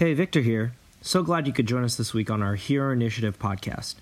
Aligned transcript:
Hey, 0.00 0.14
Victor 0.14 0.40
here. 0.40 0.72
So 1.02 1.22
glad 1.22 1.46
you 1.46 1.52
could 1.52 1.68
join 1.68 1.84
us 1.84 1.96
this 1.96 2.14
week 2.14 2.30
on 2.30 2.42
our 2.42 2.54
Hero 2.54 2.90
Initiative 2.90 3.38
podcast. 3.38 3.96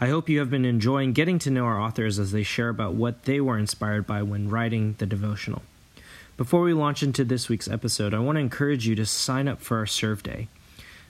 I 0.00 0.08
hope 0.08 0.28
you 0.28 0.40
have 0.40 0.50
been 0.50 0.64
enjoying 0.64 1.12
getting 1.12 1.38
to 1.38 1.52
know 1.52 1.66
our 1.66 1.80
authors 1.80 2.18
as 2.18 2.32
they 2.32 2.42
share 2.42 2.68
about 2.68 2.94
what 2.94 3.26
they 3.26 3.40
were 3.40 3.56
inspired 3.56 4.08
by 4.08 4.22
when 4.22 4.50
writing 4.50 4.96
the 4.98 5.06
devotional. 5.06 5.62
Before 6.36 6.62
we 6.62 6.72
launch 6.72 7.04
into 7.04 7.24
this 7.24 7.48
week's 7.48 7.68
episode, 7.68 8.12
I 8.12 8.18
want 8.18 8.34
to 8.34 8.40
encourage 8.40 8.88
you 8.88 8.96
to 8.96 9.06
sign 9.06 9.46
up 9.46 9.60
for 9.60 9.76
our 9.76 9.86
Serve 9.86 10.24
Day. 10.24 10.48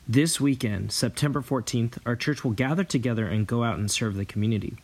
This 0.06 0.38
weekend, 0.38 0.92
September 0.92 1.40
14th, 1.40 1.96
our 2.04 2.14
church 2.14 2.44
will 2.44 2.50
gather 2.50 2.84
together 2.84 3.26
and 3.26 3.46
go 3.46 3.64
out 3.64 3.78
and 3.78 3.90
serve 3.90 4.16
the 4.16 4.26
community. 4.26 4.76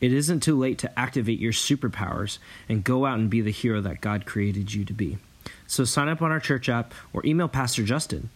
It 0.00 0.14
isn't 0.14 0.40
too 0.40 0.58
late 0.58 0.78
to 0.78 0.98
activate 0.98 1.38
your 1.38 1.52
superpowers 1.52 2.38
and 2.66 2.82
go 2.82 3.04
out 3.04 3.18
and 3.18 3.28
be 3.28 3.42
the 3.42 3.50
hero 3.50 3.82
that 3.82 4.00
God 4.00 4.24
created 4.24 4.72
you 4.72 4.86
to 4.86 4.94
be. 4.94 5.18
So 5.66 5.84
sign 5.84 6.08
up 6.08 6.22
on 6.22 6.32
our 6.32 6.40
church 6.40 6.70
app 6.70 6.94
or 7.12 7.20
email 7.26 7.46
Pastor 7.46 7.82
Justin. 7.82 8.30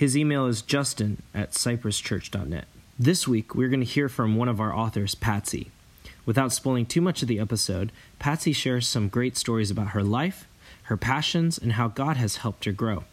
His 0.00 0.16
email 0.16 0.46
is 0.46 0.62
justin 0.62 1.22
at 1.34 1.50
cypresschurch.net. 1.50 2.64
This 2.98 3.28
week, 3.28 3.54
we're 3.54 3.68
going 3.68 3.80
to 3.80 3.86
hear 3.86 4.08
from 4.08 4.34
one 4.34 4.48
of 4.48 4.58
our 4.58 4.74
authors, 4.74 5.14
Patsy. 5.14 5.70
Without 6.24 6.54
spoiling 6.54 6.86
too 6.86 7.02
much 7.02 7.20
of 7.20 7.28
the 7.28 7.38
episode, 7.38 7.92
Patsy 8.18 8.54
shares 8.54 8.88
some 8.88 9.10
great 9.10 9.36
stories 9.36 9.70
about 9.70 9.88
her 9.88 10.02
life, 10.02 10.48
her 10.84 10.96
passions, 10.96 11.58
and 11.58 11.72
how 11.72 11.88
God 11.88 12.16
has 12.16 12.36
helped 12.36 12.64
her 12.64 12.72
grow. 12.72 13.04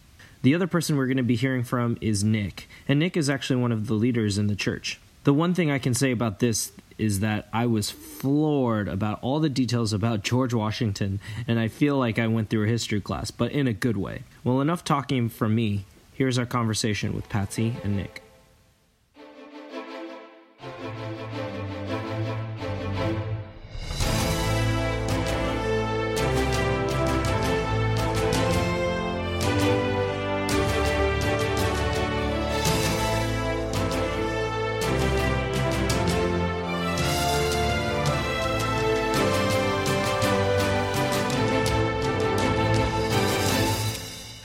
The 0.44 0.56
other 0.56 0.66
person 0.66 0.96
we're 0.96 1.08
going 1.08 1.18
to 1.18 1.24
be 1.24 1.36
hearing 1.36 1.66
from 1.66 1.98
is 2.00 2.24
Nick, 2.24 2.70
and 2.88 3.00
Nick 3.00 3.18
is 3.18 3.30
actually 3.30 3.60
one 3.62 3.74
of 3.74 3.88
the 3.88 3.94
leaders 3.94 4.38
in 4.38 4.48
the 4.48 4.56
church. 4.56 4.98
The 5.26 5.34
one 5.34 5.54
thing 5.54 5.70
I 5.70 5.80
can 5.80 5.94
say 5.94 6.14
about 6.14 6.40
this 6.40 6.72
is 6.98 7.20
that 7.20 7.50
I 7.52 7.66
was 7.66 7.92
floored 7.92 8.88
about 8.88 9.20
all 9.22 9.42
the 9.42 9.50
details 9.50 9.92
about 9.92 10.24
George 10.24 10.54
Washington, 10.54 11.20
and 11.50 11.60
I 11.60 11.68
feel 11.68 11.98
like 11.98 12.18
I 12.18 12.28
went 12.28 12.50
through 12.50 12.64
a 12.64 12.70
history 12.70 13.02
class, 13.02 13.30
but 13.30 13.52
in 13.52 13.68
a 13.68 13.74
good 13.74 13.98
way. 13.98 14.24
Well, 14.46 14.62
enough 14.62 14.86
talking 14.86 15.28
from 15.28 15.54
me. 15.54 15.84
Here's 16.18 16.40
our 16.40 16.48
conversation 16.48 17.14
with 17.14 17.30
Patsy 17.30 17.76
and 17.84 17.96
Nick. 17.96 18.24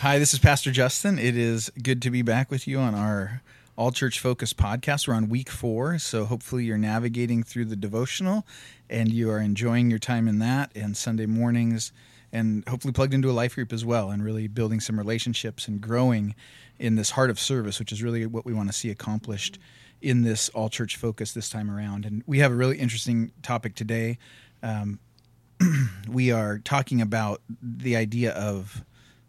Hi, 0.02 0.18
this 0.18 0.34
is 0.34 0.40
Pastor 0.40 0.72
Justin. 0.72 1.16
It 1.16 1.36
is 1.36 1.70
good 1.80 2.02
to 2.02 2.10
be 2.10 2.22
back 2.22 2.50
with 2.50 2.66
you 2.66 2.80
on 2.80 2.92
our 2.92 3.40
All 3.76 3.92
Church 3.92 4.18
Focus 4.18 4.52
podcast. 4.52 5.06
We're 5.06 5.14
on 5.14 5.28
week 5.28 5.48
four, 5.48 5.96
so 6.00 6.24
hopefully 6.24 6.64
you're 6.64 6.76
navigating 6.76 7.44
through 7.44 7.66
the 7.66 7.76
devotional 7.76 8.44
and 8.90 9.12
you 9.12 9.30
are 9.30 9.38
enjoying 9.38 9.90
your 9.90 10.00
time 10.00 10.26
in 10.26 10.40
that 10.40 10.72
and 10.74 10.96
Sunday 10.96 11.26
mornings 11.26 11.92
and 12.32 12.68
hopefully 12.68 12.92
plugged 12.92 13.14
into 13.14 13.30
a 13.30 13.32
life 13.32 13.54
group 13.54 13.72
as 13.72 13.84
well 13.84 14.10
and 14.10 14.24
really 14.24 14.48
building 14.48 14.80
some 14.80 14.98
relationships 14.98 15.68
and 15.68 15.80
growing 15.80 16.34
in 16.80 16.96
this 16.96 17.12
heart 17.12 17.30
of 17.30 17.38
service, 17.38 17.78
which 17.78 17.92
is 17.92 18.02
really 18.02 18.26
what 18.26 18.44
we 18.44 18.52
want 18.52 18.68
to 18.68 18.76
see 18.76 18.90
accomplished 18.90 19.60
in 20.00 20.22
this 20.22 20.48
All 20.48 20.68
Church 20.68 20.96
Focus 20.96 21.30
this 21.30 21.48
time 21.48 21.70
around. 21.70 22.04
And 22.06 22.24
we 22.26 22.40
have 22.40 22.50
a 22.50 22.56
really 22.56 22.78
interesting 22.78 23.30
topic 23.40 23.76
today. 23.76 24.18
Um, 24.64 24.98
we 26.08 26.32
are 26.32 26.58
talking 26.58 27.00
about 27.00 27.40
the 27.62 27.94
idea 27.94 28.32
of 28.32 28.82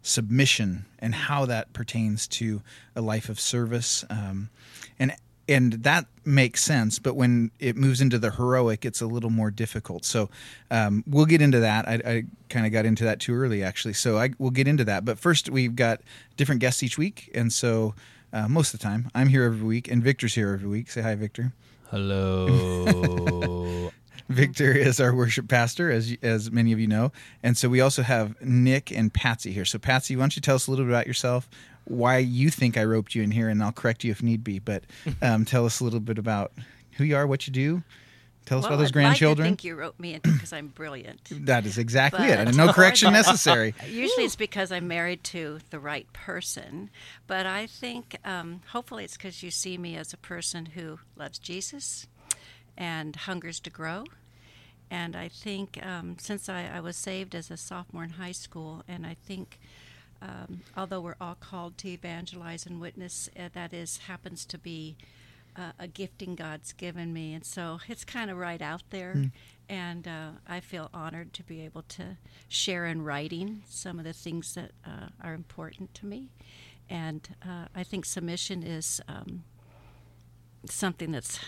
submission 0.04 0.84
and 1.00 1.14
how 1.14 1.46
that 1.46 1.72
pertains 1.72 2.28
to 2.28 2.62
a 2.94 3.00
life 3.00 3.28
of 3.28 3.40
service. 3.40 4.04
Um, 4.08 4.50
and 4.98 5.16
and 5.48 5.74
that 5.74 6.06
makes 6.24 6.62
sense, 6.62 6.98
but 6.98 7.16
when 7.16 7.50
it 7.60 7.76
moves 7.76 8.00
into 8.00 8.18
the 8.18 8.30
heroic, 8.30 8.86
it's 8.86 9.02
a 9.02 9.06
little 9.06 9.28
more 9.28 9.50
difficult. 9.50 10.06
So 10.06 10.30
um, 10.70 11.04
we'll 11.06 11.26
get 11.26 11.42
into 11.42 11.60
that. 11.60 11.86
I, 11.86 11.94
I 11.94 12.24
kind 12.48 12.64
of 12.64 12.72
got 12.72 12.86
into 12.86 13.04
that 13.04 13.20
too 13.20 13.34
early, 13.34 13.62
actually. 13.62 13.92
So 13.92 14.16
I, 14.16 14.30
we'll 14.38 14.52
get 14.52 14.66
into 14.66 14.84
that. 14.84 15.04
But 15.04 15.18
first, 15.18 15.50
we've 15.50 15.76
got 15.76 16.00
different 16.38 16.62
guests 16.62 16.82
each 16.82 16.96
week, 16.96 17.30
and 17.34 17.52
so 17.52 17.94
uh, 18.32 18.48
most 18.48 18.72
of 18.72 18.80
the 18.80 18.84
time, 18.84 19.10
I'm 19.14 19.28
here 19.28 19.44
every 19.44 19.66
week, 19.66 19.90
and 19.90 20.02
Victor's 20.02 20.34
here 20.34 20.54
every 20.54 20.68
week. 20.68 20.90
Say 20.90 21.02
hi, 21.02 21.14
Victor. 21.14 21.52
Hello. 21.90 23.90
Victor 24.28 24.72
is 24.72 25.00
our 25.00 25.14
worship 25.14 25.48
pastor, 25.48 25.90
as 25.90 26.16
as 26.22 26.50
many 26.50 26.72
of 26.72 26.80
you 26.80 26.86
know, 26.86 27.12
and 27.42 27.56
so 27.56 27.68
we 27.68 27.80
also 27.80 28.02
have 28.02 28.40
Nick 28.40 28.90
and 28.90 29.12
Patsy 29.12 29.52
here. 29.52 29.64
So 29.64 29.78
Patsy, 29.78 30.16
why 30.16 30.22
don't 30.22 30.36
you 30.36 30.42
tell 30.42 30.56
us 30.56 30.66
a 30.66 30.70
little 30.70 30.86
bit 30.86 30.92
about 30.92 31.06
yourself, 31.06 31.48
why 31.84 32.18
you 32.18 32.50
think 32.50 32.78
I 32.78 32.84
roped 32.84 33.14
you 33.14 33.22
in 33.22 33.30
here, 33.30 33.48
and 33.48 33.62
I'll 33.62 33.72
correct 33.72 34.02
you 34.02 34.10
if 34.10 34.22
need 34.22 34.42
be. 34.42 34.58
But 34.58 34.84
um, 35.22 35.44
tell 35.44 35.66
us 35.66 35.80
a 35.80 35.84
little 35.84 36.00
bit 36.00 36.18
about 36.18 36.52
who 36.92 37.04
you 37.04 37.16
are, 37.16 37.26
what 37.26 37.46
you 37.46 37.52
do. 37.52 37.82
Tell 38.46 38.58
us 38.58 38.64
well, 38.64 38.74
about 38.74 38.80
those 38.80 38.90
I'd 38.90 38.92
grandchildren. 38.92 39.48
Like 39.48 39.58
to 39.58 39.62
think 39.62 39.64
you 39.64 39.74
wrote 39.74 39.98
me 39.98 40.14
in 40.14 40.20
because 40.22 40.52
I'm 40.52 40.68
brilliant. 40.68 41.20
that 41.46 41.64
is 41.64 41.78
exactly 41.78 42.28
But- 42.28 42.40
it. 42.40 42.48
And 42.48 42.56
no 42.56 42.72
correction 42.72 43.12
necessary. 43.12 43.74
Usually 43.88 44.24
it's 44.24 44.36
because 44.36 44.70
I'm 44.70 44.86
married 44.86 45.24
to 45.24 45.60
the 45.70 45.78
right 45.78 46.10
person, 46.12 46.90
but 47.26 47.46
I 47.46 47.66
think 47.66 48.16
um, 48.24 48.60
hopefully 48.72 49.04
it's 49.04 49.16
because 49.16 49.42
you 49.42 49.50
see 49.50 49.78
me 49.78 49.96
as 49.96 50.12
a 50.12 50.18
person 50.18 50.66
who 50.66 50.98
loves 51.16 51.38
Jesus 51.38 52.06
and 52.76 53.16
hungers 53.16 53.60
to 53.60 53.70
grow. 53.70 54.04
And 54.90 55.16
I 55.16 55.28
think 55.28 55.84
um, 55.84 56.16
since 56.18 56.48
I, 56.48 56.70
I 56.72 56.80
was 56.80 56.96
saved 56.96 57.34
as 57.34 57.50
a 57.50 57.56
sophomore 57.56 58.04
in 58.04 58.10
high 58.10 58.32
school, 58.32 58.82
and 58.86 59.06
I 59.06 59.14
think 59.26 59.58
um, 60.22 60.60
although 60.76 61.00
we're 61.00 61.16
all 61.20 61.34
called 61.34 61.78
to 61.78 61.88
evangelize 61.88 62.66
and 62.66 62.80
witness, 62.80 63.28
uh, 63.38 63.48
that 63.54 63.72
is 63.72 63.98
happens 63.98 64.44
to 64.46 64.58
be 64.58 64.96
uh, 65.56 65.72
a 65.78 65.86
gifting 65.86 66.34
God's 66.34 66.72
given 66.72 67.12
me, 67.12 67.34
and 67.34 67.44
so 67.44 67.78
it's 67.88 68.04
kind 68.04 68.30
of 68.30 68.36
right 68.38 68.62
out 68.62 68.82
there. 68.90 69.30
And 69.68 70.06
uh, 70.06 70.30
I 70.46 70.60
feel 70.60 70.90
honored 70.92 71.32
to 71.34 71.42
be 71.42 71.62
able 71.62 71.82
to 71.82 72.18
share 72.48 72.86
in 72.86 73.02
writing 73.02 73.62
some 73.68 73.98
of 73.98 74.04
the 74.04 74.12
things 74.12 74.54
that 74.54 74.72
uh, 74.84 75.08
are 75.22 75.32
important 75.32 75.94
to 75.94 76.06
me. 76.06 76.28
And 76.90 77.26
uh, 77.42 77.66
I 77.74 77.82
think 77.82 78.04
submission 78.04 78.62
is 78.62 79.00
um, 79.08 79.44
something 80.68 81.12
that's 81.12 81.38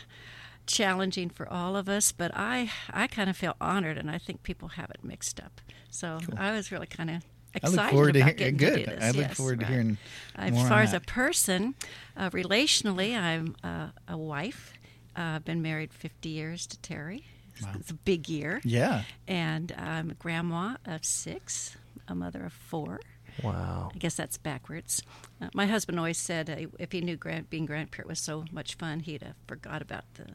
challenging 0.66 1.31
for 1.31 1.49
all 1.53 1.77
of 1.77 1.88
us, 1.88 2.12
but 2.12 2.31
I 2.34 2.71
I 2.93 3.06
kind 3.06 3.31
of 3.31 3.37
feel 3.37 3.54
honored, 3.60 3.99
and 3.99 4.10
I 4.10 4.19
think 4.19 4.43
people 4.43 4.69
have 4.69 4.91
it 4.91 5.03
mixed 5.04 5.41
up. 5.41 5.60
So 5.91 6.19
I 6.37 6.53
was 6.53 6.71
really 6.72 6.87
kind 6.87 7.10
of 7.10 7.16
I 7.54 7.59
excited 7.59 7.77
look 7.77 7.91
forward 7.91 8.12
to 8.15 8.21
about 8.21 8.38
hearing. 8.38 8.56
getting 8.56 8.84
Good. 8.84 8.84
to. 8.99 9.05
I 9.05 9.09
look 9.12 9.16
Yes, 9.28 9.37
forward 9.37 9.60
to 9.60 9.65
right. 9.65 9.72
hearing 9.72 9.99
As 10.34 10.53
more 10.53 10.69
far 10.69 10.81
as 10.82 10.93
a 10.93 11.00
person, 11.00 11.75
uh, 12.16 12.31
relationally, 12.31 13.16
I'm 13.16 13.56
uh, 13.65 13.88
a 14.09 14.16
wife. 14.19 14.75
Uh, 15.16 15.37
I've 15.37 15.44
been 15.47 15.62
married 15.62 15.94
50 15.94 16.28
years 16.28 16.66
to 16.66 16.78
Terry. 16.81 17.25
It's, 17.56 17.66
it's 17.81 17.91
a 17.91 17.94
big 17.94 18.28
year. 18.28 18.60
Yeah. 18.65 19.05
And 19.26 19.72
I'm 19.78 20.10
a 20.10 20.15
grandma 20.15 20.76
of 20.84 21.06
six, 21.06 21.75
a 22.06 22.15
mother 22.15 22.44
of 22.44 22.53
four. 22.53 23.00
wow. 23.43 23.91
I 23.94 23.99
guess 23.99 24.15
that's 24.16 24.37
backwards. 24.37 25.00
Uh, 25.41 25.49
my 25.55 25.65
husband 25.65 25.99
always 25.99 26.19
said 26.19 26.50
uh, 26.50 26.66
if 26.78 26.93
he 26.93 27.00
knew 27.00 27.16
grand, 27.16 27.49
being 27.49 27.65
grandparent 27.65 28.09
was 28.10 28.19
so 28.21 28.44
much 28.53 28.75
fun, 28.75 29.00
he'd 29.00 29.22
have 29.22 29.37
forgot 29.47 29.81
about 29.81 30.05
the 30.15 30.26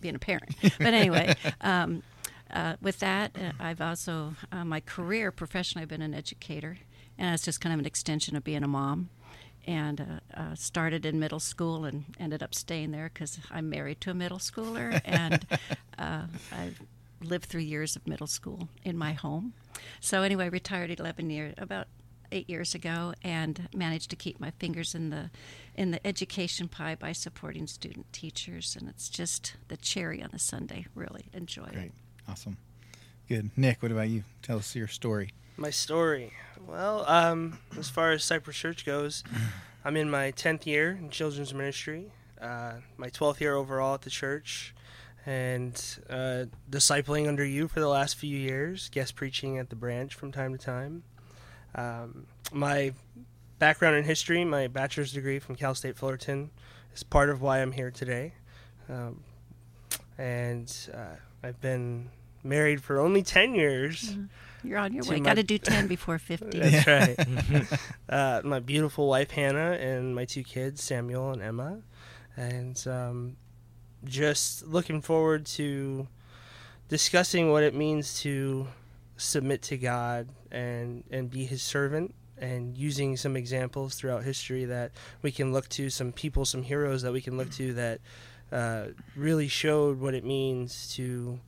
being 0.00 0.14
a 0.14 0.18
parent. 0.18 0.54
But 0.78 0.94
anyway, 0.94 1.34
um, 1.60 2.02
uh, 2.52 2.76
with 2.80 2.98
that, 3.00 3.36
uh, 3.36 3.52
I've 3.60 3.80
also 3.80 4.34
uh, 4.50 4.64
my 4.64 4.80
career 4.80 5.30
professionally, 5.30 5.82
I've 5.82 5.88
been 5.88 6.02
an 6.02 6.14
educator, 6.14 6.78
and 7.18 7.34
it's 7.34 7.44
just 7.44 7.60
kind 7.60 7.72
of 7.72 7.78
an 7.78 7.86
extension 7.86 8.36
of 8.36 8.44
being 8.44 8.62
a 8.62 8.68
mom. 8.68 9.10
And 9.66 10.00
uh, 10.00 10.40
uh, 10.40 10.54
started 10.54 11.04
in 11.04 11.20
middle 11.20 11.38
school 11.38 11.84
and 11.84 12.04
ended 12.18 12.42
up 12.42 12.54
staying 12.54 12.92
there 12.92 13.10
because 13.12 13.38
I'm 13.50 13.68
married 13.68 14.00
to 14.00 14.10
a 14.10 14.14
middle 14.14 14.38
schooler, 14.38 15.00
and 15.04 15.46
uh, 15.98 16.22
I've 16.50 16.80
lived 17.22 17.44
through 17.44 17.60
years 17.60 17.94
of 17.94 18.06
middle 18.06 18.26
school 18.26 18.68
in 18.84 18.96
my 18.96 19.12
home. 19.12 19.52
So 20.00 20.22
anyway, 20.22 20.48
retired 20.48 20.98
11 20.98 21.28
years, 21.28 21.54
about 21.58 21.88
eight 22.32 22.48
years 22.48 22.74
ago, 22.74 23.14
and 23.22 23.68
managed 23.74 24.10
to 24.10 24.16
keep 24.16 24.40
my 24.40 24.50
fingers 24.52 24.94
in 24.94 25.10
the 25.10 25.30
in 25.74 25.90
the 25.90 26.06
education 26.06 26.68
pie 26.68 26.94
by 26.94 27.12
supporting 27.12 27.66
student 27.66 28.12
teachers, 28.12 28.76
and 28.78 28.88
it's 28.88 29.08
just 29.08 29.56
the 29.68 29.76
cherry 29.76 30.22
on 30.22 30.30
the 30.32 30.38
sundae. 30.38 30.86
Really 30.94 31.26
enjoy 31.32 31.64
it. 31.64 31.72
Great. 31.72 31.92
Awesome. 32.28 32.56
Good. 33.28 33.50
Nick, 33.56 33.82
what 33.82 33.92
about 33.92 34.08
you? 34.08 34.24
Tell 34.42 34.58
us 34.58 34.74
your 34.74 34.88
story. 34.88 35.30
My 35.56 35.70
story. 35.70 36.32
Well, 36.66 37.04
um, 37.06 37.58
as 37.78 37.88
far 37.88 38.12
as 38.12 38.24
Cypress 38.24 38.56
Church 38.56 38.84
goes, 38.84 39.22
I'm 39.84 39.96
in 39.96 40.10
my 40.10 40.32
10th 40.32 40.66
year 40.66 40.98
in 41.00 41.10
children's 41.10 41.54
ministry, 41.54 42.12
uh, 42.40 42.74
my 42.96 43.08
12th 43.08 43.40
year 43.40 43.54
overall 43.54 43.94
at 43.94 44.02
the 44.02 44.10
church, 44.10 44.74
and 45.26 45.98
uh, 46.08 46.46
discipling 46.70 47.28
under 47.28 47.44
you 47.44 47.68
for 47.68 47.80
the 47.80 47.88
last 47.88 48.16
few 48.16 48.36
years, 48.36 48.88
guest 48.90 49.14
preaching 49.16 49.58
at 49.58 49.70
the 49.70 49.76
branch 49.76 50.14
from 50.14 50.32
time 50.32 50.52
to 50.52 50.58
time. 50.58 51.02
Um, 51.74 52.26
my 52.52 52.92
background 53.58 53.96
in 53.96 54.04
history, 54.04 54.44
my 54.44 54.66
bachelor's 54.66 55.12
degree 55.12 55.38
from 55.38 55.56
Cal 55.56 55.74
State 55.74 55.96
Fullerton, 55.96 56.50
is 56.94 57.02
part 57.02 57.30
of 57.30 57.40
why 57.42 57.60
I'm 57.62 57.72
here 57.72 57.90
today. 57.90 58.32
Um, 58.88 59.22
and 60.18 60.72
uh, 60.92 61.16
I've 61.42 61.60
been 61.60 62.10
married 62.42 62.82
for 62.82 62.98
only 63.00 63.22
10 63.22 63.54
years. 63.54 64.16
You're 64.62 64.78
on 64.78 64.92
your 64.92 65.02
To 65.04 65.10
way. 65.10 65.20
my- 65.20 65.24
Got 65.24 65.34
to 65.34 65.42
do 65.42 65.58
10 65.58 65.86
before 65.86 66.18
50. 66.18 66.58
That's 66.58 66.86
right. 66.86 67.68
uh, 68.08 68.40
my 68.44 68.58
beautiful 68.60 69.08
wife 69.08 69.30
Hannah 69.30 69.72
and 69.72 70.14
my 70.14 70.24
two 70.24 70.42
kids 70.42 70.82
Samuel 70.82 71.32
and 71.32 71.42
Emma, 71.42 71.80
and 72.36 72.82
um, 72.88 73.36
just 74.04 74.66
looking 74.66 75.00
forward 75.00 75.46
to 75.46 76.08
discussing 76.88 77.50
what 77.52 77.62
it 77.62 77.74
means 77.74 78.20
to 78.22 78.66
submit 79.20 79.62
to 79.62 79.76
God 79.76 80.28
and 80.50 81.04
and 81.10 81.30
be 81.30 81.44
His 81.44 81.62
servant. 81.62 82.14
And 82.38 82.74
using 82.74 83.18
some 83.18 83.36
examples 83.36 83.96
throughout 83.96 84.24
history 84.24 84.64
that 84.64 84.92
we 85.20 85.30
can 85.30 85.52
look 85.52 85.68
to, 85.70 85.90
some 85.90 86.10
people, 86.10 86.46
some 86.46 86.62
heroes 86.62 87.02
that 87.02 87.12
we 87.12 87.20
can 87.20 87.36
look 87.36 87.50
to 87.50 87.74
that 87.74 88.00
uh, 88.50 88.86
really 89.14 89.46
showed 89.46 90.00
what 90.00 90.14
it 90.14 90.24
means 90.24 90.92
to 90.94 91.38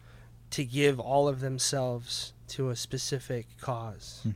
to 0.50 0.64
give 0.64 1.00
all 1.00 1.28
of 1.28 1.40
themselves 1.40 2.34
to 2.48 2.69
a 2.69 2.76
specific 2.76 3.46
cause. 3.58 4.26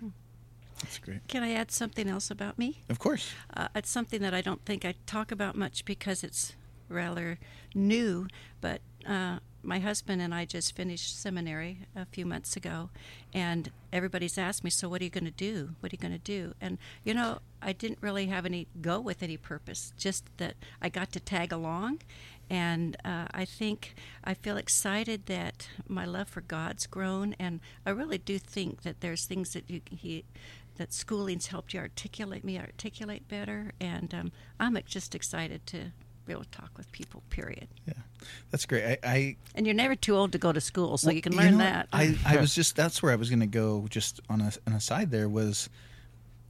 That's 0.81 0.99
great. 0.99 1.29
Can 1.29 1.43
I 1.43 1.53
add 1.53 1.71
something 1.71 2.09
else 2.09 2.31
about 2.31 2.59
me? 2.59 2.83
Of 2.89 2.99
course. 2.99 3.31
Uh, 3.55 3.69
it's 3.75 3.91
something 3.91 4.23
that 4.23 4.33
I 4.33 4.41
don't 4.41 4.65
think 4.65 4.85
I 4.85 4.95
talk 5.07 5.31
about 5.31 5.57
much 5.57 5.85
because 5.85 6.25
it's 6.25 6.55
rather 6.89 7.39
new, 7.75 8.29
but 8.61 8.81
uh, 9.07 9.39
my 9.67 9.81
husband 9.81 10.23
and 10.23 10.35
I 10.35 10.45
just 10.45 10.77
finished 10.77 11.21
seminary 11.21 11.81
a 11.95 12.07
few 12.07 12.25
months 12.25 12.57
ago, 12.57 12.91
and 13.35 13.71
everybody's 13.93 14.39
asked 14.39 14.63
me, 14.63 14.71
So, 14.71 14.89
what 14.89 15.01
are 15.01 15.05
you 15.05 15.11
going 15.11 15.25
to 15.25 15.31
do? 15.31 15.71
What 15.81 15.93
are 15.93 15.97
you 15.97 16.01
going 16.01 16.13
to 16.13 16.19
do? 16.19 16.55
And, 16.61 16.79
you 17.05 17.13
know, 17.13 17.41
I 17.61 17.73
didn't 17.73 17.99
really 18.01 18.27
have 18.27 18.47
any 18.47 18.69
go 18.81 19.01
with 19.01 19.23
any 19.23 19.37
purpose, 19.37 19.93
just 19.99 20.25
that 20.37 20.55
I 20.81 20.89
got 20.89 21.11
to 21.13 21.21
tag 21.21 21.53
along. 21.53 22.01
And 22.49 22.97
uh, 23.05 23.27
I 23.33 23.45
think 23.45 23.97
I 24.23 24.35
feel 24.35 24.57
excited 24.57 25.27
that 25.27 25.69
my 25.89 26.05
love 26.05 26.29
for 26.29 26.43
God's 26.43 26.87
grown, 26.87 27.35
and 27.39 27.61
I 27.85 27.91
really 27.91 28.19
do 28.19 28.39
think 28.39 28.83
that 28.83 29.01
there's 29.01 29.25
things 29.25 29.53
that 29.55 29.69
you 29.69 29.81
he 29.91 30.25
that 30.77 30.93
schooling's 30.93 31.47
helped 31.47 31.73
you 31.73 31.81
articulate 31.81 32.45
me 32.45 32.59
articulate 32.59 33.27
better, 33.29 33.73
and 33.81 34.15
um, 34.15 34.33
I'm 34.61 34.79
just 34.87 35.15
excited 35.15 35.67
to 35.67 35.93
be 36.27 36.33
able 36.33 36.45
to 36.45 36.51
talk 36.51 36.71
with 36.77 36.91
people. 36.93 37.23
Period. 37.31 37.69
Yeah, 37.87 37.95
that's 38.51 38.67
great. 38.67 38.85
I, 38.85 38.99
I 39.05 39.37
And 39.55 39.67
you're 39.67 39.75
never 39.75 39.95
too 39.95 40.15
old 40.17 40.33
to 40.33 40.39
go 40.39 40.53
to 40.53 40.61
school, 40.61 40.97
so 40.99 41.07
Well, 41.09 41.15
you 41.17 41.23
can 41.23 41.33
you 41.33 41.39
learn 41.39 41.53
know 41.53 41.59
that. 41.59 41.89
I, 41.93 42.17
I 42.27 42.37
was 42.41 42.55
just 42.55 42.77
that's 42.77 43.03
where 43.03 43.13
I 43.13 43.17
was 43.17 43.29
going 43.31 43.41
to 43.41 43.47
go. 43.47 43.87
Just 43.89 44.21
on 44.29 44.41
a 44.41 44.53
an 44.67 44.73
aside, 44.73 45.11
there 45.11 45.29
was, 45.29 45.69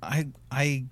I 0.03 0.29
I. 0.51 0.85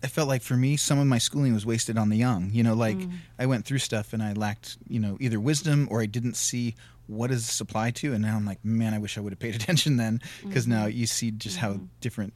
I 0.00 0.06
felt 0.06 0.28
like 0.28 0.42
for 0.42 0.56
me, 0.56 0.76
some 0.76 1.00
of 1.00 1.08
my 1.08 1.18
schooling 1.18 1.52
was 1.54 1.66
wasted 1.66 1.98
on 1.98 2.08
the 2.08 2.16
young. 2.16 2.50
You 2.52 2.62
know, 2.62 2.74
like 2.74 2.98
Mm. 2.98 3.10
I 3.36 3.46
went 3.46 3.64
through 3.64 3.78
stuff 3.78 4.12
and 4.12 4.22
I 4.22 4.32
lacked, 4.32 4.78
you 4.88 5.00
know, 5.00 5.16
either 5.18 5.40
wisdom 5.40 5.88
or 5.90 6.00
I 6.00 6.06
didn't 6.06 6.36
see 6.36 6.76
what 7.08 7.30
does 7.30 7.46
this 7.46 7.60
apply 7.60 7.90
to. 7.92 8.12
And 8.12 8.22
now 8.22 8.36
I'm 8.36 8.44
like, 8.46 8.64
man, 8.64 8.94
I 8.94 8.98
wish 8.98 9.18
I 9.18 9.20
would 9.20 9.32
have 9.32 9.40
paid 9.40 9.54
attention 9.60 9.96
then, 9.96 10.20
because 10.46 10.68
now 10.68 10.86
Mm-hmm. 10.86 10.98
you 10.98 11.06
see 11.08 11.32
just 11.32 11.56
how 11.56 11.80
different 12.00 12.32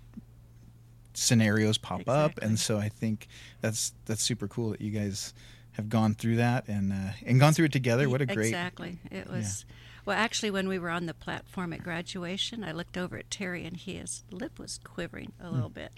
scenarios 1.14 1.78
pop 1.78 2.08
up. 2.08 2.38
And 2.38 2.58
so 2.58 2.78
I 2.78 2.88
think 2.88 3.28
that's 3.60 3.92
that's 4.06 4.22
super 4.22 4.48
cool 4.48 4.70
that 4.70 4.80
you 4.80 4.90
guys 4.90 5.34
have 5.72 5.88
gone 5.88 6.14
through 6.14 6.36
that 6.36 6.68
and 6.68 6.92
uh, 6.92 7.12
and 7.24 7.40
gone 7.40 7.52
through 7.52 7.66
it 7.66 7.72
together. 7.72 8.08
What 8.08 8.20
a 8.20 8.26
great 8.26 8.46
exactly. 8.46 8.98
It 9.10 9.28
was 9.28 9.64
well. 10.04 10.16
Actually, 10.16 10.50
when 10.50 10.68
we 10.68 10.78
were 10.78 10.90
on 10.90 11.06
the 11.06 11.14
platform 11.14 11.72
at 11.72 11.82
graduation, 11.82 12.62
I 12.64 12.72
looked 12.72 12.96
over 12.96 13.16
at 13.16 13.30
Terry, 13.30 13.64
and 13.64 13.76
he, 13.76 13.94
his 13.94 14.24
lip 14.30 14.58
was 14.58 14.78
quivering 14.84 15.32
a 15.40 15.50
little 15.50 15.70
bit. 15.70 15.92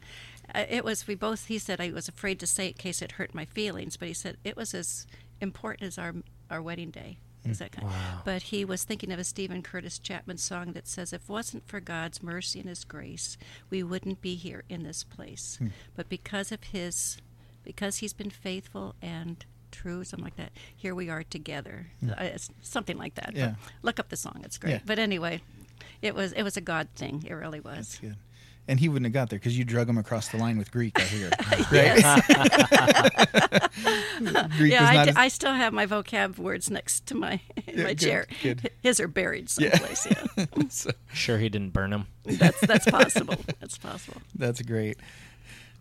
Uh, 0.54 0.64
it 0.68 0.84
was. 0.84 1.06
We 1.06 1.14
both. 1.14 1.46
He 1.46 1.58
said 1.58 1.80
I 1.80 1.90
was 1.90 2.08
afraid 2.08 2.38
to 2.40 2.46
say 2.46 2.66
it 2.66 2.76
in 2.76 2.78
case 2.78 3.02
it 3.02 3.12
hurt 3.12 3.34
my 3.34 3.44
feelings, 3.44 3.96
but 3.96 4.08
he 4.08 4.14
said 4.14 4.36
it 4.44 4.56
was 4.56 4.74
as 4.74 5.06
important 5.40 5.88
as 5.88 5.98
our 5.98 6.14
our 6.50 6.62
wedding 6.62 6.90
day. 6.90 7.18
Is 7.44 7.58
that 7.58 7.72
kind 7.72 7.86
But 8.24 8.42
he 8.44 8.64
was 8.64 8.84
thinking 8.84 9.12
of 9.12 9.18
a 9.18 9.24
Steven 9.24 9.62
Curtis 9.62 9.98
Chapman 9.98 10.38
song 10.38 10.72
that 10.72 10.86
says, 10.88 11.12
"If 11.12 11.22
it 11.24 11.28
wasn't 11.28 11.66
for 11.68 11.80
God's 11.80 12.22
mercy 12.22 12.60
and 12.60 12.68
His 12.68 12.84
grace, 12.84 13.36
we 13.70 13.82
wouldn't 13.82 14.20
be 14.20 14.34
here 14.34 14.64
in 14.68 14.82
this 14.82 15.04
place. 15.04 15.56
Hmm. 15.58 15.68
But 15.94 16.08
because 16.08 16.52
of 16.52 16.62
His, 16.64 17.18
because 17.62 17.98
He's 17.98 18.12
been 18.12 18.30
faithful 18.30 18.94
and 19.02 19.44
true, 19.70 20.04
something 20.04 20.24
like 20.24 20.36
that, 20.36 20.52
here 20.74 20.94
we 20.94 21.10
are 21.10 21.22
together." 21.22 21.88
Hmm. 22.00 22.10
Uh, 22.10 22.14
it's 22.22 22.50
something 22.62 22.96
like 22.96 23.14
that. 23.16 23.26
But 23.26 23.36
Yeah. 23.36 23.54
look 23.82 23.98
up 24.00 24.08
the 24.08 24.16
song; 24.16 24.40
it's 24.44 24.58
great. 24.58 24.72
Yeah. 24.72 24.80
But 24.86 24.98
anyway, 24.98 25.42
it 26.00 26.14
was 26.14 26.32
it 26.32 26.42
was 26.42 26.56
a 26.56 26.60
God 26.62 26.88
thing. 26.94 27.24
It 27.26 27.34
really 27.34 27.60
was. 27.60 27.76
That's 27.76 27.98
good. 27.98 28.16
And 28.66 28.80
he 28.80 28.88
wouldn't 28.88 29.04
have 29.04 29.12
got 29.12 29.28
there 29.30 29.38
because 29.38 29.58
you 29.58 29.64
drug 29.64 29.88
him 29.90 29.98
across 29.98 30.28
the 30.28 30.38
line 30.38 30.56
with 30.56 30.70
Greek. 30.72 30.98
I 30.98 31.02
hear, 31.02 31.30
right? 31.70 32.22
Greek 34.56 34.72
yeah, 34.72 34.84
is 34.84 34.88
I, 34.90 34.94
not 34.94 35.04
d- 35.04 35.10
as- 35.10 35.16
I 35.16 35.28
still 35.28 35.52
have 35.52 35.72
my 35.72 35.86
vocab 35.86 36.38
words 36.38 36.70
next 36.70 37.06
to 37.06 37.14
my 37.14 37.40
in 37.66 37.76
Yeah, 37.78 37.82
my 37.82 37.88
good, 37.90 37.98
chair. 37.98 38.26
good. 38.42 38.70
His 38.82 39.00
are 39.00 39.08
buried 39.08 39.50
someplace. 39.50 40.06
Yeah, 40.06 40.46
so, 40.68 40.90
Sure, 41.12 41.38
he 41.38 41.48
didn't 41.48 41.70
burn 41.74 41.90
them. 41.90 42.06
that's 42.24 42.60
that's 42.62 42.86
possible. 42.90 43.36
That's 43.60 43.76
possible. 43.78 44.22
that's 44.34 44.62
great. 44.62 44.98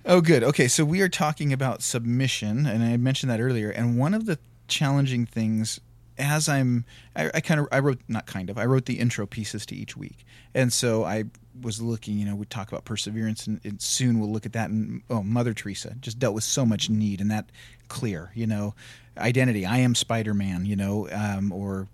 Oh, 0.06 0.20
good. 0.20 0.44
Okay, 0.44 0.68
so 0.68 0.84
we 0.84 1.00
are 1.02 1.08
talking 1.10 1.54
about 1.54 1.82
submission, 1.82 2.66
and 2.66 2.84
I 2.84 2.98
mentioned 2.98 3.30
that 3.32 3.40
earlier. 3.40 3.70
And 3.70 3.98
one 3.98 4.14
of 4.14 4.26
the 4.26 4.38
challenging 4.68 5.26
things, 5.26 5.80
as 6.18 6.50
I'm, 6.50 6.84
I, 7.16 7.32
I 7.36 7.40
kind 7.40 7.62
of, 7.62 7.68
I 7.72 7.80
wrote 7.80 8.02
not 8.10 8.26
kind 8.26 8.50
of, 8.50 8.58
I 8.58 8.66
wrote 8.66 8.86
the 8.86 9.00
intro 9.00 9.26
pieces 9.26 9.66
to 9.68 9.76
each 9.76 9.96
week, 9.96 10.26
and 10.54 10.74
so 10.74 11.06
I 11.06 11.24
was 11.62 11.82
looking. 11.82 12.18
You 12.18 12.26
know, 12.26 12.36
we 12.36 12.46
talk 12.46 12.72
about 12.72 12.86
perseverance, 12.86 13.48
and, 13.48 13.60
and 13.64 13.82
soon 13.82 14.20
we'll 14.20 14.32
look 14.32 14.46
at 14.46 14.54
that. 14.54 14.70
And 14.70 15.02
oh, 15.10 15.24
Mother 15.24 15.54
Teresa 15.54 15.96
just 16.00 16.20
dealt 16.20 16.36
with 16.36 16.44
so 16.44 16.66
much 16.66 16.90
need, 16.90 17.22
and 17.22 17.32
that 17.32 17.52
clear. 17.88 18.32
You 18.34 18.48
know, 18.48 18.76
identity. 19.18 19.66
I 19.66 19.80
am 19.80 19.96
Spider 19.96 20.34
Man. 20.34 20.66
You 20.66 20.76
know, 20.76 21.10
um, 21.12 21.52
or 21.52 21.88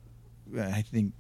uh, 0.57 0.61
I 0.61 0.81
think 0.81 1.13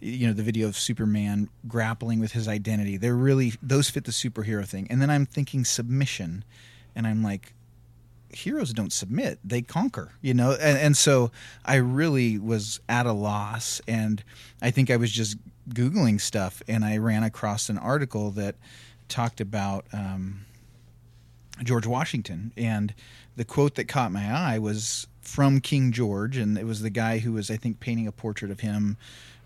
you 0.00 0.26
know 0.26 0.32
the 0.32 0.42
video 0.42 0.68
of 0.68 0.76
Superman 0.76 1.48
grappling 1.68 2.20
with 2.20 2.32
his 2.32 2.48
identity. 2.48 2.96
They're 2.96 3.14
really 3.14 3.52
those 3.62 3.90
fit 3.90 4.04
the 4.04 4.12
superhero 4.12 4.66
thing. 4.66 4.86
And 4.90 5.00
then 5.00 5.10
I'm 5.10 5.26
thinking 5.26 5.64
submission, 5.64 6.44
and 6.94 7.06
I'm 7.06 7.22
like, 7.22 7.54
heroes 8.30 8.72
don't 8.72 8.92
submit; 8.92 9.38
they 9.44 9.62
conquer. 9.62 10.12
You 10.20 10.34
know, 10.34 10.52
and, 10.52 10.78
and 10.78 10.96
so 10.96 11.30
I 11.64 11.76
really 11.76 12.38
was 12.38 12.80
at 12.88 13.06
a 13.06 13.12
loss, 13.12 13.80
and 13.86 14.22
I 14.60 14.70
think 14.70 14.90
I 14.90 14.96
was 14.96 15.12
just 15.12 15.36
googling 15.68 16.20
stuff, 16.20 16.62
and 16.68 16.84
I 16.84 16.96
ran 16.96 17.22
across 17.22 17.68
an 17.68 17.78
article 17.78 18.30
that 18.32 18.56
talked 19.08 19.40
about. 19.40 19.86
Um, 19.92 20.46
George 21.62 21.86
Washington. 21.86 22.52
And 22.56 22.94
the 23.36 23.44
quote 23.44 23.74
that 23.76 23.88
caught 23.88 24.12
my 24.12 24.30
eye 24.30 24.58
was 24.58 25.06
from 25.20 25.60
King 25.60 25.92
George, 25.92 26.36
and 26.36 26.58
it 26.58 26.66
was 26.66 26.82
the 26.82 26.90
guy 26.90 27.18
who 27.18 27.32
was, 27.32 27.50
I 27.50 27.56
think, 27.56 27.80
painting 27.80 28.06
a 28.06 28.12
portrait 28.12 28.50
of 28.50 28.60
him. 28.60 28.96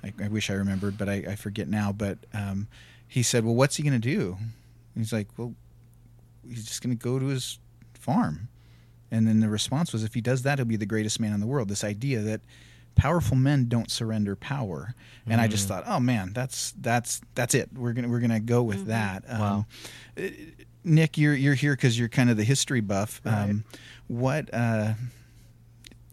I, 0.02 0.12
I 0.22 0.28
wish 0.28 0.50
I 0.50 0.54
remembered, 0.54 0.98
but 0.98 1.08
I, 1.08 1.24
I 1.28 1.36
forget 1.36 1.68
now. 1.68 1.92
But 1.92 2.18
um, 2.32 2.68
he 3.06 3.22
said, 3.22 3.44
"Well, 3.44 3.54
what's 3.54 3.76
he 3.76 3.82
going 3.82 4.00
to 4.00 4.14
do?" 4.16 4.36
He's 4.96 5.12
like, 5.12 5.28
"Well, 5.36 5.54
he's 6.48 6.66
just 6.66 6.82
going 6.82 6.96
to 6.96 7.02
go 7.02 7.18
to 7.18 7.26
his 7.26 7.58
farm." 7.94 8.48
And 9.10 9.26
then 9.26 9.40
the 9.40 9.48
response 9.48 9.92
was, 9.92 10.04
"If 10.04 10.14
he 10.14 10.20
does 10.20 10.42
that, 10.42 10.58
he'll 10.58 10.64
be 10.64 10.76
the 10.76 10.86
greatest 10.86 11.20
man 11.20 11.32
in 11.32 11.40
the 11.40 11.46
world." 11.46 11.68
This 11.68 11.84
idea 11.84 12.20
that 12.20 12.40
powerful 12.96 13.36
men 13.36 13.68
don't 13.68 13.90
surrender 13.90 14.34
power, 14.34 14.94
and 15.26 15.40
I 15.40 15.46
just 15.46 15.68
thought, 15.68 15.84
"Oh 15.86 16.00
man, 16.00 16.32
that's 16.32 16.72
that's 16.80 17.20
that's 17.34 17.54
it. 17.54 17.70
We're 17.72 17.92
gonna 17.92 18.08
we're 18.08 18.20
gonna 18.20 18.40
go 18.40 18.62
with 18.62 18.86
that." 18.86 19.24
Wow. 19.28 19.66
Um, 20.16 20.30
Nick, 20.82 21.18
you're 21.18 21.34
you're 21.34 21.54
here 21.54 21.74
because 21.74 21.98
you're 21.98 22.08
kind 22.08 22.30
of 22.30 22.36
the 22.36 22.44
history 22.44 22.80
buff. 22.80 23.20
Um, 23.24 23.64
what 24.08 24.52
uh, 24.52 24.94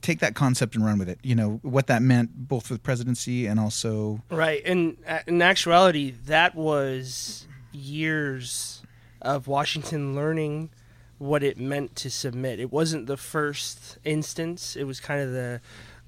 take 0.01 0.19
that 0.19 0.35
concept 0.35 0.75
and 0.75 0.85
run 0.85 0.99
with 0.99 1.09
it? 1.09 1.19
You 1.23 1.35
know 1.35 1.59
what 1.63 1.87
that 1.87 2.01
meant 2.01 2.47
both 2.47 2.69
with 2.69 2.79
the 2.79 2.83
presidency 2.83 3.45
and 3.47 3.59
also 3.59 4.21
Right, 4.29 4.61
and 4.65 4.97
uh, 5.07 5.19
in 5.27 5.41
actuality, 5.41 6.13
that 6.25 6.55
was 6.55 7.47
years 7.71 8.81
of 9.21 9.47
Washington 9.47 10.15
learning 10.15 10.69
what 11.17 11.43
it 11.43 11.57
meant 11.57 11.95
to 11.95 12.09
submit. 12.09 12.59
It 12.59 12.71
wasn't 12.71 13.07
the 13.07 13.17
first 13.17 13.97
instance; 14.03 14.75
it 14.75 14.83
was 14.85 14.99
kind 14.99 15.21
of 15.21 15.31
the 15.31 15.61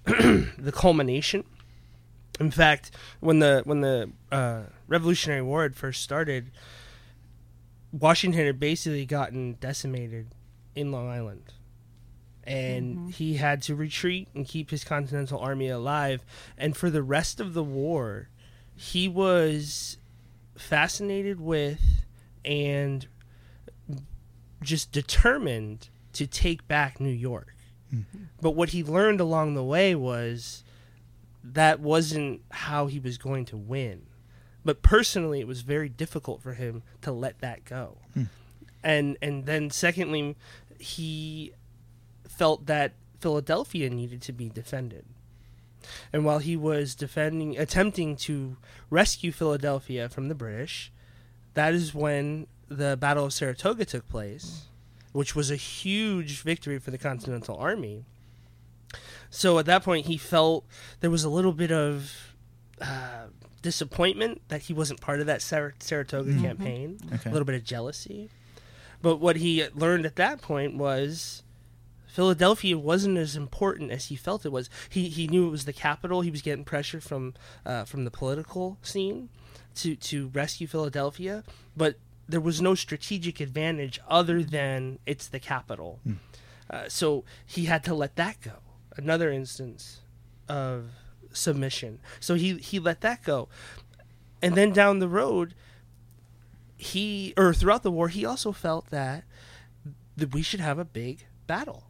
the 0.57 0.71
culmination. 0.73 1.43
In 2.39 2.51
fact, 2.51 2.91
when 3.19 3.39
the 3.39 3.61
when 3.65 3.81
the 3.81 4.11
uh, 4.31 4.63
Revolutionary 4.87 5.41
War 5.41 5.63
had 5.63 5.75
first 5.75 6.03
started, 6.03 6.51
Washington 7.91 8.45
had 8.45 8.59
basically 8.59 9.05
gotten 9.05 9.53
decimated 9.53 10.27
in 10.75 10.91
Long 10.91 11.09
Island. 11.09 11.53
And 12.47 13.11
he 13.11 13.37
had 13.37 13.63
to 13.63 13.73
retreat 13.73 14.27
and 14.35 14.45
keep 14.45 14.69
his 14.69 14.83
Continental 14.83 15.39
Army 15.39 15.67
alive. 15.67 16.23
And 16.59 16.77
for 16.77 16.91
the 16.91 17.01
rest 17.01 17.39
of 17.39 17.55
the 17.55 17.63
war, 17.63 18.29
he 18.75 19.07
was 19.07 19.97
fascinated 20.55 21.39
with 21.39 21.81
and 22.43 23.07
just 24.61 24.91
determined 24.91 25.89
to 26.13 26.27
take 26.27 26.67
back 26.67 26.99
New 26.99 27.09
York. 27.09 27.54
Mm-hmm. 27.93 28.23
But 28.41 28.51
what 28.51 28.69
he 28.69 28.83
learned 28.83 29.19
along 29.19 29.53
the 29.53 29.63
way 29.63 29.95
was 29.95 30.63
that 31.43 31.79
wasn't 31.79 32.41
how 32.51 32.87
he 32.87 32.99
was 32.99 33.17
going 33.17 33.45
to 33.45 33.57
win. 33.57 34.07
But 34.63 34.81
personally, 34.81 35.39
it 35.39 35.47
was 35.47 35.61
very 35.61 35.89
difficult 35.89 36.41
for 36.41 36.53
him 36.53 36.81
to 37.01 37.11
let 37.11 37.39
that 37.39 37.65
go. 37.65 37.97
Hmm. 38.13 38.23
And 38.83 39.17
and 39.21 39.45
then 39.45 39.69
secondly, 39.69 40.35
he 40.79 41.53
felt 42.27 42.65
that 42.65 42.93
Philadelphia 43.19 43.89
needed 43.89 44.21
to 44.23 44.33
be 44.33 44.49
defended. 44.49 45.05
And 46.11 46.25
while 46.25 46.39
he 46.39 46.55
was 46.57 46.95
defending, 46.95 47.57
attempting 47.57 48.15
to 48.17 48.57
rescue 48.89 49.31
Philadelphia 49.31 50.09
from 50.09 50.29
the 50.29 50.35
British, 50.35 50.91
that 51.53 51.73
is 51.73 51.93
when 51.93 52.47
the 52.67 52.97
Battle 52.97 53.25
of 53.25 53.33
Saratoga 53.33 53.85
took 53.85 54.09
place, 54.09 54.63
which 55.15 55.33
was 55.33 55.49
a 55.49 55.55
huge 55.55 56.41
victory 56.41 56.77
for 56.77 56.91
the 56.91 56.97
Continental 56.97 57.55
Army. 57.57 58.03
So 59.29 59.57
at 59.59 59.65
that 59.65 59.81
point, 59.81 60.07
he 60.07 60.17
felt 60.17 60.65
there 60.99 61.09
was 61.09 61.23
a 61.23 61.29
little 61.29 61.53
bit 61.53 61.71
of 61.71 62.33
uh, 62.81 63.27
disappointment 63.61 64.41
that 64.49 64.63
he 64.63 64.73
wasn't 64.73 64.99
part 64.99 65.21
of 65.21 65.25
that 65.27 65.41
Sar- 65.41 65.73
Saratoga 65.79 66.33
campaign, 66.41 66.99
Okay. 67.13 67.29
a 67.29 67.33
little 67.33 67.45
bit 67.45 67.55
of 67.55 67.63
jealousy. 67.63 68.29
But 69.01 69.17
what 69.17 69.37
he 69.37 69.65
learned 69.73 70.05
at 70.05 70.17
that 70.17 70.41
point 70.41 70.75
was 70.75 71.43
Philadelphia 72.07 72.77
wasn't 72.77 73.17
as 73.17 73.35
important 73.37 73.91
as 73.91 74.07
he 74.07 74.15
felt 74.17 74.45
it 74.45 74.51
was. 74.51 74.69
He 74.89 75.07
he 75.09 75.27
knew 75.27 75.47
it 75.47 75.51
was 75.51 75.65
the 75.65 75.73
capital. 75.73 76.21
He 76.21 76.31
was 76.31 76.41
getting 76.41 76.63
pressure 76.65 76.99
from 77.01 77.33
uh, 77.65 77.83
from 77.85 78.03
the 78.03 78.11
political 78.11 78.77
scene 78.81 79.29
to 79.75 79.95
to 79.95 80.27
rescue 80.29 80.67
Philadelphia, 80.67 81.43
but 81.75 81.95
there 82.27 82.41
was 82.41 82.61
no 82.61 82.75
strategic 82.75 83.39
advantage 83.39 83.99
other 84.07 84.43
than 84.43 84.99
it's 85.05 85.27
the 85.27 85.39
capital. 85.39 85.99
Uh, 86.69 86.89
so 86.89 87.23
he 87.45 87.65
had 87.65 87.83
to 87.83 87.93
let 87.93 88.15
that 88.15 88.41
go. 88.41 88.59
Another 88.97 89.31
instance 89.31 90.01
of 90.49 90.89
submission. 91.31 91.99
So 92.19 92.35
he 92.35 92.57
he 92.57 92.79
let 92.79 93.01
that 93.01 93.23
go, 93.23 93.49
and 94.41 94.55
then 94.55 94.71
down 94.71 94.99
the 94.99 95.07
road, 95.07 95.53
he 96.77 97.33
or 97.37 97.53
throughout 97.53 97.83
the 97.83 97.91
war, 97.91 98.07
he 98.07 98.25
also 98.25 98.51
felt 98.51 98.89
that 98.89 99.23
that 100.17 100.33
we 100.33 100.41
should 100.41 100.61
have 100.61 100.79
a 100.79 100.85
big 100.85 101.25
battle. 101.45 101.87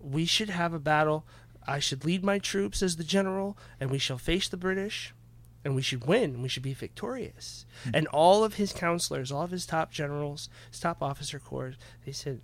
We 0.00 0.24
should 0.24 0.50
have 0.50 0.74
a 0.74 0.78
battle. 0.78 1.24
I 1.66 1.78
should 1.78 2.04
lead 2.04 2.24
my 2.24 2.38
troops 2.38 2.82
as 2.82 2.96
the 2.96 3.04
general, 3.04 3.56
and 3.78 3.90
we 3.90 3.98
shall 3.98 4.18
face 4.18 4.48
the 4.48 4.56
British, 4.56 5.14
and 5.64 5.74
we 5.74 5.82
should 5.82 6.06
win. 6.06 6.42
We 6.42 6.48
should 6.48 6.62
be 6.62 6.74
victorious. 6.74 7.66
Hmm. 7.84 7.90
And 7.94 8.06
all 8.08 8.44
of 8.44 8.54
his 8.54 8.72
counselors, 8.72 9.30
all 9.30 9.42
of 9.42 9.50
his 9.50 9.66
top 9.66 9.92
generals, 9.92 10.48
his 10.70 10.80
top 10.80 11.02
officer 11.02 11.38
corps, 11.38 11.74
they 12.04 12.12
said, 12.12 12.40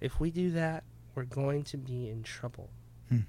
if 0.00 0.20
we 0.20 0.30
do 0.30 0.50
that, 0.52 0.84
we're 1.14 1.24
going 1.24 1.64
to 1.64 1.76
be 1.76 2.08
in 2.08 2.22
trouble. 2.22 2.70
Hmm. 3.08 3.20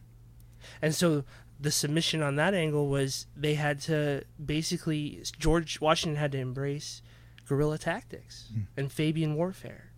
And 0.82 0.94
so 0.94 1.24
the 1.60 1.72
submission 1.72 2.22
on 2.22 2.36
that 2.36 2.54
angle 2.54 2.88
was 2.88 3.28
they 3.36 3.56
had 3.56 3.80
to 3.82 4.24
basically 4.44 5.24
George 5.40 5.80
Washington 5.80 6.20
had 6.20 6.34
to 6.34 6.38
embrace 6.38 7.02
guerrilla 7.48 7.78
tactics 7.78 8.50
hmm. 8.54 8.62
and 8.76 8.92
Fabian 8.92 9.36
warfare 9.36 9.92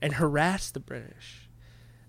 and 0.00 0.14
harass 0.14 0.70
the 0.70 0.80
British. 0.80 1.48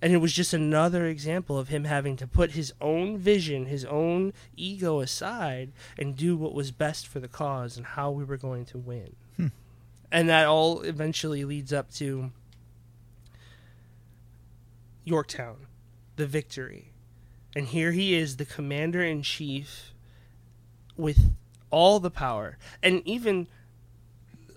And 0.04 0.12
it 0.12 0.18
was 0.18 0.34
just 0.34 0.54
another 0.54 1.06
example 1.06 1.58
of 1.58 1.70
him 1.70 1.86
having 1.86 2.18
to 2.18 2.28
put 2.28 2.52
his 2.52 2.74
own 2.82 3.18
vision, 3.18 3.68
his 3.68 3.86
own 3.86 4.34
ego 4.58 5.00
aside 5.00 5.72
and 5.98 6.18
do 6.18 6.36
what 6.36 6.54
was 6.54 6.72
best 6.72 7.08
for 7.08 7.22
the 7.22 7.30
cause 7.30 7.78
and 7.78 7.86
how 7.86 8.12
we 8.12 8.26
were 8.26 8.36
going 8.36 8.66
to 8.66 8.78
win. 8.78 9.16
And 10.12 10.28
that 10.28 10.46
all 10.46 10.82
eventually 10.82 11.46
leads 11.46 11.72
up 11.72 11.90
to 11.94 12.32
Yorktown, 15.06 15.68
the 16.18 16.28
victory. 16.28 16.92
And 17.56 17.68
here 17.68 17.94
he 17.94 18.14
is, 18.14 18.36
the 18.36 18.46
commander 18.46 19.02
in 19.02 19.24
chief, 19.24 19.94
with 20.98 21.34
all 21.72 22.02
the 22.02 22.12
power, 22.12 22.58
and 22.84 23.02
even 23.08 23.48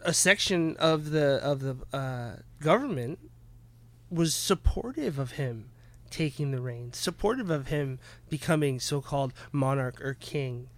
a 0.04 0.12
section 0.12 0.76
of 0.78 1.10
the 1.10 1.40
of 1.42 1.60
the 1.60 1.76
uh, 1.96 2.36
government 2.60 3.20
was 4.10 4.34
supportive 4.34 5.18
of 5.18 5.32
him 5.32 5.70
taking 6.10 6.52
the 6.52 6.60
reins, 6.60 6.96
supportive 6.96 7.50
of 7.50 7.68
him 7.68 7.98
becoming 8.30 8.78
so-called 8.80 9.32
monarch 9.52 10.00
or 10.00 10.14
king. 10.14 10.68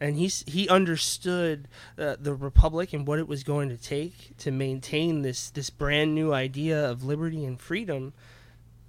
And 0.00 0.16
he's, 0.16 0.44
he 0.46 0.68
understood 0.68 1.66
uh, 1.98 2.16
the 2.20 2.34
republic 2.34 2.92
and 2.92 3.06
what 3.06 3.18
it 3.18 3.26
was 3.28 3.42
going 3.42 3.68
to 3.70 3.76
take 3.76 4.36
to 4.38 4.50
maintain 4.50 5.22
this 5.22 5.50
this 5.50 5.70
brand 5.70 6.14
new 6.14 6.32
idea 6.32 6.88
of 6.90 7.04
liberty 7.04 7.44
and 7.44 7.60
freedom 7.60 8.12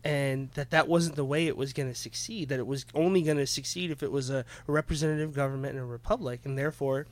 and 0.03 0.51
that 0.51 0.69
that 0.71 0.87
wasn't 0.87 1.15
the 1.15 1.25
way 1.25 1.47
it 1.47 1.57
was 1.57 1.73
going 1.73 1.89
to 1.89 1.95
succeed 1.95 2.49
that 2.49 2.59
it 2.59 2.67
was 2.67 2.85
only 2.93 3.21
going 3.21 3.37
to 3.37 3.47
succeed 3.47 3.89
if 3.91 4.03
it 4.03 4.11
was 4.11 4.29
a 4.29 4.45
representative 4.67 5.33
government 5.33 5.73
and 5.73 5.81
a 5.81 5.85
republic 5.85 6.41
and 6.43 6.57
therefore 6.57 7.05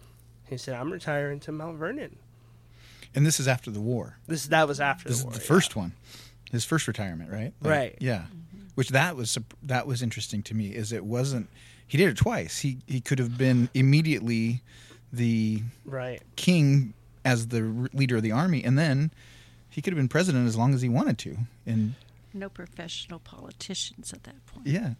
he 0.50 0.58
said 0.58 0.76
i'm 0.76 0.92
retiring 0.92 1.40
to 1.40 1.52
mount 1.52 1.78
vernon 1.78 2.18
And 3.16 3.26
this 3.26 3.40
is 3.40 3.48
after 3.48 3.72
the 3.72 3.82
war. 3.82 4.18
this 4.28 4.46
that 4.48 4.68
was 4.68 4.80
after 4.80 5.08
This 5.10 5.20
the 5.20 5.26
war 5.26 5.34
is 5.34 5.40
the 5.40 5.44
yeah. 5.44 5.48
first 5.48 5.76
one, 5.76 5.94
his 6.54 6.64
first 6.64 6.88
retirement, 6.88 7.30
right? 7.30 7.52
Like, 7.60 7.70
Right. 7.72 7.98
Yeah. 8.00 8.20
Mm-hmm. 8.20 8.68
Which 8.76 8.90
that 8.90 9.18
was 9.18 9.38
that 9.64 9.86
was 9.86 10.02
interesting 10.02 10.42
to 10.44 10.56
me. 10.56 10.68
Is 10.70 10.92
it 10.94 11.04
wasn't 11.04 11.50
he 11.86 11.98
did 11.98 12.08
it 12.08 12.16
twice. 12.18 12.60
He 12.60 12.78
he 12.88 13.02
could 13.02 13.20
have 13.20 13.38
been 13.38 13.70
immediately 13.74 14.62
the 15.12 15.62
right 15.86 16.22
king 16.38 16.94
as 17.26 17.48
the 17.50 17.90
leader 17.94 18.16
of 18.18 18.24
the 18.24 18.32
army, 18.32 18.64
and 18.64 18.78
then 18.80 19.12
he 19.70 19.82
could 19.82 19.94
have 19.94 19.98
been 19.98 20.08
president 20.08 20.48
as 20.48 20.56
long 20.56 20.74
as 20.74 20.82
he 20.82 20.90
wanted 20.90 21.18
to. 21.20 21.38
And 21.66 21.94
No 22.34 22.50
professional 22.50 23.20
politicians 23.20 24.12
at 24.14 24.24
that 24.24 24.44
point. 24.48 24.66
yeah, 24.68 24.94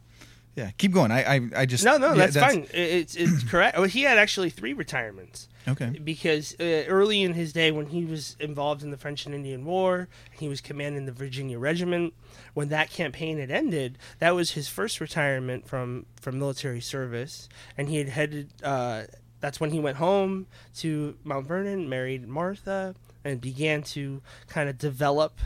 yeah. 0.56 0.72
Keep 0.78 0.94
going. 0.94 1.12
I 1.12 1.36
I, 1.36 1.50
I 1.58 1.66
just 1.66 1.84
no 1.84 1.98
no 1.98 2.14
yeah, 2.14 2.28
that's, 2.28 2.38
fine 2.38 2.68
it's 2.74 3.16
it's 3.16 3.44
correct 3.50 3.78
well, 3.78 3.88
he 3.88 4.02
had 4.04 4.18
actually 4.18 4.50
three 4.50 4.74
retirements 4.74 5.48
Okay. 5.68 5.98
because 6.04 6.56
uh, 6.60 6.84
early 6.88 7.24
in 7.24 7.34
his 7.34 7.54
day 7.54 7.72
when 7.72 7.88
he 7.88 8.06
was 8.06 8.36
involved 8.40 8.84
in 8.84 8.92
the 8.92 8.98
French 8.98 9.26
and 9.26 9.34
Indian 9.34 9.64
War, 9.64 10.10
he 10.32 10.50
was 10.50 10.60
commanding 10.62 11.06
the 11.06 11.12
Virginia 11.12 11.58
Regiment. 11.58 12.14
When 12.54 12.70
that 12.70 12.90
campaign 12.90 13.40
had 13.40 13.50
ended, 13.50 13.98
that 14.20 14.36
was 14.36 14.52
his 14.52 14.68
first 14.68 15.00
retirement 15.00 15.68
from 15.68 16.06
from 16.20 16.38
military 16.38 16.82
service, 16.82 17.48
and 17.78 17.90
he 17.90 17.98
had 17.98 18.10
headed. 18.10 18.52
Uh, 18.62 19.04
that's 19.40 19.60
when 19.60 19.72
he 19.72 19.80
went 19.80 19.98
home 19.98 20.48
to 20.78 21.18
Mount 21.24 21.48
Vernon, 21.48 21.90
married 21.90 22.28
Martha, 22.28 22.96
and 23.24 23.42
began 23.42 23.84
to 23.84 24.22
kind 24.48 24.70
of 24.70 24.78
develop 24.78 25.40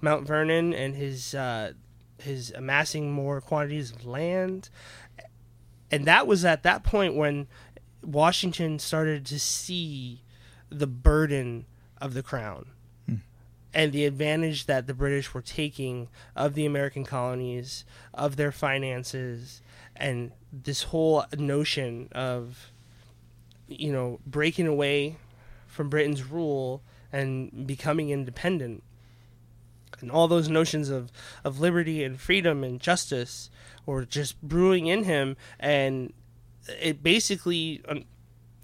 Mount 0.00 0.26
Vernon 0.26 0.72
and 0.74 0.94
his 0.94 1.34
uh, 1.34 1.72
his 2.22 2.50
amassing 2.52 3.12
more 3.12 3.40
quantities 3.40 3.90
of 3.90 4.04
land. 4.04 4.68
And 5.90 6.06
that 6.06 6.26
was 6.26 6.44
at 6.44 6.62
that 6.62 6.82
point 6.82 7.14
when 7.14 7.46
Washington 8.02 8.78
started 8.78 9.26
to 9.26 9.38
see 9.38 10.22
the 10.70 10.86
burden 10.86 11.66
of 12.00 12.14
the 12.14 12.22
crown 12.22 12.66
hmm. 13.06 13.16
and 13.74 13.92
the 13.92 14.06
advantage 14.06 14.66
that 14.66 14.86
the 14.86 14.94
British 14.94 15.34
were 15.34 15.42
taking 15.42 16.08
of 16.34 16.54
the 16.54 16.66
American 16.66 17.04
colonies, 17.04 17.84
of 18.14 18.36
their 18.36 18.52
finances, 18.52 19.60
and 19.94 20.32
this 20.52 20.84
whole 20.84 21.24
notion 21.36 22.08
of, 22.12 22.72
you 23.68 23.92
know, 23.92 24.18
breaking 24.26 24.66
away 24.66 25.16
from 25.66 25.88
Britain's 25.88 26.24
rule 26.24 26.82
and 27.12 27.66
becoming 27.66 28.10
independent. 28.10 28.82
And 30.02 30.10
all 30.10 30.28
those 30.28 30.48
notions 30.48 30.90
of, 30.90 31.10
of 31.44 31.60
liberty 31.60 32.04
and 32.04 32.20
freedom 32.20 32.62
and 32.62 32.80
justice 32.80 33.48
were 33.86 34.04
just 34.04 34.40
brewing 34.42 34.86
in 34.86 35.04
him, 35.04 35.36
and 35.58 36.12
it 36.80 37.02
basically, 37.02 37.80
um, 37.88 38.04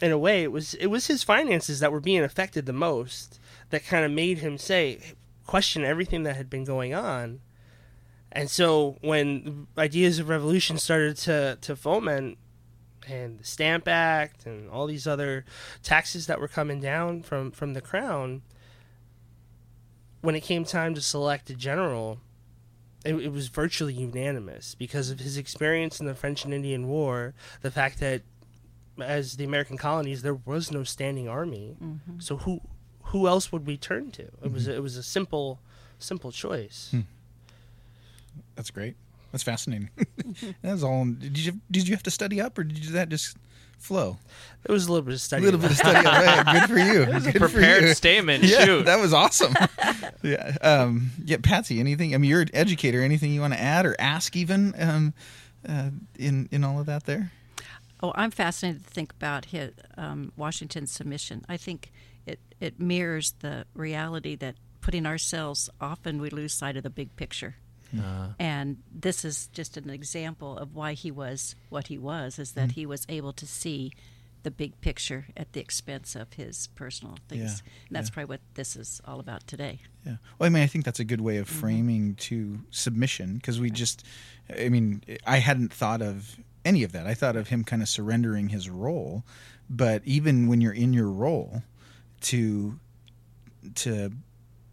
in 0.01 0.13
a 0.13 0.19
way, 0.19 0.43
it 0.43 0.53
was 0.53 0.75
it 0.75 0.87
was 0.87 1.07
his 1.07 1.23
finances 1.23 1.81
that 1.81 1.91
were 1.91 2.01
being 2.01 2.23
affected 2.23 2.67
the 2.67 2.73
most. 2.73 3.41
That 3.71 3.87
kind 3.87 4.05
of 4.05 4.11
made 4.11 4.39
him 4.39 4.59
say, 4.59 5.15
question 5.47 5.85
everything 5.85 6.23
that 6.23 6.37
had 6.37 6.51
been 6.51 6.65
going 6.65 6.95
on. 6.95 7.41
And 8.31 8.51
so 8.51 8.99
when 9.01 9.67
ideas 9.77 10.19
of 10.19 10.29
revolution 10.29 10.79
started 10.79 11.17
to 11.19 11.59
to 11.61 11.75
foment, 11.75 12.39
and 13.09 13.39
the 13.39 13.45
Stamp 13.45 13.89
Act 13.89 14.47
and 14.47 14.69
all 14.71 14.87
these 14.87 15.07
other 15.07 15.45
taxes 15.83 16.27
that 16.27 16.41
were 16.41 16.49
coming 16.49 16.81
down 16.81 17.23
from 17.23 17.51
from 17.51 17.75
the 17.75 17.81
crown, 17.81 18.43
when 20.21 20.35
it 20.35 20.41
came 20.41 20.65
time 20.65 20.95
to 20.95 21.01
select 21.01 21.51
a 21.51 21.55
general, 21.55 22.19
it, 23.05 23.15
it 23.15 23.33
was 23.33 23.49
virtually 23.49 23.95
unanimous 23.95 24.75
because 24.75 25.11
of 25.11 25.21
his 25.21 25.37
experience 25.37 26.01
in 26.01 26.07
the 26.07 26.15
French 26.15 26.45
and 26.45 26.53
Indian 26.53 26.89
War, 26.89 27.35
the 27.63 27.71
fact 27.71 28.01
that 28.01 28.23
as 29.01 29.37
the 29.37 29.45
American 29.45 29.79
colonies 29.79 30.23
there 30.23 30.35
was 30.35 30.73
no 30.73 30.83
standing 30.83 31.29
army, 31.29 31.77
mm-hmm. 31.83 32.19
so 32.19 32.39
who 32.39 32.61
who 33.05 33.27
else 33.27 33.51
would 33.53 33.67
we 33.67 33.77
turn 33.77 34.11
to? 34.13 34.23
It 34.23 34.53
was 34.53 34.65
mm-hmm. 34.65 34.73
it 34.73 34.83
was 34.83 34.97
a 34.97 35.03
simple 35.03 35.61
simple 35.99 36.33
choice. 36.33 36.89
Hmm. 36.91 37.01
That's 38.55 38.71
great. 38.71 38.97
That's 39.33 39.45
fascinating. 39.45 39.91
That's 40.63 40.83
all. 40.83 41.05
Did 41.05 41.39
you 41.39 41.61
did 41.71 41.87
you 41.87 41.95
have 41.95 42.03
to 42.05 42.11
study 42.11 42.41
up, 42.41 42.59
or 42.59 42.65
did 42.65 42.85
you, 42.85 42.93
that 42.93 43.09
just 43.09 43.37
flow? 43.79 44.19
It 44.65 44.71
was 44.71 44.87
a 44.87 44.93
little 44.93 45.05
bit 45.05 45.15
of 45.15 45.21
study. 45.21 45.45
A 45.45 45.49
study. 45.49 45.57
little 45.57 45.61
bit 45.61 45.71
of 45.71 45.77
study 45.77 46.07
up. 46.07 46.47
Good 46.47 46.69
for 46.69 46.79
you. 46.79 47.05
That 47.07 47.15
was 47.15 47.25
Good 47.25 47.33
for 47.35 47.49
prepared 47.49 47.97
statement. 47.97 48.45
Yeah, 48.45 48.65
Shoot. 48.65 48.87
that 48.87 48.99
was 48.99 49.13
awesome. 49.13 49.55
yeah, 50.23 50.57
um, 50.61 51.11
yeah, 51.25 51.39
Patsy. 51.43 51.81
Anything? 51.81 52.15
I 52.15 52.19
mean, 52.19 52.31
you're 52.31 52.43
an 52.43 52.51
educator. 52.55 53.03
Anything 53.03 53.33
you 53.33 53.41
want 53.41 53.55
to 53.55 53.61
add 53.61 53.87
or 53.87 53.97
ask, 53.99 54.37
even 54.37 54.75
um, 54.79 55.15
uh, 55.69 55.91
in 56.19 56.49
in 56.51 56.65
all 56.65 56.81
of 56.81 56.87
that 56.87 57.05
there? 57.05 57.31
Oh, 58.03 58.13
I'm 58.15 58.31
fascinated 58.31 58.85
to 58.85 58.91
think 58.91 59.13
about 59.13 59.47
his, 59.47 59.73
um, 59.97 60.33
Washington's 60.37 60.93
submission. 60.93 61.45
I 61.49 61.57
think 61.57 61.91
it, 62.27 62.39
it 62.61 62.79
mirrors 62.79 63.35
the 63.41 63.65
reality 63.75 64.37
that 64.37 64.55
putting 64.81 65.05
ourselves 65.05 65.69
often 65.81 66.21
we 66.21 66.31
lose 66.31 66.53
sight 66.53 66.77
of 66.77 66.85
the 66.85 66.91
big 66.91 67.17
picture. 67.17 67.57
Uh, 67.97 68.29
And 68.39 68.79
this 68.93 69.25
is 69.25 69.49
just 69.53 69.77
an 69.77 69.91
example 69.91 70.59
of 70.59 70.75
why 70.75 70.93
he 70.95 71.11
was 71.11 71.55
what 71.71 71.87
he 71.89 71.99
was, 71.99 72.39
is 72.39 72.53
that 72.53 72.73
he 72.73 72.85
was 72.87 73.07
able 73.09 73.33
to 73.35 73.47
see 73.47 73.93
the 74.45 74.51
big 74.51 74.81
picture 74.81 75.27
at 75.37 75.53
the 75.53 75.61
expense 75.61 76.15
of 76.15 76.33
his 76.35 76.69
personal 76.77 77.17
things. 77.29 77.43
Yeah, 77.65 77.73
And 77.89 77.97
that's 77.97 78.09
yeah. 78.09 78.15
probably 78.15 78.29
what 78.35 78.41
this 78.55 78.77
is 78.77 79.01
all 79.05 79.19
about 79.21 79.47
today. 79.47 79.81
Yeah. 80.07 80.17
Well, 80.39 80.47
I 80.47 80.51
mean, 80.51 80.63
I 80.63 80.67
think 80.69 80.85
that's 80.85 81.01
a 81.01 81.05
good 81.05 81.21
way 81.21 81.35
Mm-hmm. 81.35 81.43
of 81.43 81.49
framing 81.49 82.15
to 82.17 82.61
submission 82.71 83.35
because 83.37 83.59
we 83.59 83.71
just, 83.71 84.05
I 84.57 84.69
mean, 84.69 85.03
I 85.27 85.39
hadn't 85.39 85.73
thought 85.73 86.03
of 86.03 86.37
any 86.65 86.85
of 86.85 86.93
that. 86.93 87.07
I 87.07 87.15
thought 87.15 87.37
of 87.37 87.49
him 87.49 87.65
kind 87.65 87.83
of 87.83 87.89
surrendering 87.89 88.51
his 88.51 88.69
role, 88.71 89.25
but 89.69 90.03
even 90.05 90.47
when 90.47 90.61
you're 90.61 90.73
in 90.73 90.93
your 90.93 91.11
role, 91.11 91.63
to 92.23 92.79
to 93.75 94.11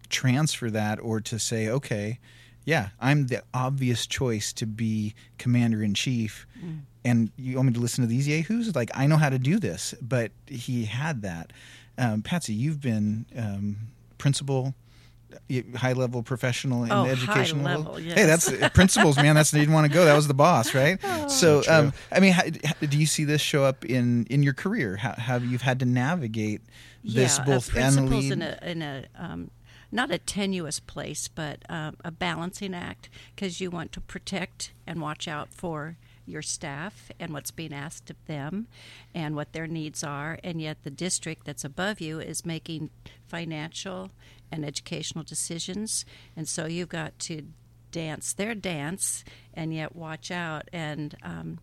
transfer 0.10 0.70
that 0.70 1.00
or 1.00 1.20
to 1.22 1.40
say, 1.40 1.68
okay, 1.70 2.20
yeah, 2.66 2.90
I'm 3.00 3.28
the 3.28 3.44
obvious 3.54 4.06
choice 4.08 4.52
to 4.54 4.66
be 4.66 5.14
commander 5.38 5.82
in 5.84 5.94
chief, 5.94 6.46
and 7.04 7.32
you 7.38 7.56
want 7.58 7.68
me 7.68 7.74
to 7.74 7.80
listen 7.80 8.02
to 8.04 8.08
these 8.08 8.28
yahoos? 8.28 8.76
Like 8.76 8.92
I 8.94 9.08
know 9.08 9.18
how 9.18 9.30
to 9.30 9.40
do 9.40 9.60
this, 9.60 9.94
but 10.02 10.32
he 10.48 10.86
had 10.86 11.22
that. 11.22 11.54
Um, 11.98 12.22
Patsy, 12.24 12.54
you've 12.54 12.82
been 12.82 13.26
um, 13.38 13.78
principal, 14.18 14.74
high 15.76 15.94
level 15.94 16.24
professional 16.24 16.84
in 16.84 16.92
Oh, 16.92 17.04
the 17.04 17.16
high 17.16 17.22
educational 17.42 17.64
level, 17.66 18.00
yes. 18.00 18.18
Hey, 18.18 18.26
that's 18.26 18.52
uh, 18.52 18.70
principals, 18.74 19.18
man. 19.18 19.36
That's 19.36 19.54
you 19.54 19.60
didn't 19.60 19.74
want 19.74 19.88
to 19.88 19.94
go. 19.94 20.06
That 20.06 20.16
was 20.16 20.28
the 20.28 20.34
boss, 20.34 20.74
right? 20.74 21.00
so, 21.30 21.62
um, 21.70 21.94
I 22.12 22.20
mean, 22.20 22.34
how, 22.34 22.44
how- 22.64 22.74
do 22.88 22.98
you 22.98 23.06
see 23.06 23.24
this 23.26 23.42
show 23.42 23.64
up 23.64 23.86
in 23.86 24.26
in 24.30 24.44
your 24.44 24.54
career? 24.54 24.96
How 24.98 25.14
have 25.14 25.46
you 25.46 25.58
had 25.58 25.80
to 25.80 25.86
navigate 25.86 26.62
this 27.04 27.38
yeah, 27.38 27.46
both 27.46 27.74
a 27.76 27.80
and 27.80 27.96
principles 27.96 28.24
lead? 28.24 28.32
in 28.34 28.42
a 28.42 28.60
in 28.64 28.82
a 28.82 29.06
um, 29.18 29.52
not 29.96 30.12
a 30.12 30.18
tenuous 30.18 30.80
place, 30.80 31.28
but 31.28 31.64
um, 31.70 31.98
a 32.04 32.12
balancing 32.12 32.74
act 32.74 33.10
because 33.36 33.62
you 33.62 33.72
want 33.72 33.92
to 33.94 34.02
protect 34.02 34.74
and 34.86 35.02
watch 35.02 35.28
out 35.28 35.54
for 35.54 35.98
your 36.26 36.42
staff 36.42 37.12
and 37.20 37.32
what's 37.32 37.52
being 37.52 37.74
asked 37.74 38.10
of 38.10 38.26
them 38.26 38.68
and 39.14 39.36
what 39.36 39.54
their 39.54 39.68
needs 39.68 40.04
are, 40.04 40.40
and 40.44 40.62
yet 40.62 40.84
the 40.84 40.90
district 40.90 41.46
that's 41.46 41.64
above 41.64 42.02
you 42.02 42.20
is 42.20 42.46
making 42.46 42.90
financial 43.28 44.12
and 44.52 44.66
educational 44.66 45.24
decisions, 45.24 46.06
and 46.36 46.48
so 46.48 46.66
you've 46.66 46.90
got 46.90 47.18
to 47.20 47.48
dance 47.92 48.34
their 48.34 48.54
dance 48.54 49.24
and 49.54 49.74
yet 49.74 49.96
watch 49.96 50.30
out. 50.30 50.68
And 50.74 51.16
um, 51.24 51.60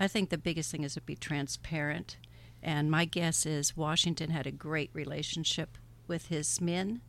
I 0.00 0.08
think 0.08 0.30
the 0.30 0.38
biggest 0.38 0.70
thing 0.70 0.82
is 0.82 0.94
to 0.94 1.02
be 1.02 1.14
transparent. 1.14 2.16
And 2.62 2.90
my 2.90 3.04
guess 3.04 3.44
is 3.44 3.76
Washington 3.76 4.30
had 4.30 4.46
a 4.46 4.50
great 4.50 4.88
relationship 4.94 5.76
with 6.08 6.28
his 6.28 6.58
men. 6.58 7.02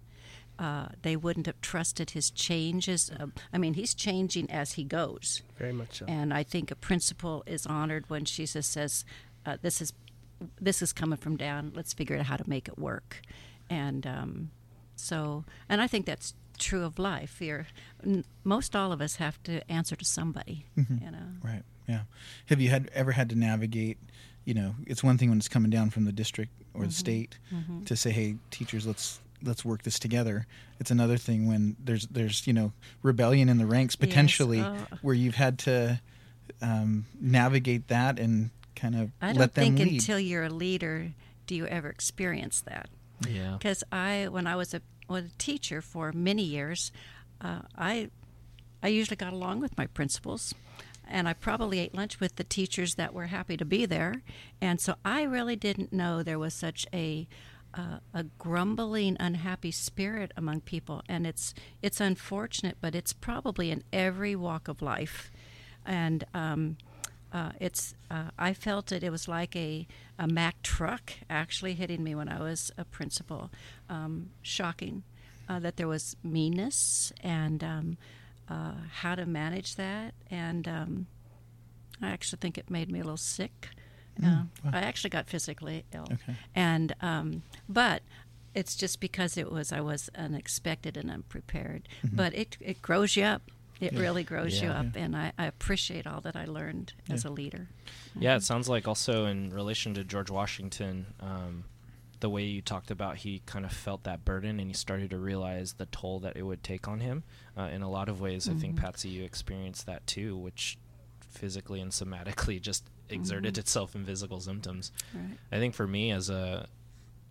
Uh, 0.58 0.88
they 1.02 1.16
wouldn't 1.16 1.46
have 1.48 1.60
trusted 1.62 2.12
his 2.12 2.32
changes. 2.32 3.12
Uh, 3.20 3.28
I 3.52 3.58
mean, 3.58 3.74
he's 3.74 3.94
changing 3.94 4.50
as 4.50 4.74
he 4.74 4.84
goes. 4.86 5.42
Very 5.58 5.74
much 5.74 6.00
so. 6.00 6.06
And 6.08 6.34
I 6.34 6.44
think 6.44 6.72
a 6.72 6.76
principal 6.76 7.44
is 7.46 7.66
honored 7.66 8.10
when 8.10 8.26
she 8.26 8.46
just 8.46 8.72
says, 8.72 9.04
uh, 9.46 9.58
"This 9.62 9.82
is 9.82 9.92
this 10.62 10.82
is 10.82 10.94
coming 10.94 11.18
from 11.18 11.36
down. 11.38 11.72
Let's 11.76 11.94
figure 11.94 12.18
out 12.18 12.26
how 12.28 12.38
to 12.38 12.50
make 12.50 12.68
it 12.68 12.78
work." 12.80 13.22
And 13.70 14.08
um, 14.08 14.52
so, 14.96 15.44
and 15.68 15.82
I 15.82 15.88
think 15.88 16.06
that's 16.06 16.34
true 16.58 16.84
of 16.86 16.98
life. 17.00 17.42
You're, 17.42 17.68
n- 18.06 18.24
most 18.46 18.76
all 18.76 18.92
of 18.94 19.02
us 19.02 19.18
have 19.18 19.42
to 19.44 19.60
answer 19.70 19.96
to 19.98 20.06
somebody. 20.06 20.66
You 20.78 20.86
know. 21.12 21.28
Right. 21.44 21.64
Yeah. 21.88 22.02
Have 22.46 22.62
you 22.62 22.70
had 22.70 22.90
ever 22.94 23.12
had 23.12 23.30
to 23.30 23.36
navigate? 23.36 23.98
You 24.46 24.54
know, 24.54 24.76
it's 24.88 25.04
one 25.04 25.18
thing 25.18 25.30
when 25.30 25.38
it's 25.40 25.48
coming 25.50 25.72
down 25.72 25.90
from 25.90 26.06
the 26.06 26.12
district 26.14 26.52
or 26.74 26.82
Mm-hmm. 26.82 26.88
the 26.90 26.94
state 26.94 27.40
to 27.86 27.96
say, 27.96 28.12
"Hey, 28.12 28.36
teachers, 28.52 28.86
let's 28.88 29.20
let's 29.46 29.64
work 29.64 29.84
this 29.84 30.00
together." 30.00 30.48
It's 30.80 30.92
another 30.92 31.18
thing 31.18 31.48
when 31.48 31.76
there's 31.84 32.08
there's 32.08 32.46
you 32.48 32.54
know 32.54 32.74
rebellion 33.02 33.48
in 33.50 33.58
the 33.58 33.66
ranks 33.66 33.96
Yes. 34.00 34.08
potentially, 34.10 34.62
Oh. 34.62 34.76
where 35.02 35.16
you've 35.16 35.36
had 35.36 35.60
to 35.60 36.00
um, 36.62 37.06
navigate 37.20 37.88
that 37.88 38.20
and 38.20 38.50
kind 38.76 38.96
of 38.96 39.12
I 39.22 39.28
let 39.28 39.38
don't 39.38 39.54
think 39.54 39.80
lead. 39.80 39.94
until 39.94 40.20
you're 40.20 40.44
a 40.44 40.50
leader 40.50 41.12
do 41.48 41.56
you 41.56 41.66
ever 41.68 41.90
experience 41.90 42.62
that. 42.62 42.90
yeah. 43.30 43.54
Because 43.58 43.84
I, 43.92 44.28
when 44.32 44.48
I 44.48 44.56
was 44.56 44.74
a, 44.74 44.82
was 45.08 45.26
a 45.26 45.38
teacher 45.38 45.80
for 45.82 46.12
many 46.12 46.42
years, 46.44 46.92
uh, 47.40 47.60
I, 47.78 48.10
I 48.82 48.88
usually 48.88 49.16
got 49.16 49.32
along 49.32 49.60
with 49.62 49.78
my 49.78 49.86
principals, 49.86 50.56
and 51.08 51.28
I 51.30 51.34
probably 51.34 51.78
ate 51.80 51.94
lunch 51.94 52.20
with 52.20 52.38
the 52.38 52.44
teachers 52.44 52.96
that 52.96 53.14
were 53.14 53.28
happy 53.28 53.58
to 53.58 53.66
be 53.66 53.86
there, 53.86 54.24
and 54.60 54.82
so 54.82 54.96
I 55.06 55.22
really 55.22 55.56
didn't 55.56 55.94
know 55.94 56.24
there 56.24 56.40
was 56.40 56.54
such 56.56 56.88
a 56.92 57.28
uh, 57.76 58.00
a 58.14 58.24
grumbling, 58.38 59.18
unhappy 59.20 59.72
spirit 59.72 60.32
among 60.38 60.62
people, 60.62 61.02
and 61.10 61.28
it's 61.28 61.54
it's 61.82 62.00
unfortunate, 62.00 62.78
but 62.82 62.96
it's 62.96 63.14
probably 63.14 63.72
in 63.72 63.84
every 63.92 64.36
walk 64.36 64.68
of 64.68 64.82
life, 64.82 65.30
and 65.86 66.24
um, 66.34 66.78
uh, 67.34 67.52
it's 67.60 67.94
uh, 68.10 68.30
I 68.40 68.54
felt 68.54 68.92
it. 68.92 69.04
It 69.04 69.12
was 69.12 69.28
like 69.28 69.56
a, 69.56 69.86
a 70.18 70.28
Mack 70.28 70.62
truck 70.64 71.14
actually 71.30 71.74
hitting 71.74 72.04
me 72.04 72.16
when 72.16 72.30
I 72.30 72.40
was 72.40 72.72
a 72.78 72.86
principal. 72.86 73.52
Um, 73.90 74.30
shocking 74.42 75.04
uh, 75.50 75.60
that 75.60 75.78
there 75.78 75.88
was 75.88 76.16
meanness 76.24 77.12
and 77.22 77.64
um, 77.64 77.98
uh, 78.50 78.74
how 78.92 79.16
to 79.16 79.26
manage 79.26 79.76
that. 79.76 80.14
And 80.30 80.68
um, 80.68 81.08
I 82.02 82.10
actually 82.10 82.40
think 82.40 82.58
it 82.58 82.70
made 82.70 82.92
me 82.92 83.00
a 83.00 83.04
little 83.04 83.18
sick. 83.18 83.70
Uh, 84.24 84.44
I 84.72 84.80
actually 84.80 85.10
got 85.10 85.28
physically 85.28 85.84
ill, 85.94 86.08
Okay. 86.12 86.36
and 86.56 86.96
um, 87.02 87.42
but 87.68 88.02
it's 88.54 88.76
just 88.76 89.00
because 89.02 89.38
it 89.38 89.52
was 89.52 89.72
I 89.74 89.82
was 89.82 90.10
unexpected 90.16 90.96
and 90.98 91.12
unprepared. 91.12 91.88
But 92.04 92.34
it 92.34 92.58
it 92.62 92.82
grows 92.82 93.16
you 93.16 93.24
up. 93.24 93.42
It 93.82 93.92
really 93.94 94.24
grows 94.24 94.62
you 94.62 94.70
Yeah. 94.70 94.80
up, 94.80 94.96
and 94.96 95.18
I, 95.18 95.34
I 95.38 95.46
appreciate 95.48 96.08
all 96.08 96.22
that 96.22 96.36
I 96.38 96.46
learned 96.46 96.94
as 97.10 97.26
a 97.26 97.30
leader. 97.30 97.68
Yeah, 98.18 98.38
it 98.38 98.44
sounds 98.44 98.70
like 98.70 98.88
also 98.88 99.26
in 99.26 99.50
relation 99.50 99.94
to 99.96 100.06
George 100.06 100.30
Washington, 100.32 101.08
um, 101.20 101.66
the 102.22 102.30
way 102.30 102.44
you 102.46 102.62
talked 102.62 102.90
about 102.90 103.18
he 103.18 103.42
kind 103.46 103.66
of 103.66 103.74
felt 103.74 104.04
that 104.06 104.24
burden 104.24 104.62
and 104.62 104.70
he 104.70 104.74
started 104.74 105.10
to 105.10 105.18
realize 105.18 105.74
the 105.74 105.88
toll 105.88 106.20
that 106.22 106.38
it 106.38 106.44
would 106.44 106.64
take 106.64 106.88
on 106.88 107.02
him. 107.02 107.24
Uh, 107.58 107.64
in 107.64 107.82
a 107.82 107.90
lot 107.90 108.08
of 108.08 108.22
ways, 108.22 108.48
I 108.48 108.54
think 108.54 108.78
Patsy, 108.78 109.10
you 109.10 109.26
experienced 109.26 109.86
that 109.88 110.08
too, 110.08 110.38
which 110.38 110.78
physically 111.20 111.82
and 111.82 111.92
somatically 111.92 112.62
just 112.70 112.86
exerted 113.10 113.54
mm-hmm. 113.54 113.60
itself 113.60 113.96
in 113.96 114.06
physical 114.06 114.40
symptoms. 114.40 114.92
Right. 115.14 115.38
I 115.52 115.60
think 115.60 115.74
for 115.74 115.88
me, 115.88 116.12
as 116.12 116.30
a, 116.30 116.68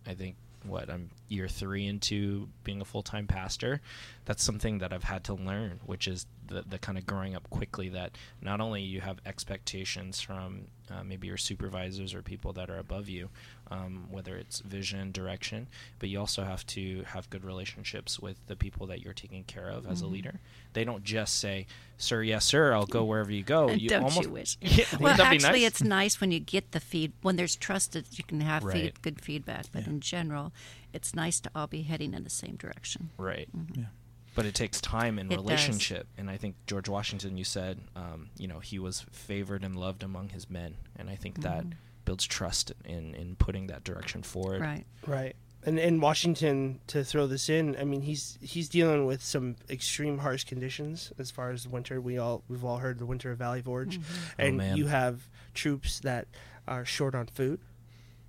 I 0.05 0.13
think 0.13 0.35
what 0.63 0.89
I'm 0.89 1.09
year 1.27 1.47
three 1.47 1.87
into 1.87 2.49
being 2.63 2.81
a 2.81 2.85
full 2.85 3.03
time 3.03 3.27
pastor, 3.27 3.81
that's 4.25 4.43
something 4.43 4.79
that 4.79 4.93
I've 4.93 5.03
had 5.05 5.23
to 5.25 5.33
learn, 5.33 5.79
which 5.85 6.07
is 6.07 6.25
the 6.47 6.63
the 6.67 6.77
kind 6.77 6.97
of 6.97 7.05
growing 7.05 7.35
up 7.35 7.49
quickly. 7.49 7.89
That 7.89 8.17
not 8.41 8.61
only 8.61 8.81
you 8.81 9.01
have 9.01 9.19
expectations 9.25 10.21
from 10.21 10.67
uh, 10.91 11.03
maybe 11.03 11.27
your 11.27 11.37
supervisors 11.37 12.13
or 12.13 12.21
people 12.21 12.53
that 12.53 12.69
are 12.69 12.77
above 12.77 13.09
you, 13.09 13.29
um, 13.71 14.07
whether 14.11 14.35
it's 14.35 14.59
vision, 14.59 15.11
direction, 15.11 15.67
but 15.97 16.09
you 16.09 16.19
also 16.19 16.43
have 16.43 16.65
to 16.67 17.03
have 17.07 17.27
good 17.31 17.43
relationships 17.43 18.19
with 18.19 18.37
the 18.45 18.55
people 18.55 18.85
that 18.87 19.01
you're 19.01 19.13
taking 19.13 19.43
care 19.45 19.69
of 19.69 19.87
as 19.87 20.01
a 20.01 20.07
leader. 20.07 20.39
They 20.73 20.83
don't 20.83 21.03
just 21.03 21.39
say, 21.39 21.65
"Sir, 21.97 22.21
yes, 22.21 22.45
sir, 22.45 22.73
I'll 22.73 22.85
go 22.85 23.03
wherever 23.03 23.31
you 23.31 23.41
go." 23.43 23.69
And 23.69 23.81
don't 23.87 24.03
almost, 24.03 24.21
you 24.21 24.29
wish? 24.29 24.57
Yeah, 24.61 24.85
well, 24.91 25.01
wouldn't 25.01 25.17
that 25.17 25.29
be 25.31 25.35
actually, 25.37 25.61
nice? 25.61 25.67
it's 25.67 25.83
nice 25.83 26.21
when 26.21 26.31
you 26.31 26.39
get 26.39 26.71
the 26.71 26.79
feed 26.79 27.13
when 27.21 27.35
there's 27.37 27.55
trust 27.55 27.93
that 27.93 28.17
you 28.17 28.23
can 28.23 28.41
have 28.41 28.63
Right. 28.63 28.73
feed, 28.93 29.01
good 29.01 29.21
feedback. 29.21 29.65
But 29.71 29.87
in 29.87 29.99
general, 30.01 30.53
it's 30.95 31.13
nice 31.13 31.39
to 31.41 31.51
all 31.53 31.67
be 31.67 31.81
heading 31.83 32.13
in 32.13 32.23
the 32.23 32.29
same 32.29 32.55
direction. 32.55 33.09
Right. 33.17 33.49
Yeah. 33.75 33.85
But 34.33 34.45
it 34.45 34.55
takes 34.55 34.81
time 34.81 35.19
and 35.19 35.31
It 35.31 35.35
does. 35.35 35.43
relationship. 35.45 36.07
And 36.17 36.29
I 36.29 36.37
think 36.37 36.55
George 36.67 36.89
Washington, 36.89 37.37
you 37.37 37.43
said, 37.43 37.81
um, 37.95 38.29
you 38.37 38.47
know, 38.47 38.59
he 38.59 38.79
was 38.79 39.05
favored 39.11 39.63
and 39.63 39.75
loved 39.75 40.03
among 40.03 40.29
his 40.29 40.49
men. 40.49 40.75
And 40.95 41.09
I 41.09 41.15
think 41.15 41.41
that 41.41 41.65
builds 42.05 42.25
trust 42.25 42.71
in, 42.85 43.13
in 43.15 43.35
putting 43.35 43.67
that 43.67 43.83
direction 43.83 44.23
forward. 44.23 44.61
Right. 44.61 44.85
Right. 45.05 45.35
And 45.65 45.79
in 45.79 45.99
Washington, 45.99 46.79
to 46.87 47.03
throw 47.03 47.25
this 47.27 47.49
in, 47.49 47.75
I 47.77 47.85
mean, 47.85 48.01
he's 48.01 48.37
he's 48.39 48.69
dealing 48.69 49.07
with 49.07 49.23
some 49.23 49.55
extreme 49.67 50.19
harsh 50.19 50.43
conditions 50.43 51.11
as 51.17 51.31
far 51.31 51.49
as 51.49 51.63
the 51.63 51.69
winter. 51.69 51.99
We 51.99 52.19
all 52.19 52.43
we've 52.47 52.63
all 52.63 52.77
heard 52.77 52.99
the 52.99 53.05
winter 53.07 53.31
of 53.31 53.39
Valley 53.39 53.63
Forge, 53.63 53.99
and 54.37 54.57
man. 54.57 54.77
you 54.77 54.85
have 54.85 55.27
troops 55.55 55.99
that 56.01 56.27
are 56.67 56.85
short 56.85 57.15
on 57.15 57.25
food, 57.25 57.61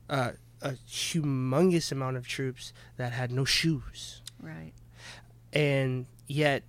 uh, 0.09 0.33
a 0.63 0.73
humongous 0.89 1.93
amount 1.93 2.17
of 2.17 2.27
troops 2.27 2.73
that 2.97 3.13
had 3.13 3.31
no 3.31 3.45
shoes, 3.45 4.23
Right. 4.41 4.73
and 5.53 6.07
yet 6.27 6.63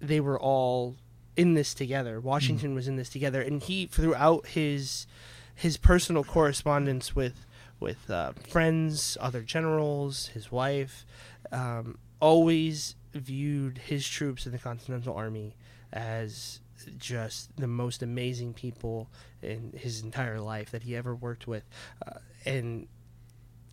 they 0.00 0.20
were 0.20 0.38
all 0.38 0.96
in 1.36 1.54
this 1.54 1.74
together. 1.74 2.20
Washington 2.20 2.74
was 2.74 2.88
in 2.88 2.96
this 2.96 3.08
together, 3.10 3.40
and 3.42 3.62
he 3.62 3.86
throughout 3.86 4.46
his 4.48 5.06
his 5.54 5.76
personal 5.76 6.24
correspondence 6.24 7.14
with 7.16 7.44
with 7.80 8.10
uh, 8.10 8.32
friends, 8.48 9.18
other 9.20 9.42
generals, 9.42 10.28
his 10.28 10.50
wife, 10.50 11.04
um, 11.52 11.98
always 12.20 12.94
viewed 13.12 13.76
his 13.78 14.08
troops 14.08 14.46
in 14.46 14.52
the 14.52 14.58
Continental 14.58 15.14
Army 15.14 15.54
as 15.92 16.60
just 16.98 17.54
the 17.56 17.66
most 17.66 18.02
amazing 18.02 18.54
people 18.54 19.08
in 19.42 19.72
his 19.76 20.02
entire 20.02 20.40
life 20.40 20.70
that 20.70 20.82
he 20.84 20.96
ever 20.96 21.14
worked 21.14 21.46
with, 21.46 21.64
uh, 22.06 22.18
and 22.46 22.86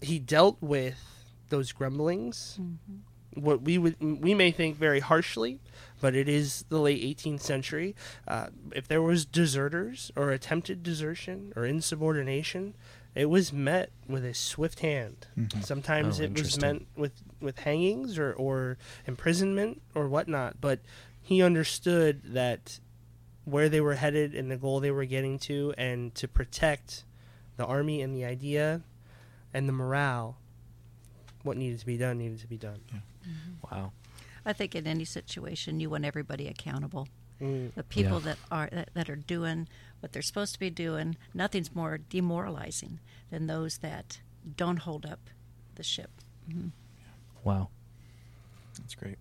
he 0.02 0.20
dealt 0.20 0.58
with 0.62 1.00
those 1.50 1.72
grumblings 1.72 2.60
what 3.36 3.62
we 3.64 3.78
would 3.78 3.96
we 4.00 4.34
may 4.36 4.52
think 4.52 4.76
very 4.78 5.00
harshly, 5.00 5.60
but 6.02 6.14
it 6.16 6.30
is 6.30 6.66
the 6.70 6.78
late 6.80 7.02
18th 7.02 7.42
century. 7.42 7.96
Uh, 8.28 8.48
if 8.76 8.88
there 8.88 9.02
was 9.02 9.26
deserters 9.26 10.12
or 10.16 10.30
attempted 10.32 10.84
desertion 10.84 11.52
or 11.56 11.66
insubordination, 11.66 12.76
it 13.16 13.26
was 13.32 13.52
met 13.52 13.92
with 14.08 14.24
a 14.24 14.36
swift 14.36 14.82
hand. 14.82 15.26
Mm-hmm. 15.38 15.62
Sometimes 15.62 16.20
Oh, 16.20 16.24
it 16.24 16.32
was 16.34 16.40
interesting. 16.42 16.62
meant 16.62 16.88
with 16.96 17.14
with 17.42 17.60
hangings 17.60 18.20
or 18.20 18.34
or 18.34 18.78
imprisonment 19.08 19.82
or 19.96 20.08
whatnot. 20.08 20.62
But 20.62 20.80
he 21.20 21.42
understood 21.42 22.22
that 22.34 22.80
where 23.46 23.68
they 23.68 23.82
were 23.82 23.96
headed 23.96 24.36
and 24.36 24.52
the 24.52 24.58
goal 24.58 24.80
they 24.80 24.92
were 24.92 25.06
getting 25.06 25.40
to, 25.40 25.74
and 25.78 26.14
to 26.16 26.28
protect 26.28 27.04
the 27.58 27.66
army 27.66 28.02
and 28.02 28.16
the 28.16 28.26
idea 28.26 28.82
and 29.54 29.68
the 29.68 29.74
morale, 29.74 30.38
what 31.44 31.58
needed 31.58 31.80
to 31.80 31.86
be 31.86 31.98
done 31.98 32.18
needed 32.18 32.40
to 32.40 32.48
be 32.48 32.58
done. 32.58 32.80
Wow. 33.72 33.92
I 34.46 34.54
think 34.54 34.76
in 34.76 34.88
any 34.88 35.06
situation, 35.06 35.80
you 35.80 35.90
want 35.90 36.06
everybody 36.06 36.48
accountable. 36.48 37.08
Mm. 37.42 37.74
The 37.76 37.84
people 37.84 38.20
Yeah. 38.20 38.26
that 38.26 38.38
are 38.52 38.70
that, 38.72 38.90
that 38.94 39.10
are 39.10 39.16
doing 39.16 39.68
what 40.00 40.12
they're 40.12 40.22
supposed 40.22 40.54
to 40.54 40.60
be 40.60 40.70
doing, 40.70 41.18
nothing's 41.34 41.74
more 41.74 41.98
demoralizing 41.98 43.00
than 43.30 43.48
those 43.48 43.78
that 43.80 44.20
don't 44.58 44.78
hold 44.80 45.06
up 45.06 45.30
the 45.76 45.84
ship. 45.84 46.12
Wow. 47.44 47.70
That's 48.78 48.96
great. 48.96 49.18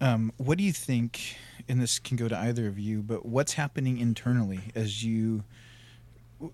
Um, 0.00 0.32
what 0.36 0.58
do 0.58 0.64
you 0.64 0.72
think? 0.72 1.36
And 1.68 1.80
this 1.80 1.98
can 1.98 2.16
go 2.16 2.28
to 2.28 2.36
either 2.36 2.66
of 2.66 2.78
you, 2.78 3.02
but 3.02 3.24
what's 3.26 3.54
happening 3.54 3.98
internally 3.98 4.60
as 4.74 5.04
you, 5.04 5.44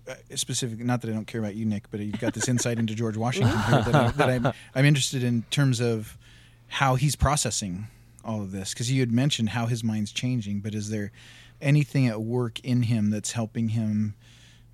Uh, 0.07 0.13
specifically? 0.35 0.85
Not 0.85 1.01
that 1.01 1.09
I 1.09 1.13
don't 1.13 1.25
care 1.25 1.39
about 1.39 1.55
you, 1.55 1.65
Nick, 1.65 1.89
but 1.89 1.99
you've 1.99 2.19
got 2.19 2.33
this 2.33 2.47
insight 2.47 2.77
into 2.77 2.93
George 2.93 3.17
Washington 3.17 3.55
that, 3.55 3.95
I, 3.95 4.11
that 4.17 4.29
I'm 4.29 4.53
I'm 4.75 4.85
interested 4.85 5.23
in 5.23 5.43
terms 5.49 5.79
of 5.79 6.17
how 6.67 6.95
he's 6.95 7.15
processing 7.15 7.87
all 8.23 8.41
of 8.41 8.51
this 8.51 8.73
because 8.73 8.91
you 8.91 8.99
had 8.99 9.11
mentioned 9.11 9.49
how 9.49 9.65
his 9.65 9.83
mind's 9.83 10.11
changing, 10.11 10.59
but 10.59 10.75
is 10.75 10.89
there 10.89 11.11
anything 11.61 12.07
at 12.07 12.21
work 12.21 12.59
in 12.61 12.83
him 12.83 13.09
that's 13.09 13.31
helping 13.31 13.69
him? 13.69 14.15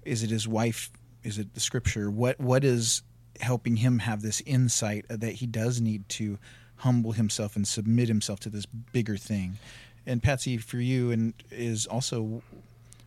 Is 0.04 0.24
it 0.24 0.30
his 0.30 0.48
wife? 0.48 0.92
Is 1.24 1.40
it 1.40 1.54
the 1.54 1.60
scripture? 1.60 2.12
What 2.12 2.40
what 2.40 2.64
is 2.64 3.02
helping 3.40 3.78
him 3.78 4.00
have 4.00 4.22
this 4.22 4.42
insight 4.46 5.06
that 5.10 5.34
he 5.34 5.46
does 5.46 5.82
need 5.82 6.08
to 6.10 6.38
humble 6.78 7.14
himself 7.14 7.56
and 7.56 7.68
submit 7.68 8.08
himself 8.08 8.40
to 8.42 8.50
this 8.50 8.66
bigger 8.66 9.18
thing? 9.18 9.58
And 10.06 10.22
Patsy, 10.22 10.58
for 10.58 10.78
you, 10.78 11.12
and 11.12 11.34
is 11.52 11.86
also 11.86 12.42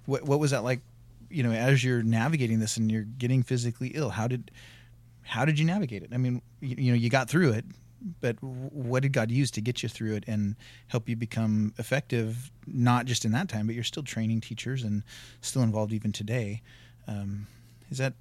what 0.07 0.25
what 0.25 0.41
was 0.41 0.53
that 0.53 0.65
like? 0.65 0.81
You 1.31 1.43
know, 1.43 1.53
as 1.53 1.85
you're 1.85 2.03
navigating 2.03 2.61
this 2.61 2.77
and 2.77 2.91
you're 2.91 3.03
getting 3.03 3.43
physically 3.43 3.89
ill, 3.89 4.11
how 4.11 4.29
did 4.29 4.51
how 5.23 5.45
did 5.45 5.59
you 5.59 5.65
navigate 5.65 6.03
it? 6.03 6.11
I 6.13 6.17
mean, 6.17 6.41
you, 6.61 6.77
you 6.79 6.93
know, 6.93 6.97
you 6.97 7.11
got 7.11 7.29
through 7.29 7.53
it, 7.53 7.67
but 8.21 8.43
what 8.43 9.03
did 9.03 9.13
God 9.13 9.31
use 9.31 9.51
to 9.53 9.61
get 9.61 9.83
you 9.83 9.89
through 9.89 10.15
it 10.15 10.25
and 10.27 10.57
help 10.87 11.09
you 11.09 11.17
become 11.17 11.75
effective? 11.79 12.51
Not 12.67 13.07
just 13.07 13.25
in 13.25 13.33
that 13.33 13.49
time, 13.49 13.67
but 13.67 13.75
you're 13.75 13.85
still 13.85 14.03
training 14.03 14.41
teachers 14.41 14.85
and 14.85 15.03
still 15.43 15.63
involved 15.63 15.93
even 15.93 16.13
today. 16.13 16.63
Um, 17.07 17.47
is 17.91 17.99
that 17.99 18.15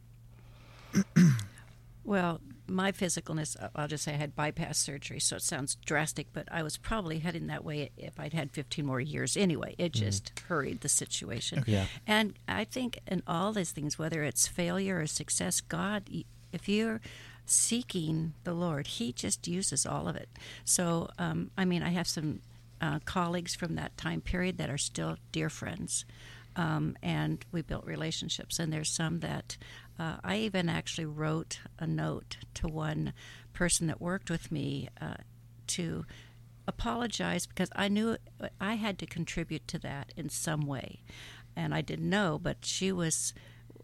Well, 2.03 2.39
my 2.67 2.91
physicalness, 2.91 3.61
uh, 3.61 3.69
I'll 3.75 3.87
just 3.87 4.03
say 4.03 4.13
I 4.13 4.17
had 4.17 4.35
bypass 4.35 4.77
surgery, 4.77 5.19
so 5.19 5.37
it 5.37 5.41
sounds 5.41 5.75
drastic, 5.85 6.27
but 6.33 6.47
I 6.51 6.63
was 6.63 6.77
probably 6.77 7.19
heading 7.19 7.47
that 7.47 7.63
way 7.63 7.91
if 7.97 8.19
I'd 8.19 8.33
had 8.33 8.51
15 8.51 8.85
more 8.85 8.99
years 8.99 9.37
anyway. 9.37 9.75
It 9.77 9.93
just 9.93 10.39
hurried 10.47 10.81
the 10.81 10.89
situation. 10.89 11.59
Okay. 11.59 11.73
Yeah. 11.73 11.85
And 12.05 12.33
I 12.47 12.63
think 12.63 12.99
in 13.07 13.23
all 13.27 13.53
these 13.53 13.71
things, 13.71 13.97
whether 13.97 14.23
it's 14.23 14.47
failure 14.47 14.99
or 14.99 15.07
success, 15.07 15.61
God, 15.61 16.09
if 16.51 16.67
you're 16.67 17.01
seeking 17.45 18.33
the 18.43 18.53
Lord, 18.53 18.87
He 18.87 19.11
just 19.13 19.47
uses 19.47 19.85
all 19.85 20.07
of 20.07 20.15
it. 20.15 20.29
So, 20.65 21.09
um, 21.17 21.51
I 21.57 21.65
mean, 21.65 21.83
I 21.83 21.89
have 21.89 22.07
some 22.07 22.41
uh, 22.81 22.99
colleagues 23.05 23.55
from 23.55 23.75
that 23.75 23.97
time 23.97 24.21
period 24.21 24.57
that 24.57 24.69
are 24.69 24.77
still 24.77 25.17
dear 25.31 25.49
friends. 25.49 26.05
Um, 26.55 26.97
and 27.03 27.45
we 27.51 27.61
built 27.61 27.85
relationships. 27.85 28.57
And 28.57 28.73
there's 28.73 28.89
some 28.89 29.19
that 29.19 29.57
uh, 29.99 30.17
I 30.23 30.37
even 30.37 30.69
actually 30.69 31.05
wrote 31.05 31.59
a 31.79 31.87
note 31.87 32.37
to 32.55 32.67
one 32.67 33.13
person 33.53 33.87
that 33.87 34.01
worked 34.01 34.29
with 34.29 34.51
me 34.51 34.89
uh, 35.01 35.15
to 35.67 36.05
apologize 36.67 37.47
because 37.47 37.69
I 37.75 37.87
knew 37.87 38.17
I 38.59 38.75
had 38.75 38.99
to 38.99 39.05
contribute 39.05 39.67
to 39.69 39.79
that 39.79 40.13
in 40.15 40.29
some 40.29 40.61
way. 40.61 41.01
And 41.55 41.73
I 41.73 41.81
didn't 41.81 42.09
know, 42.09 42.39
but 42.41 42.57
she 42.61 42.91
was, 42.91 43.33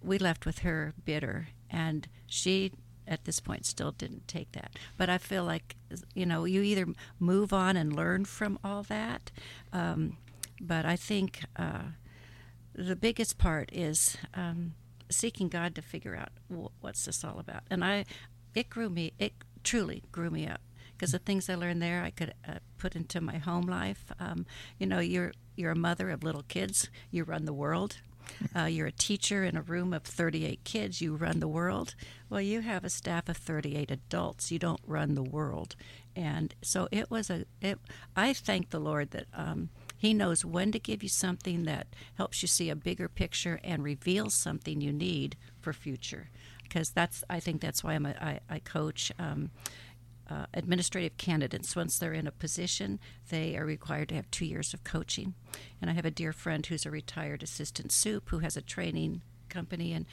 we 0.04 0.19
left 0.19 0.45
with 0.45 0.60
her 0.60 0.93
bitter. 1.04 1.47
And 1.69 2.08
she, 2.28 2.71
at 3.08 3.26
this 3.26 3.39
point, 3.39 3.65
still 3.65 3.91
didn't 3.91 4.28
take 4.28 4.52
that. 4.52 4.78
But 4.97 5.10
I 5.10 5.17
feel 5.17 5.43
like, 5.43 5.76
you 6.13 6.26
know, 6.26 6.45
you 6.45 6.62
either 6.62 6.86
move 7.19 7.52
on 7.52 7.76
and 7.76 7.95
learn 7.95 8.26
from 8.26 8.60
all 8.63 8.84
that. 8.84 9.32
Um, 9.71 10.17
but 10.62 10.86
I 10.86 10.95
think 10.95 11.41
uh, 11.56 11.93
the 12.76 12.95
biggest 12.95 13.39
part 13.39 13.69
is 13.73 14.17
um, 14.36 14.73
seeking 15.15 15.49
God 15.49 15.76
to 15.76 15.82
figure 15.82 16.15
out 16.15 16.30
wh- 16.49 16.84
what's 16.84 17.06
this 17.06 17.23
all 17.23 17.39
about. 17.39 17.63
And 17.69 17.84
I, 17.84 18.06
it 18.54 18.69
grew 18.69 18.89
me. 18.89 19.13
It 19.19 19.34
truly 19.63 20.04
grew 20.12 20.30
me 20.30 20.47
up 20.47 20.62
because 20.95 21.12
the 21.12 21.19
things 21.19 21.49
I 21.49 21.56
learned 21.56 21.82
there 21.82 22.04
I 22.04 22.12
could 22.12 22.34
uh, 22.47 22.60
put 22.78 22.95
into 22.95 23.21
my 23.21 23.38
home 23.38 23.65
life. 23.65 24.06
Um, 24.19 24.45
you 24.78 24.88
know, 24.88 24.99
you're 24.99 25.34
you're 25.56 25.71
a 25.71 25.76
mother 25.76 26.10
of 26.10 26.23
little 26.23 26.43
kids. 26.43 26.89
You 27.12 27.23
run 27.23 27.45
the 27.45 27.54
world. 27.54 27.97
Uh, 28.56 28.65
you're 28.65 28.88
a 28.88 28.91
teacher 28.91 29.43
in 29.43 29.58
a 29.58 29.62
room 29.62 29.93
of 29.93 30.04
38 30.04 30.63
kids. 30.63 31.02
You 31.02 31.15
run 31.15 31.41
the 31.41 31.47
world. 31.47 31.93
Well, 32.30 32.39
you 32.39 32.62
have 32.62 32.86
a 32.86 32.89
staff 32.89 33.28
of 33.28 33.36
38 33.36 33.91
adults. 33.91 34.49
You 34.49 34.60
don't 34.60 34.80
run 34.88 35.15
the 35.15 35.23
world. 35.23 35.76
And 36.15 36.56
so 36.62 36.88
it 36.89 37.12
was 37.12 37.30
a. 37.30 37.45
It, 37.62 37.80
I 38.15 38.32
thank 38.32 38.69
the 38.69 38.80
Lord 38.80 39.12
that 39.12 39.26
um, 39.34 39.69
He 40.04 40.13
knows 40.13 40.44
when 40.44 40.74
to 40.74 40.80
give 40.80 41.02
you 41.02 41.08
something 41.08 41.63
that 41.63 41.88
helps 42.16 42.42
you 42.42 42.48
see 42.50 42.70
a 42.70 42.76
bigger 42.76 43.08
picture 43.08 43.62
and 43.63 43.82
reveals 43.82 44.34
something 44.34 44.82
you 44.82 44.92
need 44.92 45.38
for 45.62 45.72
future. 45.72 46.30
Because 46.62 46.89
that's, 46.89 47.24
I 47.30 47.39
think 47.39 47.62
that's 47.62 47.86
why 47.86 47.94
I'm 47.94 48.06
a, 48.06 48.10
I, 48.10 48.39
I 48.50 48.60
coach. 48.60 49.13
Um, 49.18 49.52
uh, 50.30 50.46
administrative 50.54 51.16
candidates, 51.16 51.74
once 51.74 51.98
they're 51.98 52.12
in 52.12 52.28
a 52.28 52.32
position, 52.32 53.00
they 53.30 53.56
are 53.56 53.66
required 53.66 54.10
to 54.10 54.16
have 54.16 54.30
two 54.30 54.46
years 54.46 54.74
of 54.74 54.84
coaching. 54.84 55.36
And 55.82 55.89
I 55.89 55.94
have 55.94 56.06
a 56.06 56.12
dear 56.12 56.34
friend 56.34 56.66
who's 56.66 56.86
a 56.86 56.92
retired 56.92 57.42
assistant 57.42 57.94
soup 57.94 58.28
who 58.30 58.39
has 58.39 58.58
a 58.58 58.62
training 58.62 59.22
company 59.48 59.94
and 59.94 60.06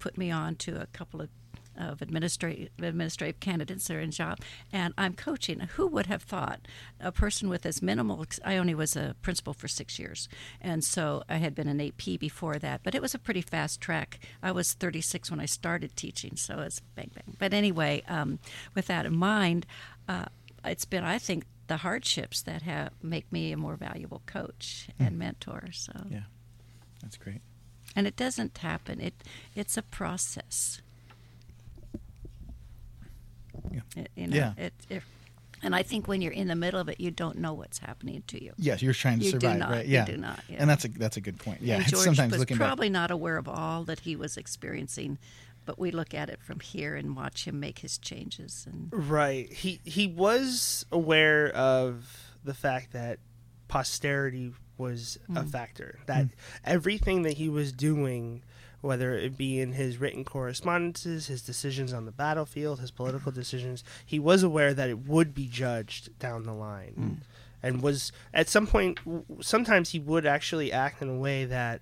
put 0.00 0.18
me 0.18 0.32
on 0.32 0.56
to 0.56 0.80
a 0.80 0.86
couple 0.86 1.20
of 1.20 1.28
of 1.78 2.02
administrative 2.02 2.68
administrative 2.78 3.40
candidates 3.40 3.86
that 3.88 3.96
are 3.96 4.00
in 4.00 4.10
job, 4.10 4.38
and 4.72 4.92
I'm 4.98 5.14
coaching. 5.14 5.60
Who 5.60 5.86
would 5.86 6.06
have 6.06 6.22
thought 6.22 6.60
a 7.00 7.12
person 7.12 7.48
with 7.48 7.64
as 7.64 7.80
minimal? 7.80 8.24
I 8.44 8.56
only 8.56 8.74
was 8.74 8.96
a 8.96 9.14
principal 9.22 9.54
for 9.54 9.68
six 9.68 9.98
years, 9.98 10.28
and 10.60 10.82
so 10.84 11.22
I 11.28 11.36
had 11.36 11.54
been 11.54 11.68
an 11.68 11.80
AP 11.80 12.18
before 12.18 12.58
that. 12.58 12.82
But 12.82 12.94
it 12.94 13.02
was 13.02 13.14
a 13.14 13.18
pretty 13.18 13.42
fast 13.42 13.80
track. 13.80 14.18
I 14.42 14.52
was 14.52 14.74
36 14.74 15.30
when 15.30 15.40
I 15.40 15.46
started 15.46 15.96
teaching, 15.96 16.36
so 16.36 16.58
it's 16.60 16.80
bang 16.94 17.10
bang. 17.14 17.36
But 17.38 17.54
anyway, 17.54 18.02
um, 18.08 18.38
with 18.74 18.86
that 18.88 19.06
in 19.06 19.16
mind, 19.16 19.66
uh, 20.08 20.26
it's 20.64 20.84
been 20.84 21.04
I 21.04 21.18
think 21.18 21.44
the 21.68 21.78
hardships 21.78 22.42
that 22.42 22.62
have 22.62 22.90
make 23.02 23.30
me 23.30 23.52
a 23.52 23.56
more 23.56 23.76
valuable 23.76 24.22
coach 24.26 24.88
and 24.98 25.18
mentor. 25.18 25.68
So, 25.72 25.92
yeah? 26.10 26.20
That's 27.02 27.16
great. 27.18 27.42
and 27.94 28.06
it 28.06 28.16
doesn't 28.16 28.58
happen. 28.58 29.00
It 29.00 29.14
it's 29.54 29.76
a 29.76 29.82
process. 29.82 30.80
Yeah. 33.72 33.80
It, 33.96 34.10
you 34.14 34.26
know, 34.26 34.36
Yeah. 34.36 34.52
It, 34.56 34.72
it, 34.88 35.02
and 35.62 35.74
I 35.74 35.82
think 35.82 36.06
when 36.06 36.22
you're 36.22 36.32
in 36.32 36.48
the 36.48 36.54
middle 36.54 36.80
of 36.80 36.88
it, 36.88 37.00
you 37.00 37.10
don't 37.10 37.38
know 37.38 37.52
what's 37.52 37.78
happening 37.78 38.22
to 38.28 38.42
you. 38.42 38.52
Yes, 38.58 38.80
you're 38.80 38.94
trying 38.94 39.18
to 39.18 39.24
You 39.24 39.32
survive, 39.32 39.58
not, 39.58 39.70
right? 39.70 39.86
you 39.86 39.94
Yeah, 39.94 40.04
do 40.04 40.16
not, 40.16 40.40
yeah. 40.48 40.56
And 40.60 40.70
that's 40.70 40.84
a 40.84 40.88
that's 40.88 41.16
a 41.16 41.20
good 41.20 41.38
point. 41.38 41.62
Yeah, 41.62 41.76
and 41.76 41.86
George 41.86 42.04
sometimes 42.04 42.32
was 42.32 42.40
looking 42.40 42.58
back. 42.58 42.68
probably 42.68 42.90
not 42.90 43.10
aware 43.10 43.36
of 43.36 43.48
all 43.48 43.84
that 43.84 44.00
he 44.00 44.14
was 44.14 44.36
experiencing, 44.36 45.18
but 45.64 45.78
we 45.78 45.90
look 45.90 46.14
at 46.14 46.30
it 46.30 46.40
from 46.42 46.60
here 46.60 46.94
and 46.94 47.16
watch 47.16 47.44
him 47.44 47.58
make 47.58 47.80
his 47.80 47.98
changes. 47.98 48.66
And 48.70 48.88
Right. 48.92 49.52
He 49.52 49.80
he 49.84 50.06
was 50.06 50.86
aware 50.92 51.48
of 51.48 52.36
the 52.44 52.54
fact 52.54 52.92
that 52.92 53.18
posterity 53.66 54.52
was 54.76 55.18
a 55.28 55.42
mm. 55.42 55.50
factor. 55.50 55.98
That 56.06 56.26
mm. 56.26 56.30
everything 56.64 57.22
that 57.22 57.34
he 57.34 57.48
was 57.48 57.72
doing, 57.72 58.42
whether 58.80 59.14
it 59.14 59.36
be 59.36 59.60
in 59.60 59.72
his 59.72 59.98
written 59.98 60.24
correspondences, 60.24 61.26
his 61.26 61.42
decisions 61.42 61.92
on 61.92 62.04
the 62.04 62.12
battlefield, 62.12 62.80
his 62.80 62.90
political 62.90 63.32
decisions, 63.32 63.82
he 64.06 64.18
was 64.18 64.42
aware 64.42 64.72
that 64.72 64.88
it 64.88 65.06
would 65.06 65.34
be 65.34 65.46
judged 65.46 66.16
down 66.18 66.44
the 66.44 66.52
line. 66.52 66.92
Hmm. 66.92 67.12
And 67.60 67.82
was 67.82 68.12
at 68.32 68.48
some 68.48 68.68
point 68.68 69.00
sometimes 69.40 69.90
he 69.90 69.98
would 69.98 70.24
actually 70.24 70.72
act 70.72 71.02
in 71.02 71.08
a 71.08 71.16
way 71.18 71.44
that 71.44 71.80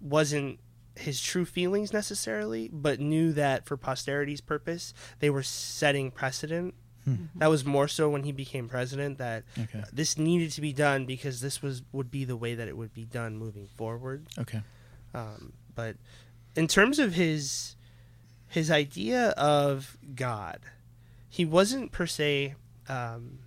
wasn't 0.00 0.60
his 0.94 1.20
true 1.20 1.44
feelings 1.44 1.92
necessarily, 1.92 2.68
but 2.72 3.00
knew 3.00 3.32
that 3.32 3.66
for 3.66 3.76
posterity's 3.76 4.40
purpose, 4.40 4.94
they 5.18 5.30
were 5.30 5.42
setting 5.42 6.10
precedent. 6.10 6.74
Hmm. 7.04 7.10
Mm-hmm. 7.12 7.38
That 7.38 7.50
was 7.50 7.64
more 7.64 7.88
so 7.88 8.08
when 8.08 8.22
he 8.22 8.32
became 8.32 8.68
president 8.68 9.18
that 9.18 9.44
Okay. 9.58 9.82
this 9.92 10.16
needed 10.18 10.52
to 10.52 10.60
be 10.60 10.72
done 10.72 11.06
because 11.06 11.40
this 11.40 11.60
was 11.62 11.82
would 11.92 12.10
be 12.10 12.24
the 12.24 12.36
way 12.36 12.54
that 12.54 12.68
it 12.68 12.76
would 12.76 12.92
be 12.92 13.04
done 13.04 13.36
moving 13.36 13.66
forward. 13.76 14.26
Okay. 14.38 14.60
Um, 15.14 15.52
but 15.78 15.94
in 16.56 16.66
terms 16.66 16.98
of 16.98 17.14
his 17.14 17.76
his 18.48 18.68
idea 18.68 19.28
of 19.30 19.96
God, 20.16 20.58
he 21.28 21.44
wasn't 21.44 21.92
per 21.92 22.04
se 22.04 22.56
um, 22.88 23.38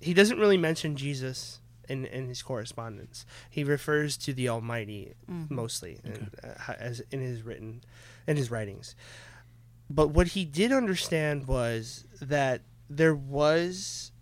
he 0.00 0.14
doesn't 0.14 0.38
really 0.38 0.56
mention 0.56 0.96
Jesus 0.96 1.60
in, 1.86 2.06
in 2.06 2.28
his 2.28 2.42
correspondence. 2.42 3.26
He 3.50 3.62
refers 3.62 4.16
to 4.18 4.32
the 4.32 4.48
Almighty 4.48 5.12
mostly 5.50 6.00
in, 6.02 6.30
uh, 6.42 6.72
as 6.78 7.02
in 7.10 7.20
his 7.20 7.42
written 7.42 7.82
in 8.26 8.38
his 8.38 8.50
writings. 8.50 8.94
But 9.90 10.08
what 10.08 10.28
he 10.28 10.46
did 10.46 10.72
understand 10.72 11.46
was 11.46 12.06
that 12.22 12.62
there 12.88 13.14
was 13.14 14.12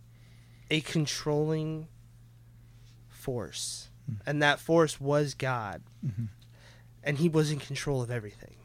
a 0.73 0.81
controlling 0.81 1.87
force, 3.09 3.91
and 4.27 4.43
that 4.43 4.59
force 4.59 5.01
was 5.01 5.35
God, 5.35 5.83
and 7.03 7.19
he 7.19 7.29
was 7.29 7.51
in 7.51 7.59
control 7.59 8.03
of 8.03 8.11
everything. 8.11 8.57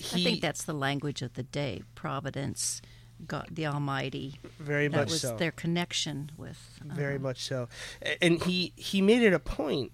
I 0.00 0.22
think 0.22 0.40
that's 0.40 0.62
the 0.64 0.74
language 0.74 1.22
of 1.22 1.34
the 1.34 1.42
day. 1.42 1.82
Providence, 1.94 2.82
God, 3.26 3.48
the 3.50 3.66
Almighty. 3.66 4.38
very 4.58 4.88
that 4.88 4.96
much 4.96 5.10
was 5.10 5.20
so. 5.22 5.36
their 5.36 5.50
connection 5.52 6.30
with. 6.36 6.80
uh, 6.88 6.94
very 6.94 7.18
much 7.18 7.42
so 7.44 7.68
and 8.20 8.42
he 8.42 8.72
he 8.76 9.00
made 9.00 9.22
it 9.22 9.32
a 9.32 9.38
point 9.38 9.92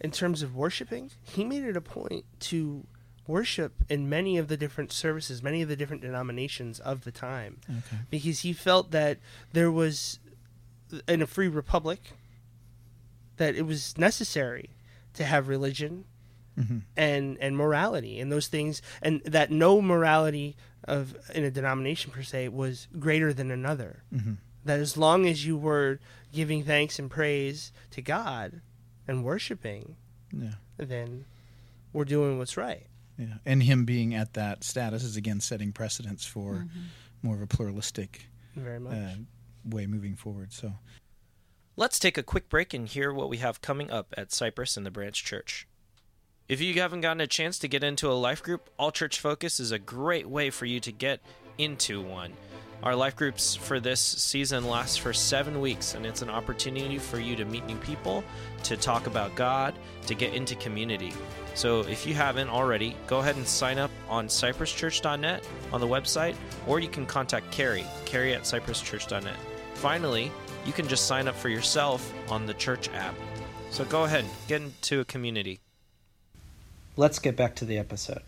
in 0.00 0.10
terms 0.10 0.42
of 0.42 0.54
worshiping 0.54 1.10
he 1.22 1.42
made 1.44 1.64
it 1.64 1.76
a 1.76 1.80
point 1.80 2.24
to 2.40 2.86
worship 3.26 3.72
in 3.88 4.08
many 4.08 4.36
of 4.36 4.48
the 4.48 4.56
different 4.58 4.92
services 4.92 5.42
many 5.42 5.62
of 5.62 5.68
the 5.68 5.76
different 5.76 6.02
denominations 6.02 6.78
of 6.80 7.04
the 7.04 7.12
time 7.12 7.60
Okay. 7.68 7.96
because 8.10 8.40
he 8.40 8.52
felt 8.52 8.90
that 8.90 9.18
there 9.52 9.70
was 9.70 10.18
in 11.08 11.22
a 11.22 11.26
free 11.26 11.48
republic 11.48 12.12
that 13.36 13.54
it 13.54 13.62
was 13.62 13.96
necessary 13.96 14.70
to 15.14 15.24
have 15.24 15.48
religion 15.48 16.04
Mhm. 16.58 16.82
and 16.96 17.38
and 17.38 17.56
morality 17.56 18.18
and 18.20 18.30
those 18.32 18.48
things 18.48 18.82
and 19.02 19.22
that 19.24 19.50
no 19.50 19.80
morality 19.80 20.56
of 20.84 21.14
in 21.34 21.44
a 21.44 21.50
denomination 21.50 22.10
per 22.10 22.22
se 22.22 22.48
was 22.48 22.88
greater 22.98 23.32
than 23.32 23.50
another 23.50 24.02
Mhm. 24.12 24.38
that 24.64 24.80
as 24.80 24.96
long 24.96 25.26
as 25.26 25.44
you 25.46 25.56
were 25.56 26.00
giving 26.32 26.64
thanks 26.64 26.98
and 26.98 27.10
praise 27.10 27.72
to 27.90 28.02
God 28.02 28.60
and 29.06 29.24
worshiping 29.24 29.96
Yeah. 30.32 30.54
then 30.76 31.24
we're 31.92 32.04
doing 32.04 32.38
what's 32.38 32.56
right 32.56 32.86
Yeah. 33.18 33.36
And 33.44 33.62
him 33.62 33.84
being 33.84 34.14
at 34.14 34.32
that 34.32 34.64
status 34.64 35.02
is 35.04 35.14
again 35.16 35.40
setting 35.40 35.72
precedents 35.72 36.24
for 36.24 36.66
more 37.22 37.34
of 37.36 37.42
a 37.42 37.46
pluralistic 37.46 38.28
very 38.56 38.80
much 38.80 38.94
uh, 38.94 39.14
way 39.64 39.86
moving 39.86 40.16
forward. 40.16 40.52
So 40.52 40.78
Let's 41.76 41.98
take 41.98 42.18
a 42.18 42.22
quick 42.22 42.48
break 42.50 42.74
and 42.74 42.86
hear 42.88 43.12
what 43.12 43.28
we 43.30 43.38
have 43.38 43.62
coming 43.62 43.90
up 43.90 44.12
at 44.16 44.32
Cypress 44.32 44.76
and 44.76 44.84
the 44.84 44.90
Branch 44.90 45.22
Church. 45.24 45.66
If 46.50 46.60
you 46.60 46.74
haven't 46.80 47.02
gotten 47.02 47.20
a 47.20 47.28
chance 47.28 47.60
to 47.60 47.68
get 47.68 47.84
into 47.84 48.10
a 48.10 48.12
life 48.12 48.42
group, 48.42 48.70
All 48.76 48.90
Church 48.90 49.20
Focus 49.20 49.60
is 49.60 49.70
a 49.70 49.78
great 49.78 50.28
way 50.28 50.50
for 50.50 50.66
you 50.66 50.80
to 50.80 50.90
get 50.90 51.20
into 51.58 52.02
one. 52.02 52.32
Our 52.82 52.96
life 52.96 53.14
groups 53.14 53.54
for 53.54 53.78
this 53.78 54.00
season 54.00 54.66
last 54.66 55.00
for 55.00 55.12
seven 55.12 55.60
weeks, 55.60 55.94
and 55.94 56.04
it's 56.04 56.22
an 56.22 56.28
opportunity 56.28 56.98
for 56.98 57.20
you 57.20 57.36
to 57.36 57.44
meet 57.44 57.66
new 57.66 57.76
people, 57.76 58.24
to 58.64 58.76
talk 58.76 59.06
about 59.06 59.36
God, 59.36 59.76
to 60.08 60.14
get 60.16 60.34
into 60.34 60.56
community. 60.56 61.12
So 61.54 61.82
if 61.82 62.04
you 62.04 62.14
haven't 62.14 62.48
already, 62.48 62.96
go 63.06 63.20
ahead 63.20 63.36
and 63.36 63.46
sign 63.46 63.78
up 63.78 63.92
on 64.08 64.26
cypresschurch.net 64.26 65.48
on 65.72 65.80
the 65.80 65.86
website, 65.86 66.34
or 66.66 66.80
you 66.80 66.88
can 66.88 67.06
contact 67.06 67.52
Carrie, 67.52 67.86
Carrie 68.06 68.34
at 68.34 68.42
cypresschurch.net. 68.42 69.36
Finally, 69.74 70.32
you 70.66 70.72
can 70.72 70.88
just 70.88 71.06
sign 71.06 71.28
up 71.28 71.36
for 71.36 71.48
yourself 71.48 72.12
on 72.28 72.44
the 72.44 72.54
church 72.54 72.88
app. 72.88 73.14
So 73.70 73.84
go 73.84 74.02
ahead, 74.02 74.24
and 74.24 74.32
get 74.48 74.62
into 74.62 74.98
a 74.98 75.04
community. 75.04 75.60
Let's 77.00 77.18
get 77.18 77.34
back 77.34 77.54
to 77.54 77.64
the 77.64 77.78
episode. 77.78 78.20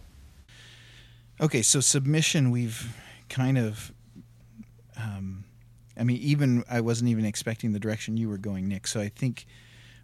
Okay, 1.39 1.61
so 1.61 1.81
submission, 1.81 2.51
we've 2.51 2.97
kind 3.29 3.59
of, 3.59 3.93
um, 4.97 5.45
I 5.95 6.05
mean, 6.05 6.17
even 6.23 6.65
I 6.71 6.81
wasn't 6.81 7.11
even 7.11 7.27
expecting 7.27 7.75
the 7.75 7.79
direction 7.79 8.17
you 8.17 8.31
were 8.31 8.39
going, 8.39 8.69
Nick. 8.69 8.87
So 8.87 8.99
I 8.99 9.11
think 9.11 9.45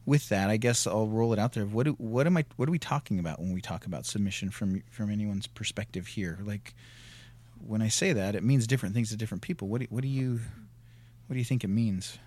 with 0.05 0.29
that, 0.29 0.51
I 0.51 0.59
guess 0.59 0.87
I'll 0.87 1.07
roll 1.07 1.33
it 1.33 1.39
out 1.39 1.55
there. 1.55 1.65
What 1.65 1.85
do, 1.85 1.93
what 1.93 2.27
am 2.27 2.37
I? 2.37 2.45
What 2.57 2.69
are 2.69 2.71
we 2.71 2.79
talking 2.79 3.19
about 3.19 3.41
when 3.41 3.55
we 3.55 3.63
talk 3.63 3.87
about 3.87 4.05
submission 4.05 4.51
from 4.51 4.83
from 4.91 5.11
anyone's 5.11 5.47
perspective 5.47 6.07
here? 6.07 6.39
Like 6.43 6.75
when 7.67 7.81
I 7.81 7.89
say 7.89 8.13
that, 8.13 8.35
it 8.35 8.45
means 8.45 8.67
different 8.67 8.95
things 8.95 9.09
to 9.09 9.17
different 9.17 9.41
people. 9.41 9.69
What 9.69 9.81
do, 9.81 9.87
what 9.89 10.03
do 10.03 10.09
you 10.09 10.41
what 11.27 11.33
do 11.33 11.39
you 11.39 11.45
think 11.47 11.65
it 11.65 11.69
means? 11.69 12.19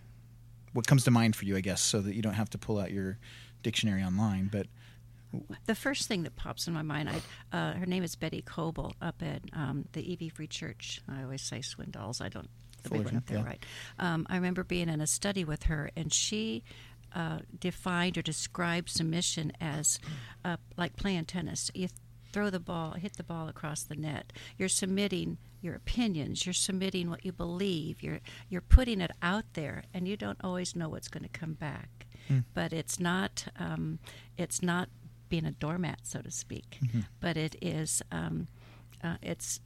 What 0.73 0.87
comes 0.87 1.03
to 1.03 1.11
mind 1.11 1.35
for 1.35 1.45
you, 1.45 1.55
I 1.55 1.61
guess, 1.61 1.81
so 1.81 2.01
that 2.01 2.15
you 2.15 2.23
don't 2.23 2.33
have 2.33 2.49
to 2.49 2.57
pull 2.57 2.79
out 2.79 2.89
your 2.89 3.19
dictionary 3.61 4.01
online, 4.01 4.49
but 4.51 4.65
The 5.65 5.75
first 5.75 6.07
thing 6.07 6.23
that 6.23 6.35
pops 6.35 6.67
in 6.67 6.73
my 6.73 6.81
mind, 6.81 7.09
I, 7.09 7.57
uh, 7.57 7.73
her 7.73 7.85
name 7.85 8.03
is 8.03 8.15
Betty 8.15 8.41
Coble 8.41 8.93
up 9.01 9.21
at 9.21 9.41
um, 9.53 9.85
the 9.93 10.13
EV 10.13 10.33
Free 10.33 10.47
Church. 10.47 11.01
I 11.07 11.23
always 11.23 11.41
say 11.41 11.59
Swindoll's. 11.59 12.21
I 12.21 12.29
don't, 12.29 12.49
the 12.83 12.89
big 12.89 13.05
one 13.05 13.17
up 13.17 13.25
there, 13.27 13.39
yeah. 13.39 13.45
right? 13.45 13.65
Um, 13.99 14.25
I 14.29 14.35
remember 14.35 14.63
being 14.63 14.89
in 14.89 15.01
a 15.01 15.07
study 15.07 15.43
with 15.43 15.63
her, 15.63 15.91
and 15.95 16.13
she 16.13 16.63
uh, 17.15 17.39
defined 17.57 18.17
or 18.17 18.21
described 18.21 18.89
submission 18.89 19.51
as 19.61 19.99
uh, 20.43 20.57
like 20.77 20.95
playing 20.95 21.25
tennis. 21.25 21.71
You 21.73 21.89
throw 22.31 22.49
the 22.49 22.59
ball, 22.59 22.93
hit 22.93 23.17
the 23.17 23.23
ball 23.23 23.47
across 23.49 23.83
the 23.83 23.95
net. 23.95 24.33
You're 24.57 24.69
submitting 24.69 25.37
your 25.61 25.75
opinions. 25.75 26.45
You're 26.45 26.53
submitting 26.53 27.09
what 27.09 27.25
you 27.25 27.31
believe. 27.31 28.01
You're 28.01 28.21
you're 28.49 28.61
putting 28.61 29.01
it 29.01 29.11
out 29.21 29.45
there, 29.53 29.83
and 29.93 30.07
you 30.07 30.17
don't 30.17 30.39
always 30.43 30.75
know 30.75 30.89
what's 30.89 31.07
going 31.07 31.23
to 31.23 31.29
come 31.29 31.53
back. 31.53 32.07
But 32.53 32.71
it's 32.71 32.99
not 32.99 33.47
um, 33.59 33.99
it's 34.37 34.61
not 34.61 34.89
being 35.31 35.45
a 35.45 35.51
doormat, 35.51 36.01
so 36.03 36.21
to 36.21 36.29
speak. 36.29 36.77
But 37.19 37.37
it 37.37 37.55
is 37.61 38.03
um, 38.11 38.47
uh, 39.03 39.15
it's 39.23 39.59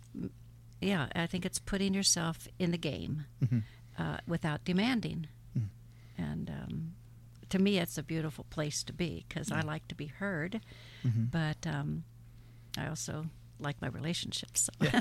yeah. 0.80 1.08
I 1.14 1.26
think 1.26 1.46
it's 1.46 1.60
putting 1.60 1.94
yourself 1.94 2.48
in 2.60 2.72
the 2.72 2.78
game 2.78 3.26
uh, 4.00 4.18
without 4.28 4.64
demanding, 4.64 5.28
and 6.18 6.50
um, 6.50 6.94
to 7.50 7.60
me, 7.60 7.80
it's 7.80 7.98
a 7.98 8.04
beautiful 8.04 8.46
place 8.50 8.82
to 8.84 8.94
be 8.94 9.26
because 9.28 9.52
I 9.52 9.60
like 9.62 9.88
to 9.90 9.96
be 9.96 10.06
heard, 10.06 10.62
but 11.04 11.68
um, 11.68 12.04
I 12.78 12.88
also 12.88 13.26
like 13.60 13.82
my 13.82 13.88
relationships. 13.88 14.70
So. 14.70 14.72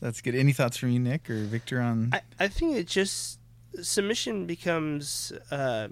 that's 0.00 0.20
good. 0.20 0.34
Any 0.34 0.52
thoughts 0.52 0.76
from 0.76 0.90
you, 0.90 0.98
Nick 0.98 1.30
or 1.30 1.44
Victor, 1.44 1.80
on 1.80 2.10
I, 2.12 2.20
I 2.40 2.48
think 2.48 2.76
it 2.76 2.88
just 2.88 3.38
submission 3.82 4.46
becomes 4.46 5.32
uh, 5.50 5.88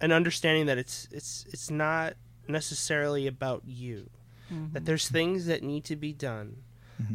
an 0.00 0.12
understanding 0.12 0.66
that 0.66 0.78
it's 0.78 1.08
it's 1.10 1.46
it's 1.48 1.70
not 1.70 2.14
necessarily 2.46 3.26
about 3.26 3.62
you. 3.66 4.10
That 4.72 4.86
there's 4.86 5.08
things 5.08 5.46
that 5.46 5.62
need 5.62 5.84
to 5.84 5.96
be 5.96 6.12
done. 6.12 6.62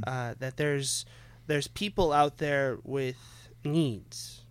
Uh, 0.08 0.36
that 0.40 0.58
there's 0.58 1.06
there's 1.48 1.68
people 1.68 2.14
out 2.14 2.38
there 2.38 2.78
with 2.84 3.50
needs, 3.66 4.46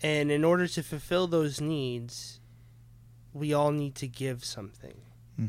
and 0.00 0.30
in 0.30 0.44
order 0.44 0.68
to 0.68 0.82
fulfill 0.82 1.26
those 1.26 1.60
needs, 1.60 2.40
we 3.32 3.52
all 3.52 3.72
need 3.72 3.94
to 3.96 4.06
give 4.06 4.44
something. 4.44 5.00
Hmm. 5.36 5.46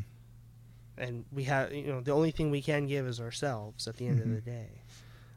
And 0.96 1.24
we 1.30 1.44
have, 1.44 1.72
you 1.72 1.86
know, 1.86 2.00
the 2.00 2.10
only 2.12 2.32
thing 2.32 2.50
we 2.50 2.62
can 2.62 2.86
give 2.86 3.06
is 3.06 3.20
ourselves 3.20 3.86
at 3.86 3.96
the 3.96 4.06
end 4.06 4.20
of 4.20 4.28
the 4.30 4.40
day. 4.40 4.82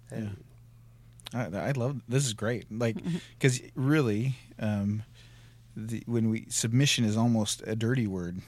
And 0.10 0.44
I, 1.34 1.70
I 1.70 1.72
love 1.72 2.02
this 2.08 2.26
is 2.26 2.34
great 2.34 2.66
like 2.72 2.98
because 3.38 3.62
really 3.76 4.36
um, 4.60 5.04
the, 5.76 6.04
when 6.06 6.30
we 6.30 6.46
submission 6.50 7.06
is 7.06 7.16
almost 7.18 7.62
a 7.66 7.76
dirty 7.76 8.08
word 8.08 8.42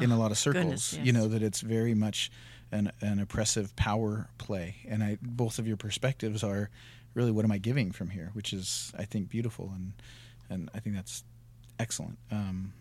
in 0.00 0.12
a 0.12 0.18
lot 0.18 0.30
of 0.30 0.38
circles 0.38 0.92
goodness, 0.92 0.98
you 1.02 1.12
know 1.12 1.26
that 1.26 1.42
it's 1.42 1.60
very 1.62 1.94
much 1.94 2.30
an, 2.70 2.92
an 3.00 3.18
oppressive 3.18 3.74
power 3.74 4.28
play. 4.38 4.76
And 4.88 5.02
I 5.02 5.18
both 5.20 5.58
of 5.58 5.66
your 5.66 5.76
perspectives 5.76 6.44
are 6.44 6.70
really 7.14 7.32
what 7.32 7.44
am 7.44 7.52
I 7.52 7.58
giving 7.58 7.90
from 7.90 8.10
here? 8.10 8.30
Which 8.32 8.52
is 8.52 8.92
I 8.96 9.04
think 9.04 9.28
beautiful 9.28 9.72
and 9.74 9.92
and 10.48 10.70
I 10.74 10.78
think 10.78 10.96
that's 10.96 11.24
excellent. 11.78 12.18
Um, 12.30 12.72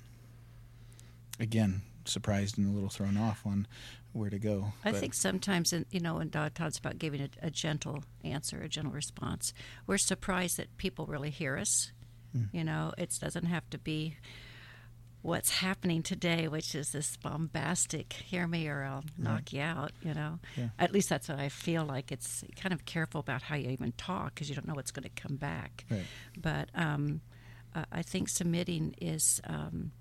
again 1.39 1.81
surprised 2.05 2.57
and 2.57 2.67
a 2.67 2.71
little 2.71 2.89
thrown 2.89 3.17
off 3.17 3.45
on 3.45 3.67
where 4.13 4.29
to 4.29 4.39
go 4.39 4.73
I 4.83 4.91
but- 4.91 4.99
think 4.99 5.13
sometimes, 5.13 5.71
in, 5.71 5.85
you 5.91 5.99
know, 5.99 6.15
when 6.15 6.29
God 6.29 6.55
talks 6.55 6.77
about 6.77 6.97
giving 6.97 7.21
a, 7.21 7.29
a 7.43 7.51
gentle 7.51 8.03
answer, 8.23 8.61
a 8.61 8.67
gentle 8.67 8.93
response, 8.93 9.53
we're 9.85 9.97
surprised 9.99 10.57
that 10.57 10.75
people 10.77 11.05
really 11.05 11.29
hear 11.29 11.57
us. 11.57 11.91
Hmm. 12.33 12.43
You 12.51 12.63
know, 12.63 12.93
it 12.97 13.17
doesn't 13.19 13.45
have 13.45 13.69
to 13.71 13.77
be 13.77 14.15
what's 15.21 15.49
happening 15.59 16.01
today, 16.01 16.47
which 16.47 16.73
is 16.75 16.91
this 16.91 17.17
bombastic 17.17 18.13
"hear 18.13 18.47
me 18.47 18.67
or 18.67 18.83
I'll 18.83 19.03
knock 19.17 19.51
you 19.51 19.61
out." 19.61 19.91
You 20.01 20.13
know, 20.13 20.39
Yeah. 20.55 20.69
at 20.79 20.91
least 20.93 21.09
that's 21.09 21.27
what 21.27 21.39
I 21.39 21.49
feel 21.49 21.83
like. 21.85 22.11
It's 22.11 22.43
kind 22.55 22.73
of 22.73 22.85
careful 22.85 23.19
about 23.19 23.43
how 23.43 23.55
you 23.55 23.69
even 23.69 23.91
talk 23.93 24.35
because 24.35 24.49
you 24.49 24.55
don't 24.55 24.67
know 24.67 24.75
what's 24.75 24.91
going 24.91 25.03
to 25.09 25.21
come 25.21 25.35
back. 25.35 25.85
Right. 25.89 26.05
But 26.39 26.69
um, 26.75 27.21
uh, 27.75 27.85
I 27.91 28.01
think 28.01 28.29
submitting 28.29 28.95
is. 29.01 29.41
Um, 29.45 29.91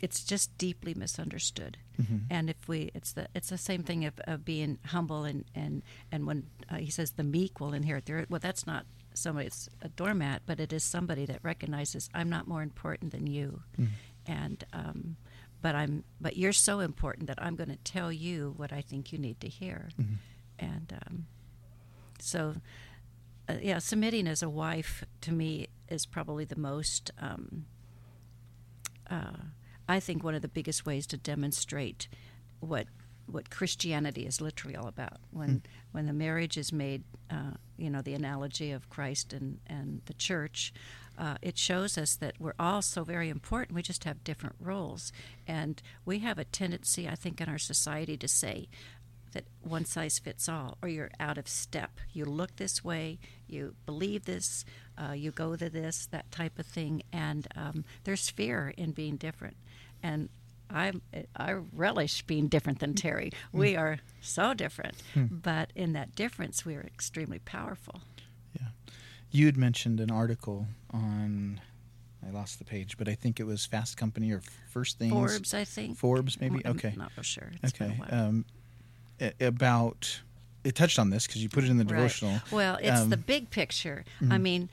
it's 0.00 0.22
just 0.22 0.56
deeply 0.58 0.94
misunderstood. 0.94 1.76
And 2.30 2.48
if 2.48 2.68
we, 2.68 2.92
it's 2.94 3.10
the 3.14 3.26
it's 3.34 3.48
the 3.48 3.58
same 3.58 3.82
thing 3.82 4.04
of, 4.04 4.14
of 4.28 4.44
being 4.44 4.78
humble 4.86 5.24
and 5.24 5.44
and 5.56 5.82
and 6.12 6.24
when 6.24 6.46
uh, 6.70 6.76
he 6.76 6.88
says 6.92 7.10
the 7.10 7.24
meek 7.24 7.58
will 7.58 7.74
inherit 7.74 8.06
the 8.06 8.12
earth. 8.12 8.30
Well, 8.30 8.38
that's 8.38 8.64
not 8.64 8.86
somebody 9.18 9.46
it's 9.48 9.68
a 9.82 9.88
doormat, 9.88 10.42
but 10.46 10.60
it 10.60 10.72
is 10.72 10.84
somebody 10.84 11.26
that 11.26 11.40
recognizes 11.42 12.08
I'm 12.14 12.28
not 12.28 12.46
more 12.48 12.62
important 12.62 13.12
than 13.12 13.26
you, 13.26 13.62
and 14.26 14.64
um, 14.72 15.16
but 15.62 15.74
I'm 15.74 16.04
but 16.20 16.36
you're 16.36 16.52
so 16.52 16.80
important 16.80 17.26
that 17.28 17.38
I'm 17.42 17.56
going 17.56 17.70
to 17.70 17.76
tell 17.76 18.12
you 18.12 18.54
what 18.56 18.72
I 18.72 18.80
think 18.80 19.12
you 19.12 19.18
need 19.18 19.40
to 19.40 19.48
hear, 19.48 19.88
and 20.58 20.92
um, 21.06 21.26
so 22.20 22.54
uh, 23.48 23.54
yeah, 23.62 23.78
submitting 23.78 24.26
as 24.26 24.42
a 24.42 24.48
wife 24.48 25.04
to 25.22 25.32
me 25.32 25.68
is 25.88 26.06
probably 26.06 26.44
the 26.44 26.58
most. 26.58 27.10
Um, 27.18 27.66
uh, 29.10 29.48
I 29.88 30.00
think 30.00 30.22
one 30.22 30.34
of 30.34 30.42
the 30.42 30.48
biggest 30.48 30.84
ways 30.84 31.06
to 31.06 31.16
demonstrate 31.16 32.08
what 32.60 32.86
what 33.30 33.50
Christianity 33.50 34.26
is 34.26 34.40
literally 34.40 34.76
all 34.76 34.88
about. 34.88 35.18
When 35.30 35.50
Hmm. 35.50 35.56
when 35.92 36.06
the 36.06 36.12
marriage 36.12 36.56
is 36.56 36.72
made, 36.72 37.02
uh, 37.30 37.52
you 37.76 37.90
know, 37.90 38.02
the 38.02 38.14
analogy 38.14 38.70
of 38.72 38.88
Christ 38.88 39.32
and 39.32 39.60
and 39.66 40.02
the 40.06 40.14
church, 40.14 40.72
uh, 41.18 41.36
it 41.42 41.58
shows 41.58 41.98
us 41.98 42.16
that 42.16 42.34
we're 42.40 42.54
all 42.58 42.82
so 42.82 43.04
very 43.04 43.28
important. 43.28 43.74
We 43.76 43.82
just 43.82 44.04
have 44.04 44.24
different 44.24 44.56
roles, 44.60 45.12
and 45.46 45.82
we 46.04 46.20
have 46.20 46.38
a 46.38 46.44
tendency, 46.44 47.08
I 47.08 47.14
think, 47.16 47.40
in 47.40 47.48
our 47.48 47.58
society 47.58 48.16
to 48.16 48.28
say 48.28 48.68
that 49.32 49.44
one 49.60 49.84
size 49.84 50.18
fits 50.18 50.48
all, 50.48 50.78
or 50.80 50.88
you're 50.88 51.10
out 51.20 51.36
of 51.36 51.46
step. 51.48 52.00
You 52.12 52.24
look 52.24 52.56
this 52.56 52.82
way, 52.82 53.18
you 53.46 53.74
believe 53.84 54.24
this, 54.24 54.64
uh, 54.96 55.12
you 55.12 55.30
go 55.32 55.54
to 55.54 55.68
this, 55.68 56.06
that 56.06 56.30
type 56.30 56.58
of 56.58 56.66
thing, 56.66 57.02
and 57.12 57.46
um, 57.54 57.84
there's 58.04 58.30
fear 58.30 58.72
in 58.78 58.92
being 58.92 59.16
different. 59.16 59.56
And 60.02 60.30
I 60.70 60.92
I 61.36 61.52
relish 61.72 62.22
being 62.22 62.48
different 62.48 62.78
than 62.80 62.94
Terry. 62.94 63.32
We 63.52 63.76
are 63.76 63.98
so 64.20 64.54
different, 64.54 64.96
but 65.14 65.72
in 65.74 65.92
that 65.94 66.14
difference, 66.14 66.64
we 66.66 66.74
are 66.76 66.82
extremely 66.82 67.38
powerful. 67.40 68.00
Yeah. 68.58 68.68
You 69.30 69.46
had 69.46 69.56
mentioned 69.56 70.00
an 70.00 70.10
article 70.10 70.66
on, 70.90 71.60
I 72.26 72.30
lost 72.30 72.58
the 72.58 72.64
page, 72.64 72.96
but 72.98 73.08
I 73.08 73.14
think 73.14 73.40
it 73.40 73.44
was 73.44 73.64
Fast 73.66 73.96
Company 73.96 74.30
or 74.32 74.42
First 74.70 74.98
Things. 74.98 75.12
Forbes, 75.12 75.54
I 75.54 75.64
think. 75.64 75.96
Forbes, 75.96 76.40
maybe? 76.40 76.60
I'm 76.64 76.72
Okay. 76.76 76.94
Not 76.96 77.12
for 77.12 77.22
sure. 77.22 77.52
It's 77.62 77.72
Okay. 77.74 77.98
Um, 78.10 78.44
about, 79.40 80.20
it 80.64 80.74
touched 80.74 80.98
on 80.98 81.10
this 81.10 81.26
because 81.26 81.42
you 81.42 81.48
put 81.48 81.64
it 81.64 81.70
in 81.70 81.76
the 81.78 81.84
Right. 81.84 81.96
devotional. 81.96 82.40
Well, 82.50 82.76
it's 82.76 83.04
the 83.06 83.16
Um, 83.16 83.24
big 83.26 83.50
picture. 83.50 84.04
I 84.30 84.38
mean, 84.38 84.68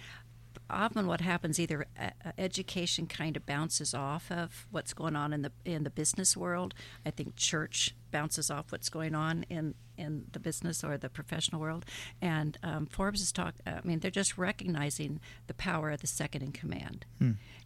often 0.69 1.07
what 1.07 1.21
happens 1.21 1.59
either 1.59 1.85
uh, 1.99 2.09
uh, 2.25 2.31
education 2.37 3.07
kind 3.07 3.37
of 3.37 3.45
bounces 3.45 3.93
off 3.93 4.31
of 4.31 4.67
what's 4.71 4.93
going 4.93 5.15
on 5.15 5.33
in 5.33 5.41
the 5.41 5.51
in 5.63 5.83
the 5.83 5.89
business 5.89 6.35
world. 6.35 6.73
I 7.05 7.11
think 7.11 7.35
church 7.35 7.95
bounces 8.11 8.49
off 8.49 8.71
what's 8.71 8.89
going 8.89 9.15
on 9.15 9.45
in 9.49 9.75
in 9.97 10.25
the 10.33 10.39
business 10.39 10.83
or 10.83 10.97
the 10.97 11.09
professional 11.09 11.61
world. 11.61 11.85
And 12.21 12.57
um, 12.63 12.85
Forbes 12.85 13.21
is 13.21 13.31
talk. 13.31 13.55
I 13.65 13.79
mean, 13.83 13.99
they're 13.99 14.11
just 14.11 14.37
recognizing 14.37 15.21
the 15.47 15.53
power 15.53 15.91
of 15.91 16.01
the 16.01 16.07
second 16.07 16.41
in 16.41 16.51
command. 16.51 17.05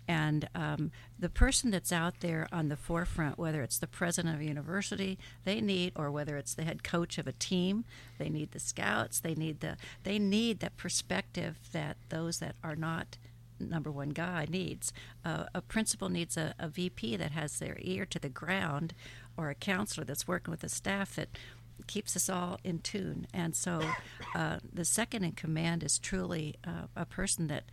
And 0.08 0.49
um, 0.56 0.91
the 1.19 1.30
person 1.30 1.69
that's 1.69 1.91
out 1.91 2.21
there 2.21 2.47
on 2.52 2.69
the 2.69 2.75
forefront, 2.75 3.38
whether 3.38 3.62
it's 3.62 3.78
the 3.78 3.88
president 3.88 4.36
of 4.36 4.41
a 4.41 4.45
university, 4.45 5.19
they 5.43 5.62
need, 5.62 5.93
or 5.95 6.12
whether 6.12 6.36
it's 6.38 6.56
the 6.56 6.63
head 6.63 6.84
coach 6.84 7.17
of 7.17 7.28
a 7.28 7.32
team, 7.32 7.86
they 8.17 8.30
need 8.30 8.52
the 8.52 8.60
scouts. 8.60 9.19
They 9.19 9.36
need 9.36 9.60
the 9.60 9.78
they 10.04 10.17
need 10.17 10.60
that 10.62 10.78
perspective 10.78 11.58
that 11.73 11.97
those 12.10 12.39
that 12.39 12.56
are 12.63 12.75
not 12.75 13.17
number 13.60 13.91
one 13.91 14.10
guy 14.10 14.47
needs. 14.49 14.93
Uh, 15.23 15.45
a 15.54 15.62
principal 15.62 16.10
needs 16.10 16.38
a, 16.38 16.54
a 16.58 16.67
VP 16.67 17.17
that 17.17 17.32
has 17.32 17.60
their 17.60 17.78
ear 17.82 18.06
to 18.06 18.19
the 18.19 18.30
ground, 18.30 18.93
or 19.39 19.49
a 19.49 19.56
counselor 19.56 20.04
that's 20.04 20.28
working 20.28 20.52
with 20.52 20.60
the 20.60 20.69
staff 20.69 21.15
that 21.15 21.30
keeps 21.88 22.15
us 22.15 22.30
all 22.30 22.60
in 22.63 22.80
tune. 22.80 23.25
And 23.34 23.56
so, 23.56 23.82
uh, 24.36 24.60
the 24.71 24.86
second 24.86 25.23
in 25.23 25.32
command 25.32 25.84
is 25.84 25.97
truly 25.97 26.56
uh, 26.67 26.88
a 26.95 27.06
person 27.06 27.47
that, 27.47 27.63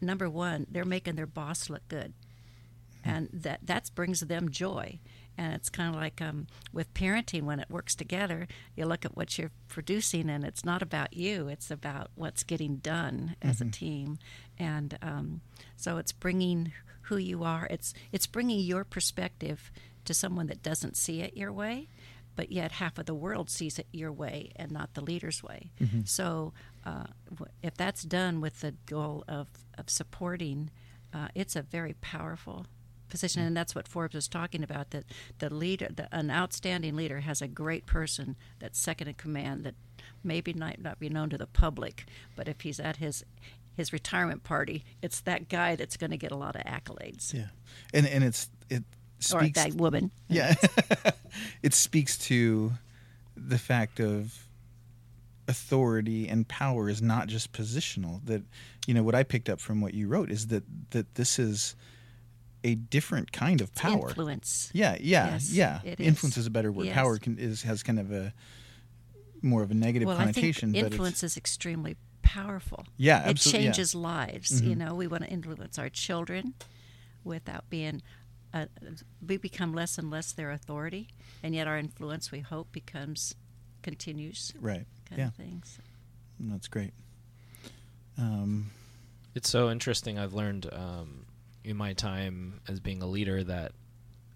number 0.00 0.28
one, 0.28 0.66
they're 0.70 0.84
making 0.84 1.16
their 1.16 1.26
boss 1.26 1.70
look 1.70 1.86
good, 1.88 2.12
and 3.02 3.28
that 3.32 3.60
that 3.66 3.90
brings 3.94 4.20
them 4.20 4.50
joy. 4.50 5.00
And 5.36 5.52
it's 5.54 5.68
kind 5.68 5.92
of 5.92 6.00
like 6.00 6.22
um, 6.22 6.46
with 6.72 6.94
parenting 6.94 7.42
when 7.42 7.58
it 7.58 7.68
works 7.68 7.96
together. 7.96 8.46
You 8.76 8.86
look 8.86 9.04
at 9.04 9.16
what 9.16 9.36
you're 9.36 9.50
producing, 9.66 10.30
and 10.30 10.44
it's 10.44 10.64
not 10.64 10.82
about 10.82 11.14
you; 11.14 11.48
it's 11.48 11.70
about 11.70 12.10
what's 12.14 12.44
getting 12.44 12.76
done 12.76 13.34
as 13.42 13.60
a 13.60 13.64
team. 13.64 14.18
And 14.58 14.96
um, 15.02 15.40
so, 15.76 15.96
it's 15.96 16.12
bringing 16.12 16.72
who 17.02 17.16
you 17.16 17.42
are. 17.44 17.66
It's 17.70 17.94
it's 18.12 18.26
bringing 18.26 18.60
your 18.60 18.84
perspective 18.84 19.72
to 20.04 20.14
someone 20.14 20.46
that 20.46 20.62
doesn't 20.62 20.96
see 20.96 21.20
it 21.20 21.36
your 21.36 21.52
way 21.52 21.88
but 22.36 22.50
yet 22.50 22.72
half 22.72 22.98
of 22.98 23.06
the 23.06 23.14
world 23.14 23.50
sees 23.50 23.78
it 23.78 23.86
your 23.92 24.12
way 24.12 24.52
and 24.56 24.70
not 24.70 24.94
the 24.94 25.00
leader's 25.00 25.42
way. 25.42 25.70
So, 26.04 26.52
uh, 26.84 27.04
if 27.62 27.74
that's 27.74 28.02
done 28.02 28.40
with 28.40 28.60
the 28.60 28.74
goal 28.86 29.24
of, 29.28 29.48
of 29.78 29.88
supporting, 29.88 30.70
uh, 31.12 31.28
it's 31.34 31.56
a 31.56 31.62
very 31.62 31.94
powerful 32.00 32.66
position, 33.08 33.42
and 33.42 33.56
that's 33.56 33.74
what 33.74 33.86
Forbes 33.86 34.14
was 34.14 34.28
talking 34.28 34.62
about. 34.62 34.90
That 34.90 35.04
the 35.38 35.52
leader, 35.52 35.88
the, 35.94 36.14
an 36.14 36.30
outstanding 36.30 36.96
leader, 36.96 37.20
has 37.20 37.40
a 37.40 37.48
great 37.48 37.86
person 37.86 38.36
that's 38.58 38.78
second 38.78 39.08
in 39.08 39.14
command 39.14 39.64
that 39.64 39.74
maybe 40.22 40.52
might 40.52 40.82
not 40.82 40.98
be 40.98 41.08
known 41.08 41.30
to 41.30 41.38
the 41.38 41.46
public, 41.46 42.06
but 42.36 42.48
if 42.48 42.62
he's 42.62 42.80
at 42.80 42.96
his 42.96 43.24
his 43.76 43.92
retirement 43.92 44.44
party, 44.44 44.84
it's 45.02 45.20
that 45.22 45.48
guy 45.48 45.74
that's 45.74 45.96
going 45.96 46.12
to 46.12 46.16
get 46.16 46.30
a 46.30 46.36
lot 46.36 46.54
of 46.54 46.62
accolades. 46.62 47.34
Yeah. 47.34 47.48
And, 47.92 48.06
and 48.06 48.22
it's, 48.22 48.48
it 48.70 48.84
Or 49.32 49.46
that 49.46 49.74
woman. 49.74 50.10
Yeah. 50.28 50.54
it 51.62 51.74
speaks 51.74 52.16
to 52.18 52.72
the 53.36 53.58
fact 53.58 54.00
of 54.00 54.46
authority 55.46 56.28
and 56.28 56.48
power 56.48 56.88
is 56.88 57.02
not 57.02 57.28
just 57.28 57.52
positional. 57.52 58.24
That 58.26 58.42
you 58.86 58.94
know 58.94 59.02
what 59.02 59.14
I 59.14 59.22
picked 59.22 59.48
up 59.48 59.60
from 59.60 59.80
what 59.80 59.94
you 59.94 60.08
wrote 60.08 60.30
is 60.30 60.48
that 60.48 60.64
that 60.90 61.14
this 61.14 61.38
is 61.38 61.76
a 62.62 62.74
different 62.74 63.30
kind 63.30 63.60
of 63.60 63.74
power. 63.74 64.08
Influence. 64.08 64.70
Yeah, 64.72 64.96
yeah, 64.98 65.32
Yes, 65.32 65.52
yeah. 65.52 65.80
it 65.84 66.00
Influence 66.00 66.36
is. 66.36 66.42
is 66.42 66.46
a 66.46 66.50
better 66.50 66.72
word. 66.72 66.86
Yes. 66.86 66.94
Power 66.94 67.18
can, 67.18 67.38
is 67.38 67.62
has 67.62 67.82
kind 67.82 68.00
of 68.00 68.10
a 68.10 68.32
more 69.42 69.62
of 69.62 69.70
a 69.70 69.74
negative 69.74 70.08
well, 70.08 70.16
connotation, 70.16 70.74
influence 70.74 71.22
is 71.22 71.36
extremely 71.36 71.96
powerful. 72.22 72.86
Yeah, 72.96 73.24
it 73.24 73.30
absolutely, 73.30 73.64
yeah. 73.64 73.70
Mm-hmm. 73.70 73.74
changes 73.74 73.94
lives. 73.94 74.62
You 74.62 74.74
know, 74.74 74.94
we 74.94 75.06
want 75.06 75.24
to 75.24 75.28
influence 75.28 75.78
our 75.78 75.90
children 75.90 76.54
without 77.22 77.68
being. 77.68 78.02
Uh, 78.54 78.66
we 79.26 79.36
become 79.36 79.74
less 79.74 79.98
and 79.98 80.10
less 80.10 80.30
their 80.32 80.50
authority, 80.52 81.08
and 81.42 81.54
yet 81.54 81.66
our 81.66 81.76
influence, 81.76 82.30
we 82.30 82.38
hope, 82.40 82.70
becomes 82.72 83.34
continues. 83.82 84.52
right. 84.60 84.86
Kind 85.08 85.18
Yeah, 85.18 85.26
of 85.28 85.34
things. 85.34 85.78
that's 86.38 86.68
great. 86.68 86.92
Um, 88.16 88.70
It's 89.34 89.50
so 89.50 89.70
interesting. 89.70 90.18
I've 90.20 90.32
learned 90.34 90.68
um, 90.72 91.26
in 91.64 91.76
my 91.76 91.94
time 91.94 92.60
as 92.68 92.78
being 92.78 93.02
a 93.02 93.06
leader 93.06 93.42
that 93.42 93.72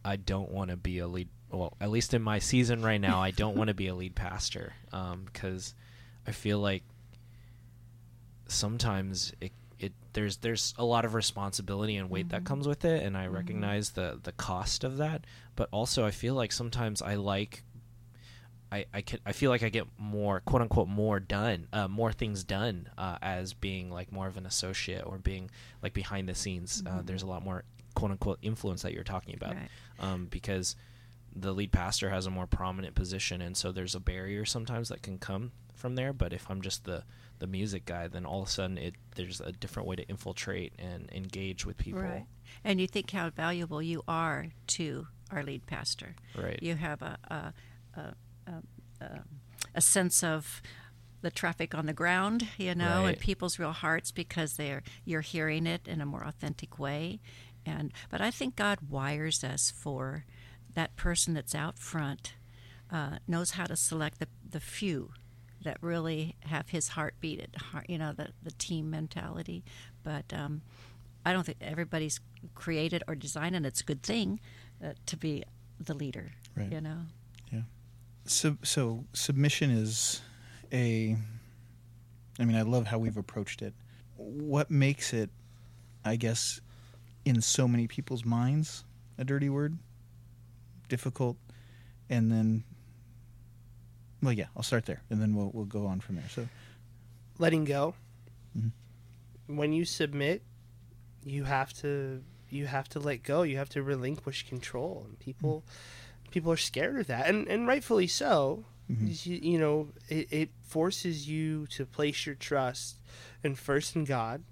I 0.05 0.17
don't 0.17 0.51
want 0.51 0.71
to 0.71 0.77
be 0.77 0.99
a 0.99 1.07
lead. 1.07 1.29
Well, 1.51 1.75
at 1.81 1.91
least 1.91 2.13
in 2.13 2.21
my 2.23 2.41
season 2.41 2.83
right 2.83 3.01
now, 3.01 3.23
I 3.23 3.31
don't 3.31 3.57
want 3.57 3.69
to 3.69 3.75
be 3.75 3.87
a 3.87 3.95
lead 3.95 4.15
pastor 4.17 4.73
because 4.91 5.75
I 6.27 6.33
feel 6.33 6.59
like 6.59 6.83
sometimes 8.49 9.33
it, 9.41 9.45
it 9.47 9.53
there's 10.19 10.39
there's 10.39 10.75
a 10.77 10.85
lot 10.85 11.05
of 11.05 11.15
responsibility 11.15 11.97
and 11.97 12.11
weight 12.11 12.31
that 12.31 12.43
comes 12.45 12.67
with 12.67 12.85
it, 12.85 13.05
and 13.05 13.17
I 13.17 13.29
recognize 13.29 13.91
the 13.91 14.19
the 14.21 14.33
cost 14.33 14.83
of 14.83 14.97
that. 14.97 15.25
But 15.55 15.69
also, 15.71 16.05
I 16.05 16.11
feel 16.11 16.35
like 16.35 16.51
sometimes 16.51 17.01
I 17.03 17.15
like 17.15 17.63
I, 18.73 18.85
I 18.93 19.01
can 19.03 19.21
I 19.25 19.31
feel 19.33 19.51
like 19.51 19.63
I 19.63 19.69
get 19.69 19.87
more 19.97 20.41
quote 20.41 20.61
unquote 20.63 20.89
more 20.89 21.21
done 21.21 21.69
uh, 21.73 21.87
more 21.87 22.13
things 22.13 22.43
done 22.43 22.91
uh, 22.99 23.17
as 23.23 23.55
being 23.55 23.91
like 23.91 24.11
more 24.11 24.27
of 24.27 24.37
an 24.37 24.45
associate 24.47 25.05
or 25.07 25.19
being 25.19 25.51
like 25.83 25.95
behind 25.95 26.29
the 26.29 26.35
scenes. 26.35 26.83
Uh, 26.85 27.01
there's 27.05 27.23
a 27.23 27.27
lot 27.27 27.45
more 27.45 27.63
quote 27.95 28.11
unquote 28.11 28.39
influence 28.43 28.83
that 28.83 28.93
you're 28.93 29.05
talking 29.05 29.35
about 29.37 29.55
Right. 29.55 29.69
um, 30.01 30.27
because 30.31 30.75
the 31.35 31.53
lead 31.53 31.71
pastor 31.71 32.11
has 32.11 32.27
a 32.27 32.31
more 32.31 32.47
prominent 32.49 32.95
position, 32.97 33.41
and 33.41 33.57
so 33.57 33.71
there's 33.71 33.95
a 33.95 34.01
barrier 34.01 34.45
sometimes 34.45 34.89
that 34.89 35.03
can 35.03 35.19
come 35.19 35.53
from 35.75 35.95
there. 35.95 36.13
But 36.13 36.33
if 36.33 36.51
I'm 36.51 36.61
just 36.61 36.85
the 36.85 37.05
the 37.39 37.47
music 37.47 37.85
guy, 37.85 38.09
then 38.09 38.25
all 38.25 38.43
of 38.43 38.49
a 38.49 38.51
sudden 38.51 38.79
it 38.79 38.95
there's 39.15 39.41
a 39.41 39.53
different 39.53 39.89
way 39.89 39.97
to 39.97 40.09
infiltrate 40.09 40.73
and 40.79 41.09
engage 41.13 41.65
with 41.67 41.77
people. 41.77 42.03
Right. 42.03 42.27
And 42.65 42.81
you 42.81 42.87
think 42.87 43.11
how 43.11 43.31
valuable 43.31 43.83
you 43.83 44.03
are 44.09 44.47
to 44.69 45.07
our 45.31 45.43
lead 45.43 45.67
pastor. 45.67 46.15
Right. 46.37 46.59
You 46.63 46.75
have 46.77 47.03
a 47.03 47.19
a, 47.97 48.01
a, 48.01 48.53
a, 49.01 49.21
a, 49.75 49.81
sense 49.81 50.23
of 50.25 50.63
the 51.21 51.31
traffic 51.31 51.75
on 51.75 51.87
the 51.87 51.93
ground, 51.93 52.49
you 52.59 52.75
know, 52.75 53.03
Right. 53.03 53.11
and 53.11 53.19
people's 53.19 53.59
real 53.59 53.73
hearts 53.73 54.13
because 54.13 54.57
they're 54.57 54.83
you're 55.05 55.21
hearing 55.21 55.67
it 55.67 55.87
in 55.87 56.01
a 56.01 56.07
more 56.07 56.25
authentic 56.25 56.79
way. 56.79 57.21
And 57.67 57.93
but 58.11 58.21
I 58.21 58.31
think 58.31 58.57
God 58.57 58.79
wires 58.89 59.45
us 59.45 59.71
for 59.71 60.25
that 60.75 60.97
person 60.97 61.35
that's 61.35 61.55
out 61.55 61.79
front 61.79 62.35
uh, 62.91 63.19
knows 63.27 63.53
how 63.53 63.65
to 63.65 63.77
select 63.77 64.19
the 64.19 64.29
the 64.49 64.61
few 64.61 65.13
that 65.63 65.79
really 65.81 66.37
have 66.41 66.69
his 66.69 66.89
heartbeat 66.89 67.41
at 67.41 67.57
heart, 67.61 67.87
you 67.89 67.99
know, 67.99 68.13
the 68.13 68.29
the 68.43 68.53
team 68.53 68.91
mentality. 68.91 69.65
But 70.03 70.33
um, 70.33 70.63
I 71.25 71.33
don't 71.33 71.45
think 71.45 71.59
everybody's 71.61 72.21
created 72.55 73.03
or 73.09 73.15
designed, 73.15 73.57
and 73.57 73.67
it's 73.67 73.81
a 73.81 73.85
good 73.85 74.03
thing 74.03 74.41
uh, 74.85 74.93
to 75.07 75.17
be 75.17 75.45
the 75.81 75.95
leader. 75.95 76.33
Right. 76.57 76.73
You 76.73 76.81
know. 76.81 76.99
Yeah. 77.53 77.63
So 78.25 78.57
so 78.63 79.05
submission 79.13 79.71
is 79.71 80.23
a 80.73 81.17
I 82.41 82.45
mean, 82.45 82.57
I 82.57 82.63
love 82.63 82.87
how 82.87 82.99
we've 82.99 83.17
approached 83.17 83.63
it. 83.63 83.75
What 84.17 84.71
makes 84.71 85.13
it 85.13 85.31
I 86.05 86.17
guess 86.17 86.61
in 87.25 87.41
so 87.43 87.69
many 87.69 87.87
people's 87.87 88.25
minds 88.25 88.85
a 89.19 89.25
dirty 89.25 89.49
word? 89.49 89.79
Difficult 90.89 91.37
and 92.09 92.33
then 92.33 92.65
well 94.23 94.33
yeah, 94.33 94.47
I'll 94.57 94.63
start 94.63 94.87
there 94.87 95.03
and 95.11 95.21
then 95.21 95.35
we'll 95.35 95.51
we'll 95.53 95.65
go 95.65 95.87
on 95.87 96.01
from 96.01 96.17
there. 96.17 96.29
So 96.29 96.49
letting 97.39 97.65
go. 97.65 97.95
Mm-hmm. 98.57 99.57
when 99.57 99.73
you 99.73 99.85
submit, 99.85 100.43
you 101.23 101.45
have 101.45 101.73
to 101.75 102.23
you 102.51 102.67
have 102.67 102.89
to 102.91 102.99
let 102.99 103.23
go. 103.23 103.43
You 103.43 103.59
have 103.59 103.69
to 103.71 103.83
relinquish 103.83 104.49
control, 104.49 105.05
and 105.09 105.19
people 105.19 105.65
mm-hmm. 105.67 106.31
people 106.31 106.53
are 106.53 106.57
scared 106.57 106.99
of 106.99 107.07
that, 107.09 107.29
and 107.29 107.47
and 107.49 107.67
rightfully 107.67 108.07
so. 108.07 108.65
Mm-hmm. 108.91 109.07
You, 109.31 109.53
you 109.53 109.59
know, 109.59 109.89
it, 110.09 110.33
it 110.33 110.51
forces 110.63 111.29
you 111.29 111.67
to 111.69 111.85
place 111.85 112.25
your 112.25 112.35
trust 112.35 112.97
and 113.45 113.59
first 113.59 113.95
in 113.95 114.05
God, 114.05 114.43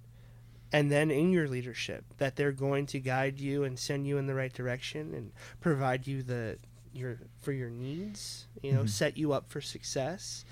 and 0.71 0.91
then 0.91 1.11
in 1.11 1.33
your 1.33 1.49
leadership 1.49 2.05
that 2.19 2.37
they're 2.37 2.53
going 2.53 2.87
to 2.87 3.01
guide 3.01 3.41
you 3.41 3.65
and 3.65 3.79
send 3.79 4.07
you 4.07 4.19
in 4.19 4.27
the 4.27 4.35
right 4.35 4.53
direction 4.53 5.15
and 5.15 5.33
provide 5.61 6.07
you 6.07 6.23
the 6.23 6.59
your 6.97 7.19
for 7.41 7.53
your 7.53 7.71
needs. 7.71 8.47
You 8.63 8.73
know, 8.73 8.79
mm-hmm. 8.81 8.89
set 8.89 9.17
you 9.17 9.33
up 9.33 9.49
for 9.49 9.61
success, 9.61 10.45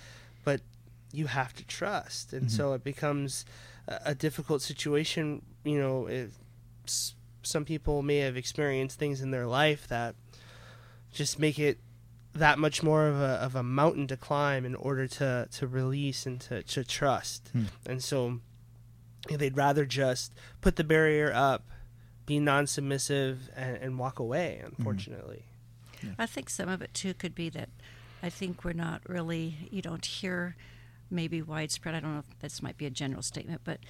but 0.45 0.61
you 1.13 1.27
have 1.27 1.55
to 1.55 1.65
trust, 1.65 2.33
and 2.33 2.51
so 2.51 2.67
mm-hmm. 2.67 2.75
it 2.77 2.85
becomes 2.85 3.45
a, 3.89 4.01
a 4.07 4.15
difficult 4.15 4.63
situation. 4.63 5.43
You 5.65 5.79
know, 5.79 6.29
some 7.43 7.65
people 7.65 8.03
may 8.03 8.19
have 8.19 8.37
experienced 8.37 8.99
things 8.99 9.21
in 9.21 9.31
their 9.31 9.47
life 9.47 9.87
that 9.89 10.15
just 11.13 11.39
make 11.39 11.59
it 11.59 11.79
that 12.35 12.59
much 12.59 12.83
more 12.83 13.07
of 13.07 13.21
a, 13.21 13.35
of 13.35 13.55
a 13.55 13.63
mountain 13.63 14.07
to 14.09 14.17
climb 14.17 14.65
in 14.65 14.75
order 14.75 15.07
to, 15.07 15.49
to 15.53 15.67
release 15.67 16.27
and 16.27 16.41
to, 16.41 16.63
to 16.65 16.83
trust. 16.83 17.49
Hmm. 17.53 17.65
And 17.87 18.03
so 18.03 18.41
they'd 19.31 19.57
rather 19.57 19.85
just 19.85 20.33
put 20.61 20.77
the 20.77 20.85
barrier 20.85 21.33
up, 21.33 21.69
be 22.27 22.41
non 22.41 22.67
submissive, 22.67 23.51
and, 23.55 23.77
and 23.77 23.99
walk 23.99 24.19
away, 24.19 24.61
mm-hmm. 24.61 24.75
unfortunately. 24.77 25.45
I 26.19 26.27
think 26.27 26.51
some 26.51 26.69
of 26.69 26.83
it 26.83 26.95
too 26.95 27.15
could 27.15 27.35
be 27.35 27.49
that 27.51 27.69
I 28.23 28.31
think 28.31 28.65
we're 28.65 28.73
not 28.73 29.03
really, 29.09 29.69
you 29.71 29.83
don't 29.83 30.05
hear 30.05 30.57
maybe 31.11 31.43
widespread, 31.43 31.95
I 31.95 32.01
don't 32.01 32.15
know 32.15 32.21
if 32.21 32.39
this 32.41 32.63
might 32.63 32.79
be 32.79 32.87
a 32.87 32.91
general 32.91 33.23
statement, 33.23 33.61
but 33.65 33.81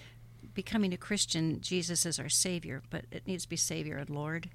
becoming 0.55 0.93
a 0.93 0.97
Christian, 0.97 1.61
Jesus 1.61 2.05
is 2.05 2.19
our 2.19 2.29
Savior, 2.29 2.83
but 2.91 3.05
it 3.11 3.27
needs 3.27 3.45
to 3.45 3.49
be 3.49 3.57
Savior 3.57 3.97
and 3.97 4.11
Lord. 4.11 4.51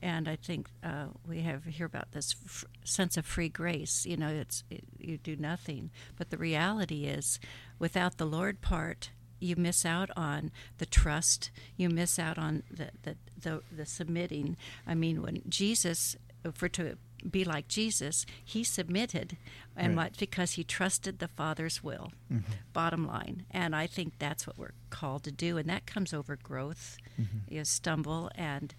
And 0.00 0.28
I 0.28 0.36
think 0.36 0.68
uh, 0.84 1.06
we 1.26 1.40
have 1.40 1.64
hear 1.64 1.86
about 1.86 2.12
this 2.12 2.36
f- 2.44 2.64
sense 2.84 3.16
of 3.16 3.26
free 3.26 3.48
grace. 3.48 4.06
You 4.06 4.16
know, 4.16 4.28
it's 4.28 4.62
it, 4.70 4.84
you 4.96 5.18
do 5.18 5.34
nothing, 5.34 5.90
but 6.16 6.30
the 6.30 6.36
reality 6.36 7.06
is, 7.06 7.40
without 7.80 8.16
the 8.16 8.24
Lord 8.24 8.60
part, 8.60 9.10
you 9.40 9.56
miss 9.56 9.84
out 9.84 10.10
on 10.16 10.52
the 10.78 10.86
trust. 10.86 11.50
You 11.76 11.88
miss 11.88 12.16
out 12.16 12.38
on 12.38 12.62
the 12.70 12.90
the 13.02 13.16
the, 13.36 13.62
the 13.76 13.86
submitting. 13.86 14.56
I 14.86 14.94
mean, 14.94 15.20
when 15.20 15.42
Jesus, 15.48 16.16
for 16.52 16.68
to 16.70 16.96
be 17.28 17.44
like 17.44 17.66
Jesus, 17.68 18.24
he 18.44 18.62
submitted, 18.62 19.36
and 19.76 19.96
Right. 19.96 20.04
what 20.10 20.18
because 20.18 20.52
he 20.52 20.64
trusted 20.64 21.18
the 21.18 21.28
Father's 21.28 21.82
will. 21.82 22.12
Mm-hmm. 22.32 22.52
Bottom 22.72 23.06
line, 23.06 23.44
and 23.50 23.74
I 23.74 23.86
think 23.86 24.18
that's 24.18 24.46
what 24.46 24.56
we're 24.58 24.74
called 24.90 25.24
to 25.24 25.32
do, 25.32 25.58
and 25.58 25.68
that 25.68 25.86
comes 25.86 26.14
over 26.14 26.36
growth. 26.36 26.96
Mm-hmm. 27.20 27.54
You 27.54 27.64
stumble 27.64 28.30
and 28.36 28.74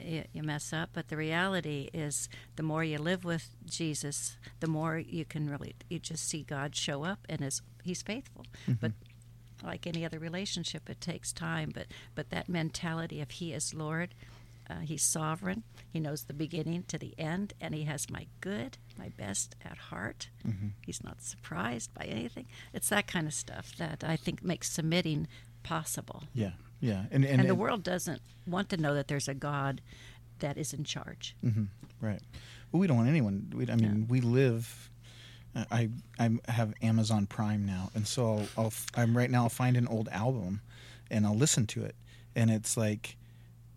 you, 0.00 0.24
you 0.32 0.42
mess 0.42 0.72
up, 0.72 0.90
but 0.92 1.08
the 1.08 1.16
reality 1.16 1.88
is, 1.92 2.28
the 2.56 2.62
more 2.62 2.84
you 2.84 2.98
live 2.98 3.24
with 3.24 3.48
Jesus, 3.64 4.36
the 4.60 4.66
more 4.68 4.98
you 4.98 5.24
can 5.24 5.48
really 5.50 5.74
you 5.88 5.98
just 5.98 6.28
see 6.28 6.42
God 6.42 6.76
show 6.76 7.04
up, 7.04 7.20
and 7.28 7.40
is 7.40 7.62
He's 7.82 8.02
faithful. 8.02 8.44
Mm-hmm. 8.68 8.74
But 8.80 8.92
like 9.64 9.86
any 9.86 10.04
other 10.04 10.18
relationship, 10.18 10.88
it 10.90 11.00
takes 11.00 11.32
time. 11.32 11.70
But 11.74 11.86
but 12.14 12.30
that 12.30 12.48
mentality 12.48 13.20
of 13.20 13.30
He 13.30 13.52
is 13.52 13.74
Lord, 13.74 14.14
uh, 14.68 14.80
He's 14.80 15.02
sovereign. 15.02 15.62
He 15.92 16.00
knows 16.00 16.24
the 16.24 16.34
beginning 16.34 16.84
to 16.88 16.98
the 16.98 17.14
end, 17.18 17.54
and 17.60 17.74
He 17.74 17.84
has 17.84 18.10
my 18.10 18.26
good, 18.40 18.78
my 18.98 19.08
best 19.10 19.56
at 19.64 19.78
heart. 19.78 20.28
Mm-hmm. 20.46 20.68
He's 20.84 21.02
not 21.04 21.22
surprised 21.22 21.92
by 21.94 22.04
anything. 22.04 22.46
It's 22.72 22.88
that 22.88 23.06
kind 23.06 23.26
of 23.26 23.34
stuff 23.34 23.74
that 23.76 24.02
I 24.04 24.16
think 24.16 24.42
makes 24.42 24.70
submitting 24.70 25.28
possible. 25.62 26.24
Yeah, 26.34 26.52
yeah, 26.80 27.04
and 27.10 27.24
and, 27.24 27.40
And, 27.40 27.42
the 27.48 27.48
and- 27.50 27.58
world 27.58 27.82
doesn't 27.82 28.20
want 28.46 28.68
to 28.70 28.76
know 28.76 28.94
that 28.94 29.08
there's 29.08 29.28
a 29.28 29.34
God 29.34 29.80
that 30.40 30.58
is 30.58 30.72
in 30.72 30.84
charge. 30.84 31.34
Mm-hmm, 31.44 31.64
right. 32.00 32.20
Well, 32.70 32.80
we 32.80 32.86
don't 32.86 32.96
want 32.98 33.08
anyone. 33.08 33.52
We, 33.54 33.70
I 33.70 33.76
mean, 33.76 34.00
Yeah. 34.00 34.06
we 34.08 34.20
live. 34.20 34.90
Uh, 35.54 35.64
I 35.70 35.88
I 36.18 36.30
have 36.48 36.74
Amazon 36.82 37.26
Prime 37.26 37.64
now, 37.64 37.90
and 37.94 38.06
so 38.06 38.22
I'll, 38.56 38.64
I'll 38.64 38.72
I'm 38.94 39.16
right 39.16 39.30
now. 39.30 39.44
I'll 39.44 39.48
find 39.48 39.76
an 39.76 39.86
old 39.88 40.08
album, 40.10 40.60
and 41.10 41.24
I'll 41.26 41.36
listen 41.36 41.66
to 41.68 41.84
it, 41.84 41.94
and 42.34 42.50
it's 42.50 42.76
like 42.76 43.16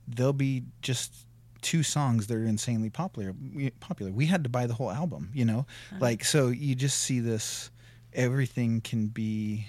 there'll 0.09 0.33
be 0.33 0.63
just 0.81 1.13
two 1.61 1.83
songs 1.83 2.27
that 2.27 2.35
are 2.35 2.43
insanely 2.43 2.89
popular. 2.89 3.33
We, 3.53 3.69
popular. 3.71 4.11
We 4.11 4.25
had 4.25 4.43
to 4.43 4.49
buy 4.49 4.65
the 4.65 4.73
whole 4.73 4.91
album, 4.91 5.29
you 5.33 5.45
know. 5.45 5.59
Uh-huh. 5.91 5.97
Like 5.99 6.23
so, 6.23 6.47
you 6.47 6.75
just 6.75 6.99
see 6.99 7.19
this. 7.19 7.69
Everything 8.13 8.81
can 8.81 9.07
be 9.07 9.67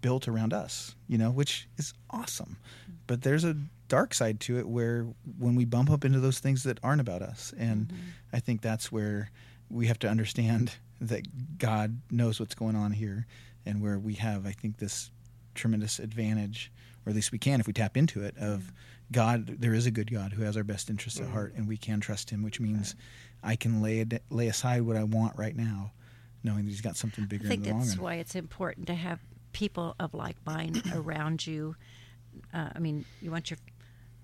built 0.00 0.28
around 0.28 0.52
us, 0.52 0.94
you 1.08 1.18
know, 1.18 1.30
which 1.30 1.68
is 1.76 1.92
awesome. 2.10 2.56
But 3.06 3.22
there's 3.22 3.44
a 3.44 3.56
dark 3.88 4.14
side 4.14 4.40
to 4.40 4.58
it 4.58 4.68
where 4.68 5.06
when 5.38 5.54
we 5.54 5.64
bump 5.64 5.90
up 5.90 6.04
into 6.04 6.20
those 6.20 6.38
things 6.38 6.64
that 6.64 6.78
aren't 6.82 7.00
about 7.00 7.22
us, 7.22 7.52
and 7.58 7.88
mm-hmm. 7.88 7.96
I 8.32 8.40
think 8.40 8.60
that's 8.60 8.90
where 8.92 9.30
we 9.70 9.86
have 9.86 9.98
to 10.00 10.08
understand 10.08 10.72
that 11.00 11.58
God 11.58 12.00
knows 12.10 12.40
what's 12.40 12.54
going 12.54 12.76
on 12.76 12.92
here, 12.92 13.26
and 13.64 13.82
where 13.82 13.98
we 13.98 14.14
have, 14.14 14.46
I 14.46 14.52
think, 14.52 14.78
this 14.78 15.10
tremendous 15.54 15.98
advantage, 15.98 16.70
or 17.06 17.10
at 17.10 17.16
least 17.16 17.32
we 17.32 17.38
can 17.38 17.60
if 17.60 17.66
we 17.66 17.72
tap 17.72 17.96
into 17.96 18.22
it, 18.22 18.36
of 18.38 18.72
God. 19.12 19.46
There 19.46 19.72
is 19.72 19.86
a 19.86 19.90
good 19.90 20.10
God 20.10 20.32
who 20.32 20.42
has 20.42 20.56
our 20.56 20.64
best 20.64 20.90
interests 20.90 21.20
at 21.20 21.28
heart, 21.28 21.54
and 21.56 21.68
we 21.68 21.76
can 21.76 22.00
trust 22.00 22.30
Him, 22.30 22.42
which 22.42 22.60
means 22.60 22.94
I 23.42 23.56
can 23.56 23.80
lay 23.80 24.04
lay 24.30 24.48
aside 24.48 24.82
what 24.82 24.96
I 24.96 25.04
want 25.04 25.38
right 25.38 25.56
now, 25.56 25.92
knowing 26.42 26.64
that 26.64 26.70
He's 26.70 26.80
got 26.80 26.96
something 26.96 27.24
bigger. 27.26 27.46
I 27.46 27.50
think 27.50 27.66
in 27.66 27.78
the 27.78 27.84
that's 27.84 27.98
why 27.98 28.16
it's 28.16 28.34
important 28.34 28.88
to 28.88 28.94
have 28.94 29.20
people 29.52 29.94
of 30.00 30.12
like 30.12 30.36
mind 30.44 30.82
around 30.94 31.46
you. 31.46 31.76
Uh, 32.52 32.70
I 32.74 32.78
mean, 32.80 33.04
you 33.22 33.30
want 33.30 33.50
your 33.50 33.58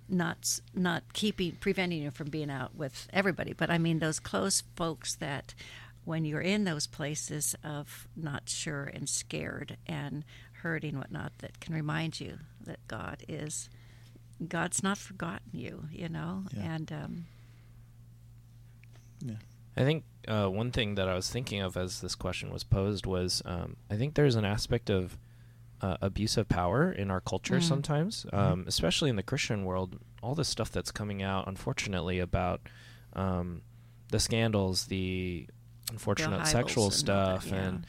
not 0.09 0.61
not 0.75 1.13
keeping 1.13 1.53
preventing 1.53 2.03
you 2.03 2.11
from 2.11 2.29
being 2.29 2.51
out 2.51 2.75
with 2.75 3.09
everybody, 3.13 3.53
but 3.53 3.71
I 3.71 3.79
mean 3.79 4.01
those 4.01 4.21
close 4.21 4.63
folks 4.77 5.15
that 5.17 5.55
when 6.05 6.25
you're 6.25 6.41
in 6.41 6.65
those 6.65 6.87
places 6.87 7.55
of 7.63 8.09
not 8.17 8.49
sure 8.49 8.85
and 8.85 9.09
scared 9.09 9.77
and 9.87 10.25
hurting 10.63 10.99
whatnot 10.99 11.33
that 11.39 11.61
can 11.61 11.75
remind 11.75 12.21
you 12.21 12.39
that 12.67 12.87
God 12.89 13.25
is 13.29 13.69
God's 14.49 14.83
not 14.83 14.99
forgotten 14.99 15.51
you, 15.53 15.85
you 15.93 16.09
know, 16.09 16.45
Yeah. 16.53 16.75
and 16.75 16.93
um, 16.93 17.25
Yeah. 19.25 19.37
I 19.77 19.85
think 19.85 20.05
uh, 20.29 20.47
one 20.49 20.71
thing 20.71 20.97
that 20.97 21.09
I 21.09 21.15
was 21.15 21.31
thinking 21.31 21.61
of 21.61 21.77
as 21.77 22.01
this 22.01 22.15
question 22.15 22.51
was 22.53 22.65
posed 22.65 23.07
was 23.07 23.43
um, 23.45 23.77
I 23.91 23.97
think 23.97 24.15
there's 24.15 24.35
an 24.35 24.45
aspect 24.45 24.91
of 24.91 25.17
uh, 25.81 25.97
abuse 26.01 26.37
of 26.37 26.49
power 26.49 26.93
in 26.93 27.11
our 27.11 27.21
culture 27.21 27.57
Mm. 27.59 27.63
sometimes, 27.63 28.27
um, 28.33 28.65
especially 28.69 29.11
in 29.11 29.17
the 29.17 29.23
Christian 29.23 29.65
world. 29.65 29.99
All 30.23 30.35
this 30.35 30.49
stuff 30.49 30.71
that's 30.71 30.93
coming 30.93 31.23
out, 31.23 31.49
unfortunately, 31.49 32.21
about 32.21 32.69
um, 33.15 33.63
the 34.11 34.21
scandals, 34.21 34.87
the 34.87 35.49
unfortunate 35.91 36.41
Hybels 36.43 36.47
sexual 36.49 36.85
and 36.85 36.93
all 37.11 37.35
that, 37.35 37.43
stuff, 37.43 37.47
yeah. 37.47 37.55
and 37.57 37.87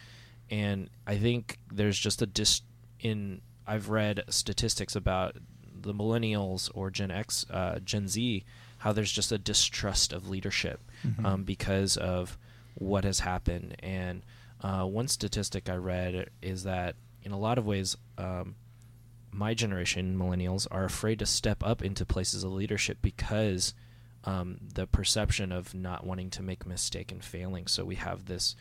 and 0.49 0.89
I 1.05 1.17
think 1.17 1.59
there's 1.71 1.97
just 1.99 2.21
a 2.21 2.25
dis 2.25 2.61
in. 2.99 3.41
I've 3.65 3.89
read 3.89 4.23
statistics 4.29 4.95
about 4.95 5.35
the 5.81 5.93
millennials 5.93 6.69
or 6.73 6.89
Gen 6.89 7.11
X, 7.11 7.45
uh, 7.49 7.79
Gen 7.79 8.07
Z, 8.07 8.43
how 8.79 8.91
there's 8.93 9.11
just 9.11 9.31
a 9.31 9.37
distrust 9.37 10.13
of 10.13 10.29
leadership 10.29 10.81
um, 11.25 11.43
because 11.43 11.97
of 11.97 12.37
what 12.75 13.03
has 13.03 13.19
happened. 13.19 13.75
And 13.79 14.23
uh, 14.61 14.85
one 14.85 15.07
statistic 15.07 15.69
I 15.69 15.75
read 15.75 16.29
is 16.41 16.63
that 16.63 16.95
in 17.21 17.31
a 17.31 17.39
lot 17.39 17.57
of 17.57 17.65
ways, 17.65 17.97
um, 18.17 18.55
my 19.31 19.53
generation, 19.53 20.17
millennials, 20.17 20.67
are 20.69 20.85
afraid 20.85 21.19
to 21.19 21.25
step 21.25 21.63
up 21.63 21.81
into 21.81 22.05
places 22.05 22.43
of 22.43 22.51
leadership 22.51 22.97
because 23.01 23.73
um, 24.25 24.57
the 24.73 24.87
perception 24.87 25.51
of 25.51 25.73
not 25.73 26.05
wanting 26.05 26.29
to 26.31 26.43
make 26.43 26.63
a 26.65 26.69
mistake 26.69 27.11
and 27.11 27.23
failing. 27.23 27.67
So 27.67 27.83
we 27.83 27.95
have 27.95 28.25
this 28.25 28.55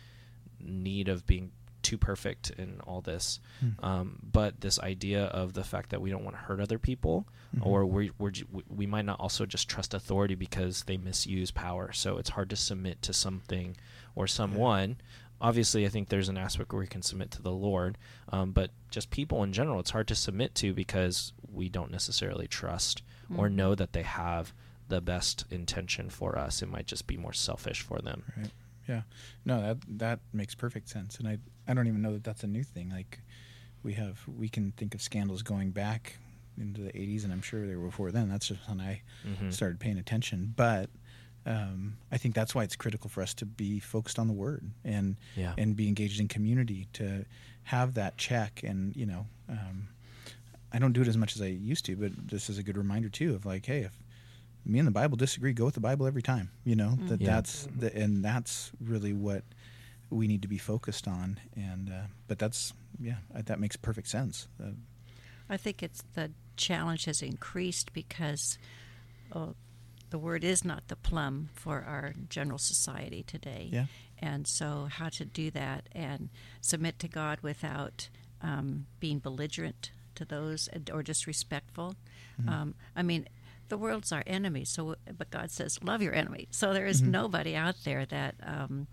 need 0.60 1.08
of 1.08 1.26
being 1.26 1.52
too 1.92 1.98
perfect 1.98 2.50
in 2.58 2.80
all 2.86 3.00
this. 3.02 3.38
Um, 3.80 4.18
but 4.32 4.60
this 4.60 4.78
idea 4.80 5.24
of 5.26 5.52
the 5.52 5.62
fact 5.64 5.90
that 5.90 6.00
we 6.00 6.10
don't 6.10 6.24
want 6.24 6.36
to 6.36 6.42
hurt 6.42 6.60
other 6.60 6.78
people, 6.78 7.26
or 7.60 7.84
we 7.84 8.10
we're, 8.18 8.32
we- 8.50 8.62
we 8.68 8.86
might 8.86 9.04
not 9.04 9.20
also 9.20 9.44
just 9.46 9.68
trust 9.68 9.92
authority 9.94 10.34
because 10.34 10.84
they 10.84 10.96
misuse 10.96 11.50
power. 11.50 11.92
So 11.92 12.16
it's 12.18 12.30
hard 12.30 12.48
to 12.50 12.56
submit 12.56 13.02
to 13.02 13.12
something 13.12 13.76
or 14.14 14.26
someone. 14.26 14.96
Obviously, 15.40 15.84
I 15.84 15.88
think 15.90 16.08
there's 16.08 16.28
an 16.30 16.38
aspect 16.38 16.72
where 16.72 16.80
we 16.80 16.86
can 16.86 17.02
submit 17.02 17.30
to 17.32 17.42
the 17.42 17.50
Lord, 17.50 17.98
um, 18.30 18.52
but 18.52 18.70
just 18.90 19.10
people 19.10 19.42
in 19.42 19.52
general, 19.52 19.80
it's 19.80 19.90
hard 19.90 20.08
to 20.08 20.14
submit 20.14 20.54
to 20.56 20.72
because 20.72 21.32
we 21.52 21.68
don't 21.68 21.90
necessarily 21.90 22.46
trust 22.46 23.02
or 23.36 23.48
know 23.50 23.74
that 23.74 23.92
they 23.92 24.02
have 24.02 24.52
the 24.88 25.00
best 25.00 25.44
intention 25.50 26.08
for 26.10 26.38
us. 26.38 26.62
It 26.62 26.68
might 26.70 26.86
just 26.86 27.06
be 27.06 27.16
more 27.16 27.32
selfish 27.32 27.80
for 27.82 27.98
them. 28.00 28.22
Right. 28.36 28.50
Yeah. 28.88 29.02
No, 29.44 29.60
that 29.62 29.78
that 29.98 30.20
makes 30.32 30.54
perfect 30.54 30.88
sense, 30.88 31.18
and 31.18 31.28
I 31.28 31.38
I 31.68 31.74
don't 31.74 31.86
even 31.86 32.02
know 32.02 32.12
that 32.12 32.24
that's 32.24 32.42
a 32.42 32.46
new 32.48 32.62
thing. 32.64 32.90
Like 32.90 33.20
we 33.82 33.94
have 33.94 34.20
we 34.26 34.48
can 34.48 34.72
think 34.72 34.94
of 34.94 35.02
scandals 35.02 35.42
going 35.42 35.70
back 35.70 36.18
into 36.58 36.82
the 36.82 36.90
80s, 36.90 37.24
and 37.24 37.32
I'm 37.32 37.42
sure 37.42 37.66
they 37.66 37.76
were 37.76 37.86
before 37.86 38.10
then. 38.12 38.28
That's 38.28 38.48
just 38.48 38.68
when 38.68 38.80
I 38.80 39.02
Mhm. 39.26 39.52
started 39.52 39.80
paying 39.80 39.98
attention. 39.98 40.52
But 40.56 40.90
um, 41.46 41.96
I 42.12 42.18
think 42.18 42.34
that's 42.34 42.54
why 42.54 42.62
it's 42.62 42.76
critical 42.76 43.08
for 43.10 43.20
us 43.22 43.34
to 43.34 43.46
be 43.46 43.80
focused 43.80 44.18
on 44.18 44.26
the 44.28 44.32
Word 44.34 44.70
and 44.84 45.16
Yeah. 45.36 45.54
and 45.58 45.74
be 45.74 45.88
engaged 45.88 46.20
in 46.20 46.28
community 46.28 46.88
to 46.94 47.24
have 47.64 47.94
that 47.94 48.16
check. 48.18 48.62
And 48.62 48.94
you 48.96 49.06
know, 49.06 49.26
um, 49.48 49.88
I 50.72 50.78
don't 50.78 50.92
do 50.92 51.02
it 51.02 51.08
as 51.08 51.16
much 51.16 51.34
as 51.36 51.42
I 51.42 51.46
used 51.46 51.84
to, 51.86 51.96
but 51.96 52.12
this 52.28 52.48
is 52.50 52.58
a 52.58 52.62
good 52.62 52.76
reminder 52.76 53.08
too 53.08 53.34
of 53.34 53.44
like, 53.46 53.66
hey, 53.66 53.80
if 53.80 53.98
me 54.64 54.78
and 54.78 54.86
the 54.86 54.92
Bible 54.92 55.16
disagree, 55.16 55.52
go 55.52 55.64
with 55.66 55.74
the 55.74 55.80
Bible 55.80 56.06
every 56.06 56.22
time. 56.22 56.50
You 56.64 56.76
know 56.76 56.98
that 57.08 57.20
Yeah. 57.20 57.30
that's 57.34 57.68
the, 57.76 57.94
and 57.96 58.24
that's 58.24 58.70
really 58.80 59.12
what 59.12 59.44
we 60.10 60.26
need 60.28 60.42
to 60.42 60.48
be 60.48 60.58
focused 60.58 61.08
on. 61.08 61.40
And 61.56 61.90
uh, 61.90 62.02
but 62.28 62.38
that's 62.38 62.72
yeah, 63.00 63.16
that 63.34 63.58
makes 63.60 63.76
perfect 63.76 64.08
sense. 64.08 64.48
Uh, 64.62 64.70
I 65.48 65.56
think 65.56 65.82
it's 65.82 66.02
the 66.14 66.30
challenge 66.56 67.06
has 67.06 67.22
increased 67.22 67.92
because 67.92 68.58
oh, 69.34 69.54
the 70.10 70.18
word 70.18 70.44
is 70.44 70.64
not 70.64 70.88
the 70.88 70.96
plum 70.96 71.48
for 71.54 71.82
our 71.82 72.12
general 72.28 72.58
society 72.58 73.22
today. 73.22 73.68
Yeah. 73.72 73.86
And 74.18 74.46
so, 74.46 74.86
how 74.90 75.08
to 75.08 75.24
do 75.24 75.50
that 75.50 75.88
and 75.92 76.28
submit 76.60 76.98
to 77.00 77.08
God 77.08 77.40
without 77.40 78.08
um, 78.40 78.86
being 79.00 79.18
belligerent 79.18 79.90
to 80.14 80.24
those 80.24 80.68
or 80.92 81.02
disrespectful. 81.02 81.96
Um, 82.46 82.74
I 82.94 83.02
mean, 83.02 83.28
the 83.72 83.78
world's 83.78 84.12
our 84.12 84.22
enemy. 84.26 84.66
So, 84.66 84.96
but 85.16 85.30
God 85.30 85.50
says, 85.50 85.82
love 85.82 86.02
your 86.02 86.12
enemy. 86.12 86.46
So 86.50 86.74
there 86.74 86.86
is 86.86 87.00
mm-hmm. 87.00 87.12
nobody 87.12 87.56
out 87.56 87.76
there 87.84 88.04
that 88.04 88.34
um, 88.44 88.86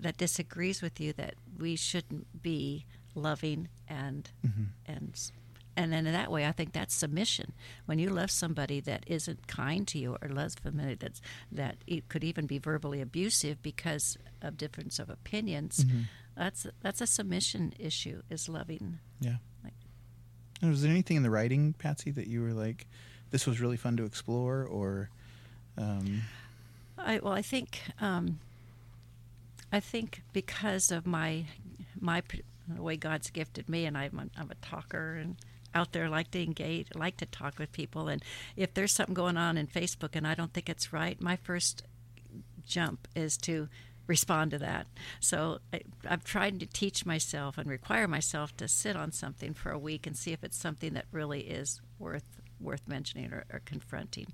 that 0.00 0.16
disagrees 0.16 0.80
with 0.80 0.98
you 0.98 1.12
that 1.12 1.34
we 1.58 1.76
shouldn't 1.76 2.42
be 2.42 2.86
loving 3.14 3.68
and 3.86 4.30
mm-hmm. 4.44 4.62
and 4.86 5.30
and 5.76 5.92
then 5.92 6.06
in 6.06 6.14
that 6.14 6.30
way, 6.30 6.46
I 6.46 6.52
think 6.52 6.72
that's 6.72 6.94
submission. 6.94 7.52
When 7.84 7.98
you 7.98 8.08
love 8.08 8.30
somebody 8.30 8.80
that 8.80 9.04
isn't 9.06 9.46
kind 9.46 9.86
to 9.88 9.98
you 9.98 10.16
or 10.22 10.28
loves 10.30 10.56
somebody 10.62 10.94
that's 10.94 11.20
that 11.52 11.76
it 11.86 12.08
could 12.08 12.24
even 12.24 12.46
be 12.46 12.58
verbally 12.58 13.02
abusive 13.02 13.60
because 13.60 14.16
of 14.40 14.56
difference 14.56 14.98
of 14.98 15.10
opinions, 15.10 15.84
mm-hmm. 15.84 16.02
that's 16.34 16.66
that's 16.80 17.02
a 17.02 17.06
submission 17.06 17.74
issue. 17.78 18.22
Is 18.30 18.48
loving. 18.48 19.00
Yeah. 19.20 19.36
Like- 19.62 19.74
was 20.62 20.80
there 20.80 20.90
anything 20.90 21.18
in 21.18 21.22
the 21.22 21.30
writing, 21.30 21.74
Patsy, 21.74 22.10
that 22.12 22.26
you 22.26 22.40
were 22.40 22.54
like, 22.54 22.86
this 23.34 23.48
was 23.48 23.60
really 23.60 23.76
fun 23.76 23.96
to 23.96 24.04
explore, 24.04 24.62
or 24.62 25.10
um, 25.76 26.22
I 26.96 27.18
well, 27.18 27.32
I 27.32 27.42
think 27.42 27.80
um, 28.00 28.38
I 29.72 29.80
think 29.80 30.22
because 30.32 30.92
of 30.92 31.04
my 31.04 31.46
my 32.00 32.22
the 32.68 32.80
way 32.80 32.96
God's 32.96 33.30
gifted 33.30 33.68
me, 33.68 33.86
and 33.86 33.98
I'm 33.98 34.16
a, 34.20 34.40
I'm 34.40 34.52
a 34.52 34.64
talker 34.64 35.16
and 35.16 35.34
out 35.74 35.90
there 35.90 36.08
like 36.08 36.30
to 36.30 36.44
engage, 36.44 36.86
like 36.94 37.16
to 37.16 37.26
talk 37.26 37.58
with 37.58 37.72
people, 37.72 38.06
and 38.06 38.22
if 38.54 38.72
there's 38.72 38.92
something 38.92 39.14
going 39.14 39.36
on 39.36 39.58
in 39.58 39.66
Facebook 39.66 40.14
and 40.14 40.28
I 40.28 40.36
don't 40.36 40.52
think 40.52 40.68
it's 40.68 40.92
right, 40.92 41.20
my 41.20 41.34
first 41.34 41.82
jump 42.64 43.08
is 43.16 43.36
to 43.38 43.68
respond 44.06 44.52
to 44.52 44.58
that. 44.58 44.86
So 45.18 45.58
I, 45.72 45.80
I've 46.08 46.22
tried 46.22 46.60
to 46.60 46.66
teach 46.66 47.04
myself 47.04 47.58
and 47.58 47.68
require 47.68 48.06
myself 48.06 48.56
to 48.58 48.68
sit 48.68 48.94
on 48.94 49.10
something 49.10 49.54
for 49.54 49.72
a 49.72 49.78
week 49.78 50.06
and 50.06 50.16
see 50.16 50.30
if 50.30 50.44
it's 50.44 50.56
something 50.56 50.94
that 50.94 51.06
really 51.10 51.40
is 51.40 51.80
worth 51.98 52.40
worth 52.64 52.88
mentioning 52.88 53.32
or, 53.32 53.44
or 53.52 53.60
confronting. 53.64 54.26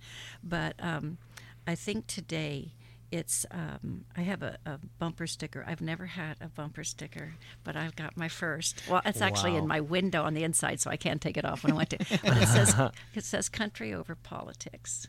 But 0.43 0.75
um, 0.79 1.19
I 1.67 1.75
think 1.75 2.07
today 2.07 2.73
it's 3.13 3.45
um, 3.51 4.05
I 4.17 4.21
have 4.21 4.41
a, 4.45 4.57
a 4.65 4.79
bumper 5.01 5.27
sticker. 5.27 5.65
I've 5.67 5.81
never 5.81 6.07
had 6.07 6.37
a 6.41 6.47
bumper 6.49 6.85
sticker, 6.85 7.35
but 7.65 7.75
I've 7.77 7.97
got 7.97 8.17
my 8.17 8.29
first. 8.29 8.83
Well, 8.89 9.03
it's 9.05 9.21
actually 9.21 9.51
Wow. 9.53 9.59
in 9.59 9.67
my 9.67 9.81
window 9.81 10.23
on 10.23 10.35
the 10.35 10.45
inside, 10.45 10.81
so 10.81 10.91
I 10.91 10.97
can't 10.97 11.21
take 11.21 11.37
it 11.37 11.45
off 11.45 11.65
when 11.65 11.73
I 11.73 11.75
want 11.75 11.91
to. 11.91 11.99
But 11.99 12.37
it 12.37 12.47
says 12.47 12.75
it 13.17 13.25
says 13.25 13.49
country 13.49 13.93
over 13.93 14.15
politics, 14.15 15.09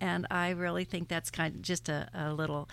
and 0.00 0.26
I 0.30 0.50
really 0.50 0.84
think 0.84 1.08
that's 1.08 1.30
kind 1.30 1.54
of 1.54 1.60
just 1.60 1.90
a, 1.90 2.08
a 2.14 2.32
little 2.32 2.66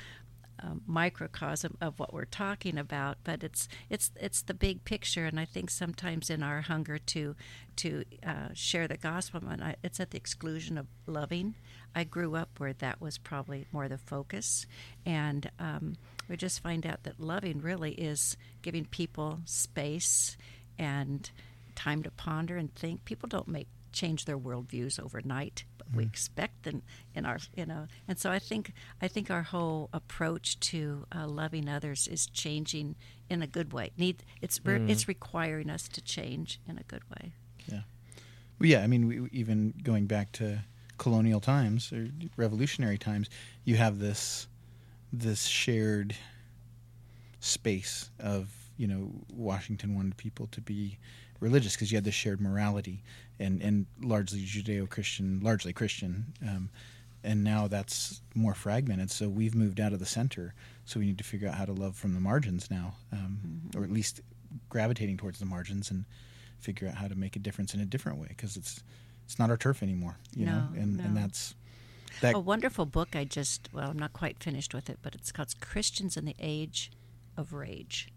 microcosm 0.85 1.77
of 1.81 1.99
what 1.99 2.13
we're 2.13 2.25
talking 2.25 2.77
about, 2.77 3.17
but 3.23 3.43
it's 3.43 3.67
it's 3.89 4.11
it's 4.19 4.41
the 4.43 4.53
big 4.53 4.83
picture, 4.85 5.25
and 5.25 5.39
I 5.39 5.45
think 5.45 5.69
sometimes 5.69 6.29
in 6.29 6.43
our 6.43 6.61
hunger 6.61 6.97
to 6.97 7.35
to 7.77 8.03
uh, 8.25 8.49
share 8.53 8.87
the 8.87 8.97
gospel, 8.97 9.41
and 9.47 9.63
I, 9.63 9.75
it's 9.83 9.99
at 9.99 10.11
the 10.11 10.17
exclusion 10.17 10.77
of 10.77 10.87
loving. 11.07 11.55
I 11.93 12.03
grew 12.05 12.35
up 12.35 12.59
where 12.59 12.73
that 12.73 13.01
was 13.01 13.17
probably 13.17 13.67
more 13.71 13.89
the 13.89 13.97
focus, 13.97 14.65
and 15.05 15.49
um, 15.59 15.95
we 16.29 16.37
just 16.37 16.63
find 16.63 16.85
out 16.85 17.03
that 17.03 17.19
loving 17.19 17.61
really 17.61 17.93
is 17.93 18.37
giving 18.61 18.85
people 18.85 19.39
space 19.45 20.37
and 20.77 21.29
time 21.75 22.03
to 22.03 22.11
ponder 22.11 22.57
and 22.57 22.73
think. 22.75 23.05
People 23.05 23.27
don't 23.27 23.47
make 23.47 23.67
change 23.91 24.25
their 24.25 24.37
worldviews 24.37 25.03
overnight, 25.03 25.65
we 25.95 26.03
expect 26.03 26.63
them 26.63 26.81
in 27.15 27.25
our 27.25 27.39
you 27.55 27.65
know. 27.65 27.87
And 28.07 28.17
so 28.17 28.31
I 28.31 28.39
think 28.39 28.73
I 29.01 29.07
think 29.07 29.29
our 29.29 29.43
whole 29.43 29.89
approach 29.93 30.59
to 30.71 31.05
uh, 31.13 31.27
loving 31.27 31.67
others 31.67 32.07
is 32.07 32.27
changing 32.27 32.95
in 33.29 33.41
a 33.41 33.47
good 33.47 33.73
way. 33.73 33.91
Need 33.97 34.23
it's 34.41 34.59
re- 34.63 34.83
it's 34.87 35.07
requiring 35.07 35.69
us 35.69 35.87
to 35.89 36.01
change 36.01 36.59
in 36.67 36.77
a 36.77 36.83
good 36.83 37.03
way. 37.09 37.33
yeah, 37.67 37.81
well, 38.59 38.69
yeah. 38.69 38.83
I 38.83 38.87
mean, 38.87 39.07
we, 39.07 39.29
even 39.31 39.73
going 39.83 40.05
back 40.05 40.31
to 40.33 40.59
colonial 40.97 41.39
times 41.39 41.91
or 41.91 42.09
revolutionary 42.37 42.97
times, 42.97 43.29
you 43.63 43.75
have 43.75 43.99
this 43.99 44.47
this 45.11 45.45
shared 45.45 46.15
space 47.39 48.11
of 48.19 48.49
you 48.77 48.87
know 48.87 49.11
Washington 49.33 49.95
wanted 49.95 50.15
people 50.17 50.47
to 50.51 50.61
be 50.61 50.97
religious 51.41 51.75
because 51.75 51.91
you 51.91 51.97
had 51.97 52.05
this 52.05 52.15
shared 52.15 52.39
morality 52.39 53.03
and 53.39 53.61
and 53.61 53.85
largely 54.01 54.39
Judeo-Christian, 54.39 55.41
largely 55.43 55.73
Christian, 55.73 56.31
um, 56.47 56.69
and 57.23 57.43
now 57.43 57.67
that's 57.67 58.21
more 58.33 58.53
fragmented. 58.53 59.11
So 59.11 59.27
we've 59.27 59.53
moved 59.55 59.79
out 59.81 59.91
of 59.93 59.99
the 59.99 60.05
center. 60.05 60.53
So 60.85 60.99
we 60.99 61.05
need 61.07 61.17
to 61.17 61.23
figure 61.23 61.47
out 61.49 61.55
how 61.55 61.65
to 61.65 61.73
love 61.73 61.95
from 61.95 62.13
the 62.13 62.19
margins 62.19 62.69
now, 62.71 62.93
um, 63.11 63.61
or 63.75 63.83
at 63.83 63.91
least 63.91 64.21
gravitating 64.69 65.17
towards 65.17 65.39
the 65.39 65.45
margins 65.45 65.91
and 65.91 66.05
figure 66.59 66.87
out 66.87 66.95
how 66.95 67.07
to 67.07 67.15
make 67.15 67.35
a 67.35 67.39
difference 67.39 67.73
in 67.73 67.79
a 67.79 67.85
different 67.85 68.17
way 68.19 68.27
because 68.29 68.55
it's 68.57 68.81
it's 69.25 69.39
not 69.39 69.49
our 69.49 69.57
turf 69.57 69.81
anymore, 69.81 70.17
you 70.35 70.45
know, 70.45 70.67
No, 70.73 70.81
and 70.81 70.99
and 70.99 71.13
no. 71.15 71.21
that's 71.21 71.55
that 72.21 72.35
a 72.35 72.39
wonderful 72.39 72.85
book 72.85 73.15
I 73.15 73.23
just 73.23 73.69
well 73.73 73.89
I'm 73.89 73.97
not 73.99 74.13
quite 74.13 74.43
finished 74.43 74.73
with 74.73 74.89
it, 74.89 74.99
but 75.01 75.15
it's 75.15 75.31
called 75.31 75.53
Christians 75.61 76.17
in 76.17 76.25
the 76.25 76.35
Age 76.39 76.91
of 77.37 77.53
Rage, 77.53 78.09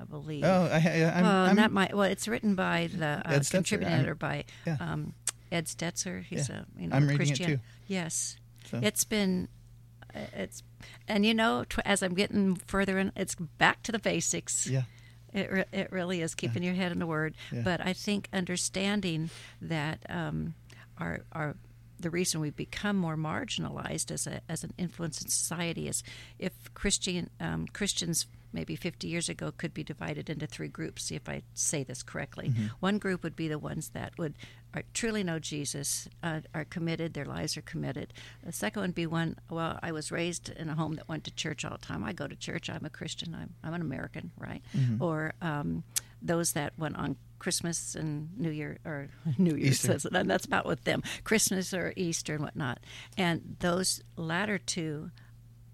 I 0.00 0.04
believe. 0.04 0.44
Oh, 0.44 0.68
I, 0.72 0.78
I'm, 1.14 1.24
oh, 1.24 1.44
and 1.50 1.58
that 1.58 1.72
might 1.72 1.94
well 1.94 2.04
it's 2.10 2.28
written 2.28 2.54
by 2.54 2.88
the 2.94 3.22
uh, 3.24 3.40
contributing 3.50 3.94
editor 3.94 4.14
by 4.14 4.44
yeah. 4.66 4.76
um, 4.80 5.14
Ed 5.50 5.66
Stetzer. 5.66 6.22
He's 6.22 6.48
Yeah. 6.48 6.62
a 6.78 6.80
you 6.82 6.88
know 6.88 6.96
I'm 6.96 7.08
it 7.10 7.16
Christian. 7.16 7.46
too. 7.46 7.58
Yes, 7.86 8.36
So- 8.70 8.80
it's 8.82 9.04
been 9.04 9.48
uh, 10.14 10.20
it's 10.34 10.62
and 11.08 11.24
you 11.24 11.34
know 11.34 11.64
tw- 11.64 11.78
as 11.84 12.02
I'm 12.02 12.14
getting 12.14 12.56
further 12.56 12.98
in, 12.98 13.12
it's 13.16 13.34
back 13.34 13.82
to 13.84 13.92
the 13.92 13.98
basics. 13.98 14.66
yeah, 14.66 14.82
It, 15.32 15.50
re- 15.50 15.64
it 15.72 15.90
really 15.92 16.20
is 16.20 16.34
keeping 16.34 16.62
your 16.62 16.74
head 16.74 16.92
in 16.92 16.98
the 16.98 17.06
word. 17.06 17.34
Yeah. 17.52 17.62
But 17.64 17.80
I 17.84 17.92
think 17.92 18.28
understanding 18.32 19.30
that 19.62 20.04
um, 20.08 20.54
our, 20.98 21.20
our 21.32 21.56
the 21.98 22.10
reason 22.10 22.40
we 22.40 22.50
become 22.50 22.96
more 22.96 23.16
marginalized 23.16 24.10
as 24.10 24.26
a 24.26 24.40
as 24.50 24.62
an 24.64 24.72
influence 24.76 25.22
in 25.22 25.28
society 25.28 25.88
is 25.88 26.02
if 26.38 26.52
Christian 26.74 27.30
um, 27.40 27.66
Christians 27.72 28.26
maybe 28.56 28.74
50 28.74 29.06
years 29.06 29.28
ago 29.28 29.52
could 29.56 29.72
be 29.74 29.84
divided 29.84 30.28
into 30.30 30.46
three 30.46 30.66
groups. 30.68 31.04
See 31.04 31.14
if 31.14 31.28
I 31.28 31.42
say 31.54 31.84
this 31.84 32.02
correctly. 32.02 32.52
One 32.80 32.98
group 32.98 33.22
would 33.22 33.36
be 33.36 33.46
the 33.48 33.58
ones 33.58 33.90
that 33.90 34.16
would 34.18 34.34
are, 34.74 34.82
truly 34.94 35.22
know 35.22 35.38
Jesus, 35.38 36.08
uh, 36.22 36.40
are 36.54 36.64
committed, 36.64 37.14
their 37.14 37.24
lives 37.24 37.56
are 37.56 37.62
committed. 37.62 38.12
The 38.44 38.52
second 38.52 38.82
would 38.82 38.94
be 38.94 39.06
one. 39.06 39.36
Well, 39.50 39.78
I 39.82 39.92
was 39.92 40.10
raised 40.10 40.48
in 40.48 40.68
a 40.68 40.74
home 40.74 40.94
that 40.96 41.08
went 41.08 41.24
to 41.24 41.30
church 41.34 41.64
all 41.64 41.76
the 41.78 41.86
time. 41.86 42.02
I 42.02 42.12
go 42.12 42.26
to 42.26 42.34
church. 42.36 42.68
I'm 42.68 42.84
a 42.84 42.90
Christian. 42.90 43.34
I'm 43.34 43.54
I'm 43.62 43.74
an 43.74 43.80
American, 43.82 44.32
right? 44.38 44.62
Or 45.00 45.34
um, 45.40 45.84
those 46.20 46.52
that 46.54 46.72
went 46.78 46.96
on 46.96 47.16
Christmas 47.38 47.94
and 47.94 48.30
New 48.38 48.50
Year 48.50 48.78
or 48.84 49.08
New 49.38 49.54
Year's, 49.56 49.80
says- 49.80 50.04
and 50.06 50.28
that's 50.30 50.46
about 50.46 50.66
with 50.66 50.84
them. 50.84 51.02
Christmas 51.24 51.72
or 51.74 51.92
Easter 51.96 52.34
and 52.34 52.42
whatnot. 52.44 52.78
And 53.16 53.56
those 53.60 54.02
latter 54.16 54.58
two 54.58 55.10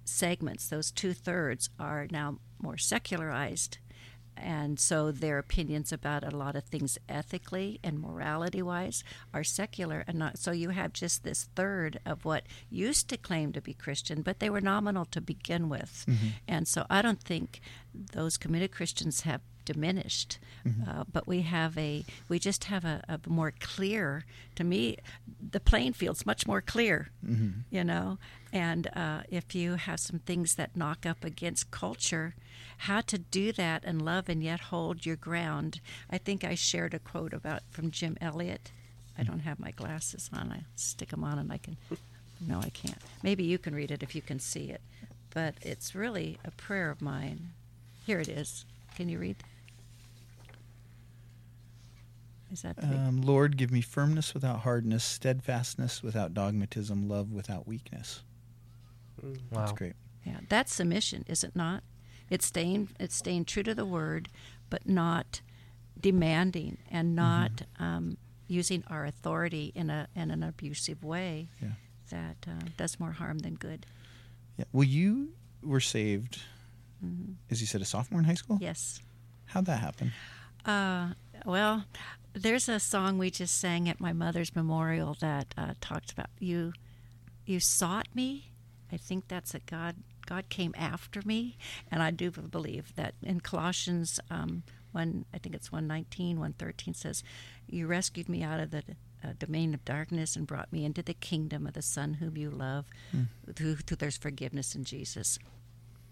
segments, 0.04 0.68
those 0.68 0.90
two 0.90 1.12
thirds, 1.14 1.70
are 1.78 2.06
now 2.10 2.38
more 2.62 2.78
secularized. 2.78 3.78
And 4.34 4.80
so 4.80 5.12
their 5.12 5.38
opinions 5.38 5.92
about 5.92 6.24
a 6.24 6.34
lot 6.34 6.56
of 6.56 6.64
things 6.64 6.98
ethically 7.08 7.78
and 7.84 8.00
morality 8.00 8.62
wise 8.62 9.04
are 9.34 9.44
secular 9.44 10.04
and 10.06 10.18
not 10.18 10.38
so 10.38 10.52
you 10.52 10.70
have 10.70 10.94
just 10.94 11.22
this 11.22 11.50
third 11.54 12.00
of 12.06 12.24
what 12.24 12.44
used 12.70 13.08
to 13.10 13.18
claim 13.18 13.52
to 13.52 13.60
be 13.60 13.74
Christian, 13.74 14.22
but 14.22 14.38
they 14.40 14.48
were 14.48 14.60
nominal 14.62 15.04
to 15.06 15.20
begin 15.20 15.68
with. 15.68 16.06
And 16.48 16.66
so 16.66 16.86
I 16.88 17.02
don't 17.02 17.20
think 17.22 17.60
those 17.94 18.38
committed 18.38 18.72
Christians 18.72 19.20
have 19.22 19.42
diminished, 19.64 20.38
uh, 20.88 21.04
but 21.12 21.28
we 21.28 21.42
have 21.42 21.76
a 21.78 22.04
we 22.28 22.38
just 22.38 22.64
have 22.64 22.84
a, 22.84 23.02
a 23.08 23.20
more 23.28 23.52
clear. 23.60 24.24
To 24.56 24.64
me, 24.64 24.96
the 25.50 25.60
playing 25.60 25.92
field's 25.92 26.24
much 26.26 26.46
more 26.46 26.62
clear. 26.62 27.10
You 27.70 27.84
know, 27.84 28.18
and 28.52 28.88
uh, 28.96 29.22
if 29.28 29.54
you 29.54 29.74
have 29.74 30.00
some 30.00 30.20
things 30.20 30.54
that 30.56 30.74
knock 30.76 31.04
up 31.06 31.22
against 31.22 31.70
culture, 31.70 32.34
how 32.82 33.00
to 33.00 33.16
do 33.16 33.52
that 33.52 33.84
and 33.84 34.02
love 34.02 34.28
and 34.28 34.42
yet 34.42 34.58
hold 34.58 35.06
your 35.06 35.16
ground. 35.16 35.80
I 36.10 36.18
think 36.18 36.42
I 36.42 36.56
shared 36.56 36.94
a 36.94 36.98
quote 36.98 37.32
about 37.32 37.62
from 37.70 37.92
Jim 37.92 38.16
Elliot. 38.20 38.72
I 39.16 39.22
don't 39.22 39.40
have 39.40 39.60
my 39.60 39.70
glasses 39.70 40.28
on. 40.32 40.50
I 40.50 40.64
stick 40.74 41.10
them 41.10 41.22
on 41.22 41.38
and 41.38 41.52
I 41.52 41.58
can 41.58 41.76
no, 42.48 42.58
I 42.58 42.70
can't. 42.70 42.98
Maybe 43.22 43.44
you 43.44 43.56
can 43.56 43.72
read 43.72 43.92
it 43.92 44.02
if 44.02 44.16
you 44.16 44.22
can 44.22 44.40
see 44.40 44.70
it. 44.70 44.80
But 45.32 45.54
it's 45.62 45.94
really 45.94 46.38
a 46.44 46.50
prayer 46.50 46.90
of 46.90 47.00
mine. 47.00 47.50
Here 48.04 48.18
it 48.18 48.28
is. 48.28 48.64
Can 48.96 49.08
you 49.08 49.18
read? 49.18 49.36
Is 52.52 52.62
that? 52.62 52.82
Um, 52.82 53.22
Lord, 53.22 53.56
give 53.56 53.70
me 53.70 53.80
firmness 53.80 54.34
without 54.34 54.60
hardness, 54.60 55.04
steadfastness 55.04 56.02
without 56.02 56.34
dogmatism, 56.34 57.08
love 57.08 57.32
without 57.32 57.68
weakness. 57.68 58.22
Mm. 59.24 59.38
Wow. 59.52 59.60
That's 59.60 59.72
great. 59.72 59.94
Yeah, 60.26 60.38
that's 60.48 60.74
submission, 60.74 61.24
is 61.28 61.44
it 61.44 61.54
not? 61.54 61.82
It's 62.34 62.46
staying 62.46 62.88
it's 62.98 63.14
staying 63.16 63.44
true 63.44 63.62
to 63.62 63.74
the 63.74 63.84
word, 63.84 64.28
but 64.70 64.88
not 64.88 65.40
demanding 66.00 66.78
and 66.90 67.14
not 67.14 67.52
um, 67.78 68.16
using 68.48 68.82
our 68.88 69.04
authority 69.04 69.70
in 69.74 69.90
a 69.90 70.08
in 70.16 70.30
an 70.30 70.42
abusive 70.42 71.04
way 71.04 71.48
Yeah. 71.60 71.68
that 72.10 72.36
uh, 72.48 72.64
does 72.76 72.98
more 72.98 73.12
harm 73.12 73.38
than 73.40 73.54
good. 73.54 73.84
Yeah. 74.56 74.64
Well, 74.72 74.84
you 74.88 75.34
were 75.62 75.80
saved, 75.80 76.40
as 77.50 77.60
you 77.60 77.66
said, 77.66 77.82
a 77.82 77.84
sophomore 77.84 78.20
in 78.20 78.26
high 78.26 78.34
school? 78.42 78.58
Yes. 78.60 79.00
How'd 79.46 79.66
that 79.66 79.80
happen? 79.80 80.12
Uh, 80.64 81.12
well, 81.44 81.84
there's 82.32 82.68
a 82.68 82.80
song 82.80 83.18
we 83.18 83.30
just 83.30 83.58
sang 83.58 83.88
at 83.88 84.00
my 84.00 84.12
mother's 84.12 84.54
memorial 84.56 85.16
that 85.20 85.54
uh, 85.58 85.74
talks 85.80 86.10
about 86.12 86.30
you. 86.38 86.72
You 87.44 87.60
sought 87.60 88.08
me. 88.14 88.52
I 88.90 88.96
think 88.96 89.28
that's 89.28 89.54
a 89.54 89.60
God. 89.60 89.96
God 90.32 90.48
came 90.48 90.74
after 90.78 91.20
me, 91.26 91.58
and 91.90 92.02
I 92.02 92.10
do 92.10 92.30
believe 92.30 92.94
that 92.96 93.12
in 93.22 93.40
Colossians 93.40 94.18
um, 94.30 94.62
one, 94.92 95.26
I 95.34 95.36
think 95.36 95.54
it's 95.54 95.70
one 95.70 95.86
nineteen, 95.86 96.40
one 96.40 96.54
thirteen 96.54 96.94
says, 96.94 97.22
"You 97.68 97.86
rescued 97.86 98.30
me 98.30 98.42
out 98.42 98.58
of 98.58 98.70
the 98.70 98.82
uh, 99.22 99.34
domain 99.38 99.74
of 99.74 99.84
darkness 99.84 100.34
and 100.34 100.46
brought 100.46 100.72
me 100.72 100.86
into 100.86 101.02
the 101.02 101.12
kingdom 101.12 101.66
of 101.66 101.74
the 101.74 101.82
Son 101.82 102.14
whom 102.14 102.38
you 102.38 102.50
love, 102.50 102.86
through, 103.54 103.76
through 103.76 103.98
there's 103.98 104.16
forgiveness 104.16 104.74
in 104.74 104.84
Jesus." 104.84 105.38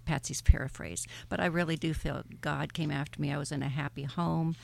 Patsy's 0.04 0.42
paraphrase, 0.42 1.06
but 1.30 1.40
I 1.40 1.46
really 1.46 1.76
do 1.76 1.94
feel 1.94 2.22
God 2.40 2.74
came 2.74 2.90
after 2.90 3.20
me. 3.22 3.32
I 3.32 3.38
was 3.38 3.52
in 3.52 3.62
a 3.62 3.68
happy 3.68 4.02
home, 4.02 4.54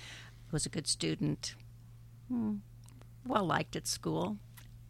was 0.51 0.67
a 0.67 0.69
good 0.69 0.87
student, 0.87 1.55
hmm, 2.29 2.57
well 3.25 3.45
liked 3.45 3.77
at 3.77 3.87
school, 3.87 4.37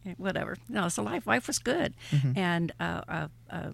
eh, 0.05 0.15
whatever. 0.17 0.57
No, 0.67 0.89
so 0.89 1.03
life. 1.03 1.25
Life 1.27 1.47
was 1.47 1.59
good, 1.59 1.93
and 2.35 2.71
uh, 2.79 3.01
uh, 3.49 3.71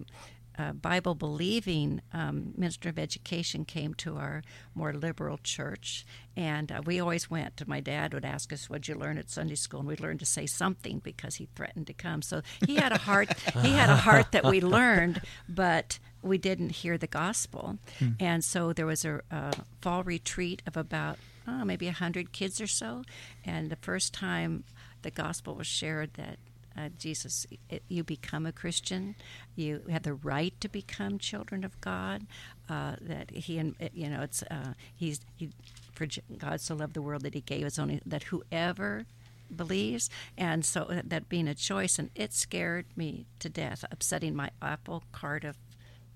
uh, 0.58 0.72
Bible 0.72 1.14
believing 1.14 2.00
um, 2.12 2.52
minister 2.56 2.88
of 2.88 2.98
education 2.98 3.64
came 3.64 3.94
to 3.94 4.16
our 4.16 4.42
more 4.74 4.92
liberal 4.92 5.38
church, 5.42 6.06
and 6.36 6.70
uh, 6.70 6.82
we 6.84 7.00
always 7.00 7.30
went. 7.30 7.66
My 7.66 7.80
dad 7.80 8.14
would 8.14 8.24
ask 8.24 8.52
us, 8.52 8.70
"What'd 8.70 8.88
you 8.88 8.94
learn 8.94 9.18
at 9.18 9.30
Sunday 9.30 9.56
school?" 9.56 9.80
And 9.80 9.88
we'd 9.88 10.00
learn 10.00 10.18
to 10.18 10.26
say 10.26 10.46
something 10.46 11.00
because 11.00 11.36
he 11.36 11.48
threatened 11.54 11.86
to 11.88 11.92
come. 11.92 12.22
So 12.22 12.42
he 12.66 12.76
had 12.76 12.92
a 12.92 12.98
heart. 12.98 13.32
he 13.62 13.72
had 13.72 13.90
a 13.90 13.96
heart 13.96 14.32
that 14.32 14.44
we 14.44 14.60
learned, 14.60 15.20
but 15.48 15.98
we 16.22 16.38
didn't 16.38 16.70
hear 16.70 16.96
the 16.96 17.06
gospel. 17.06 17.78
And 18.18 18.44
so 18.44 18.72
there 18.72 18.86
was 18.86 19.04
a, 19.04 19.20
a 19.30 19.52
fall 19.80 20.02
retreat 20.02 20.62
of 20.66 20.76
about 20.76 21.18
oh, 21.46 21.64
maybe 21.64 21.88
a 21.88 21.92
hundred 21.92 22.32
kids 22.32 22.60
or 22.60 22.66
so, 22.66 23.02
and 23.44 23.70
the 23.70 23.76
first 23.76 24.14
time 24.14 24.64
the 25.02 25.10
gospel 25.10 25.54
was 25.54 25.66
shared 25.66 26.14
that 26.14 26.38
uh, 26.76 26.88
Jesus, 26.98 27.46
it, 27.68 27.82
you 27.88 28.04
become 28.04 28.46
a 28.46 28.52
Christian, 28.52 29.14
you 29.56 29.82
have 29.90 30.02
the 30.02 30.14
right 30.14 30.58
to 30.60 30.68
become 30.68 31.18
children 31.18 31.64
of 31.64 31.80
God. 31.80 32.26
Uh, 32.68 32.96
that 33.00 33.30
He, 33.30 33.58
and 33.58 33.74
you 33.92 34.08
know, 34.08 34.22
it's 34.22 34.42
uh, 34.44 34.74
He's 34.94 35.20
He, 35.36 35.50
for 35.92 36.06
God 36.38 36.60
so 36.60 36.74
loved 36.74 36.94
the 36.94 37.02
world 37.02 37.22
that 37.22 37.34
He 37.34 37.40
gave 37.40 37.64
His 37.64 37.78
only 37.78 38.00
that 38.06 38.24
whoever 38.24 39.06
believes, 39.54 40.10
and 40.36 40.64
so 40.64 40.82
uh, 40.82 41.02
that 41.04 41.28
being 41.28 41.48
a 41.48 41.54
choice, 41.54 41.98
and 41.98 42.10
it 42.14 42.32
scared 42.32 42.86
me 42.96 43.26
to 43.38 43.48
death, 43.48 43.84
upsetting 43.90 44.34
my 44.34 44.50
apple 44.60 45.04
cart 45.12 45.44
of 45.44 45.56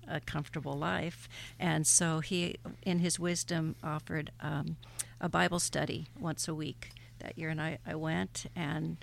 a 0.09 0.19
comfortable 0.19 0.73
life. 0.73 1.29
And 1.59 1.85
so 1.85 2.19
he, 2.19 2.55
in 2.83 2.99
his 2.99 3.19
wisdom, 3.19 3.75
offered 3.83 4.31
um, 4.41 4.77
a 5.21 5.29
Bible 5.29 5.59
study 5.59 6.07
once 6.19 6.47
a 6.47 6.55
week 6.55 6.89
that 7.19 7.37
year. 7.37 7.49
And 7.49 7.61
I, 7.61 7.77
I 7.85 7.95
went, 7.95 8.47
and 8.55 8.97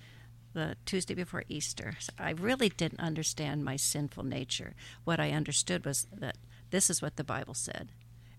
the 0.57 0.75
Tuesday 0.87 1.15
before 1.15 1.45
Easter, 1.49 1.97
so 2.01 2.13
I 2.19 2.31
really 2.31 2.71
didn't 2.71 3.01
understand 3.01 3.63
my 3.63 3.77
sinful 3.77 4.25
nature. 4.25 4.75
What 5.05 5.21
I 5.21 5.31
understood 5.31 5.85
was 5.85 6.07
that 6.11 6.39
this 6.71 6.89
is 6.89 7.03
what 7.03 7.17
the 7.17 7.25
Bible 7.25 7.53
said, 7.53 7.91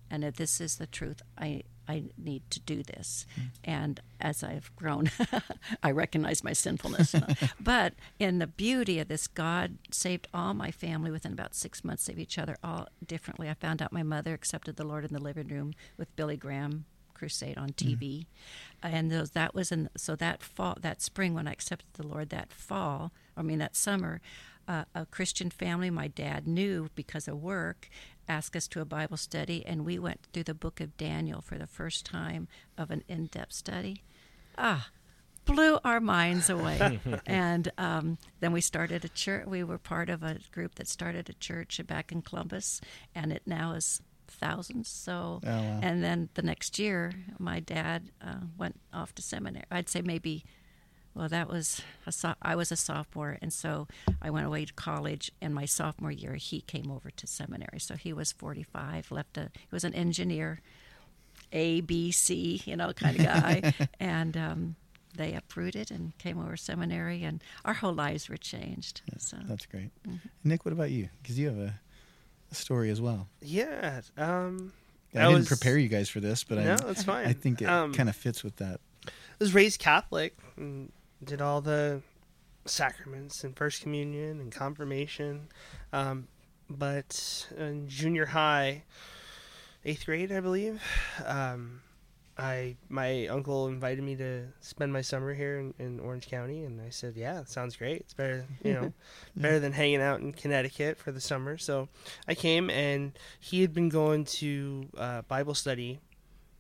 and 0.09 0.24
that 0.24 0.38
this 0.38 0.59
is 0.59 0.78
the 0.78 0.88
truth. 0.88 1.22
I 1.38 1.61
I 1.88 2.05
need 2.18 2.49
to 2.49 2.59
do 2.59 2.82
this. 2.82 3.26
Mm. 3.39 3.43
And 3.63 3.99
as 4.20 4.43
I've 4.43 4.76
grown, 4.76 5.09
I 5.84 5.91
recognize 5.91 6.43
my 6.43 6.53
sinfulness. 6.53 7.15
but 7.61 7.93
in 8.20 8.39
the 8.39 8.47
beauty 8.47 8.99
of 8.99 9.07
this, 9.07 9.28
God 9.28 9.78
saved 9.91 10.28
all 10.34 10.53
my 10.53 10.72
family 10.72 11.11
within 11.11 11.32
about 11.32 11.55
six 11.55 11.86
months 11.86 12.09
of 12.09 12.20
each 12.20 12.38
other, 12.38 12.57
all 12.63 12.88
differently. 13.05 13.47
I 13.47 13.53
found 13.53 13.82
out 13.82 13.93
my 13.93 14.03
mother 14.03 14.34
accepted 14.34 14.76
the 14.76 14.88
Lord 14.88 15.05
in 15.05 15.13
the 15.13 15.22
living 15.22 15.47
room 15.47 15.76
with 15.97 16.13
Billy 16.15 16.36
Graham 16.36 16.86
crusade 17.18 17.57
on 17.57 17.70
TV, 17.70 18.26
and 18.84 19.11
those, 19.11 19.32
that 19.32 19.55
was 19.55 19.72
in 19.72 19.89
so 19.97 20.15
that 20.15 20.41
fall, 20.41 20.78
that 20.82 21.01
spring 21.01 21.34
when 21.34 21.47
I 21.47 21.51
accepted 21.51 21.88
the 21.93 22.07
Lord, 22.07 22.30
that 22.30 22.53
fall, 22.53 23.11
I 23.36 23.41
mean 23.41 23.59
that 23.59 23.76
summer, 23.76 24.22
uh, 24.68 24.84
a 24.93 25.05
Christian 25.05 25.49
family 25.49 25.89
my 25.89 26.07
dad 26.07 26.47
knew 26.47 26.89
because 26.95 27.28
of 27.28 27.41
work 27.41 27.89
asked 28.30 28.55
us 28.55 28.68
to 28.70 28.82
a 28.82 28.86
Bible 28.86 29.18
study, 29.18 29.65
and 29.65 29.86
we 29.86 29.97
went 29.97 30.28
through 30.34 30.43
the 30.43 30.53
book 30.53 30.82
of 30.82 30.97
Daniel 30.97 31.41
for 31.41 31.57
the 31.57 31.68
first 31.68 32.05
time 32.05 32.47
of 32.78 32.91
an 32.91 33.03
in-depth 33.07 33.53
study. 33.53 34.03
Ah, 34.57 34.89
blew 35.45 35.80
our 35.84 35.99
minds 35.99 36.49
away. 36.49 36.99
and 37.26 37.72
um, 37.78 38.18
then 38.39 38.51
we 38.51 38.61
started 38.61 39.05
a 39.05 39.09
church. 39.09 39.47
We 39.47 39.63
were 39.63 39.78
part 39.78 40.09
of 40.09 40.24
a 40.24 40.38
group 40.51 40.76
that 40.76 40.88
started 40.88 41.30
a 41.30 41.34
church 41.34 41.80
back 41.88 42.11
in 42.11 42.22
Columbus, 42.22 42.82
and 43.15 43.32
it 43.32 43.43
now 43.45 43.72
is 43.72 44.01
thousands. 44.28 44.88
So, 44.88 45.39
Oh, 45.43 45.47
wow. 45.49 45.80
and 45.82 46.03
then 46.03 46.30
the 46.36 46.41
next 46.41 46.78
year, 46.80 47.13
my 47.39 47.59
dad 47.59 48.11
uh, 48.21 48.41
went 48.57 48.80
off 48.93 49.13
to 49.15 49.21
seminary. 49.21 49.65
I'd 49.71 49.89
say 49.89 50.01
maybe. 50.01 50.43
Well, 51.13 51.30
that 51.30 51.49
was 51.49 51.82
a 52.05 52.11
so- 52.11 52.36
I 52.43 52.55
was 52.55 52.71
a 52.71 52.75
sophomore, 52.75 53.39
and 53.41 53.51
so 53.51 53.88
I 54.21 54.30
went 54.30 54.45
away 54.45 54.65
to 54.65 54.73
college. 54.73 55.32
And 55.41 55.51
my 55.51 55.65
sophomore 55.65 56.11
year, 56.11 56.36
he 56.36 56.61
came 56.61 56.91
over 56.91 57.09
to 57.09 57.25
seminary. 57.25 57.80
So 57.80 57.95
he 57.95 58.13
was 58.13 58.32
45. 58.34 59.09
Left 59.11 59.36
a 59.36 59.49
he 59.53 59.67
was 59.71 59.84
an 59.84 59.95
engineer, 59.95 60.61
A 61.51 61.82
B 61.82 62.11
C, 62.11 62.61
you 62.65 62.75
know, 62.75 62.93
kind 62.93 63.19
of 63.19 63.25
guy, 63.25 63.73
and 63.99 64.38
um, 64.38 64.75
they 65.15 65.34
uprooted 65.34 65.89
and 65.89 66.15
came 66.19 66.38
over 66.39 66.55
seminary, 66.55 67.23
and 67.23 67.43
our 67.65 67.73
whole 67.73 67.93
lives 67.93 68.30
were 68.30 68.38
changed. 68.38 69.01
So 69.17 69.38
That's 69.47 69.65
great. 69.65 69.89
Mm-hmm. 70.07 70.17
Nick, 70.43 70.65
what 70.65 70.71
about 70.73 70.91
you? 70.91 71.09
Because 71.23 71.39
you 71.39 71.47
have 71.47 71.57
a 71.57 71.80
story 72.55 72.89
as 72.89 72.99
well. 73.01 73.27
Yeah. 73.41 74.01
Um, 74.17 74.73
I, 75.15 75.19
I 75.19 75.21
didn't 75.23 75.33
was- 75.39 75.47
prepare 75.47 75.77
you 75.77 75.87
guys 75.87 76.09
for 76.09 76.19
this, 76.19 76.43
but 76.43 76.57
no, 76.59 76.77
I, 76.85 76.89
it's 76.91 77.03
fine. 77.03 77.27
I 77.27 77.33
think 77.33 77.61
it 77.61 77.65
Um, 77.65 77.93
kind 77.93 78.09
of 78.09 78.15
fits 78.15 78.43
with 78.43 78.57
that. 78.57 78.79
I 79.05 79.09
was 79.39 79.53
raised 79.53 79.79
Catholic 79.79 80.35
and 80.57 80.91
did 81.23 81.41
all 81.41 81.61
the 81.61 82.01
sacraments 82.65 83.43
and 83.43 83.55
First 83.55 83.81
Communion 83.81 84.39
and 84.39 84.51
confirmation. 84.51 85.47
Um, 85.93 86.27
but 86.69 87.47
in 87.57 87.87
junior 87.87 88.25
high, 88.27 88.83
eighth 89.85 90.05
grade, 90.05 90.31
I 90.31 90.39
believe, 90.41 90.81
um, 91.25 91.81
I 92.38 92.75
my 92.89 93.27
uncle 93.27 93.67
invited 93.67 94.03
me 94.03 94.15
to 94.17 94.47
spend 94.61 94.93
my 94.93 95.01
summer 95.01 95.33
here 95.33 95.59
in, 95.59 95.73
in 95.79 95.99
Orange 95.99 96.27
County, 96.27 96.63
and 96.63 96.79
I 96.79 96.89
said, 96.89 97.15
"Yeah, 97.15 97.43
sounds 97.45 97.75
great. 97.75 98.01
It's 98.01 98.13
better, 98.13 98.45
you 98.63 98.73
know, 98.73 98.93
better 99.35 99.59
than 99.59 99.73
hanging 99.73 100.01
out 100.01 100.19
in 100.19 100.33
Connecticut 100.33 100.97
for 100.97 101.11
the 101.11 101.21
summer." 101.21 101.57
So 101.57 101.89
I 102.27 102.35
came, 102.35 102.69
and 102.69 103.17
he 103.39 103.61
had 103.61 103.73
been 103.73 103.89
going 103.89 104.25
to 104.25 104.88
uh, 104.97 105.21
Bible 105.23 105.55
study. 105.55 105.99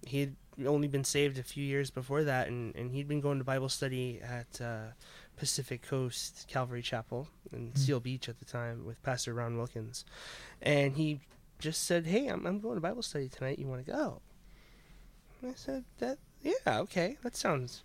He 0.05 0.19
had 0.21 0.35
only 0.65 0.87
been 0.87 1.03
saved 1.03 1.37
a 1.37 1.43
few 1.43 1.63
years 1.63 1.91
before 1.91 2.23
that, 2.23 2.47
and, 2.47 2.75
and 2.75 2.91
he'd 2.91 3.07
been 3.07 3.21
going 3.21 3.37
to 3.37 3.43
Bible 3.43 3.69
study 3.69 4.19
at 4.21 4.59
uh, 4.59 4.93
Pacific 5.35 5.83
Coast 5.83 6.45
Calvary 6.47 6.81
Chapel 6.81 7.27
in 7.53 7.75
Seal 7.75 7.99
Beach 7.99 8.27
at 8.27 8.39
the 8.39 8.45
time 8.45 8.85
with 8.85 9.01
Pastor 9.03 9.33
Ron 9.33 9.57
Wilkins. 9.57 10.05
And 10.61 10.97
he 10.97 11.19
just 11.59 11.83
said, 11.83 12.07
Hey, 12.07 12.27
I'm, 12.27 12.45
I'm 12.45 12.59
going 12.59 12.75
to 12.75 12.81
Bible 12.81 13.03
study 13.03 13.29
tonight. 13.29 13.59
You 13.59 13.67
want 13.67 13.85
to 13.85 13.91
go? 13.91 14.21
I 15.43 15.53
said, 15.55 15.83
That, 15.99 16.17
yeah, 16.41 16.79
okay, 16.79 17.17
that 17.23 17.35
sounds 17.35 17.83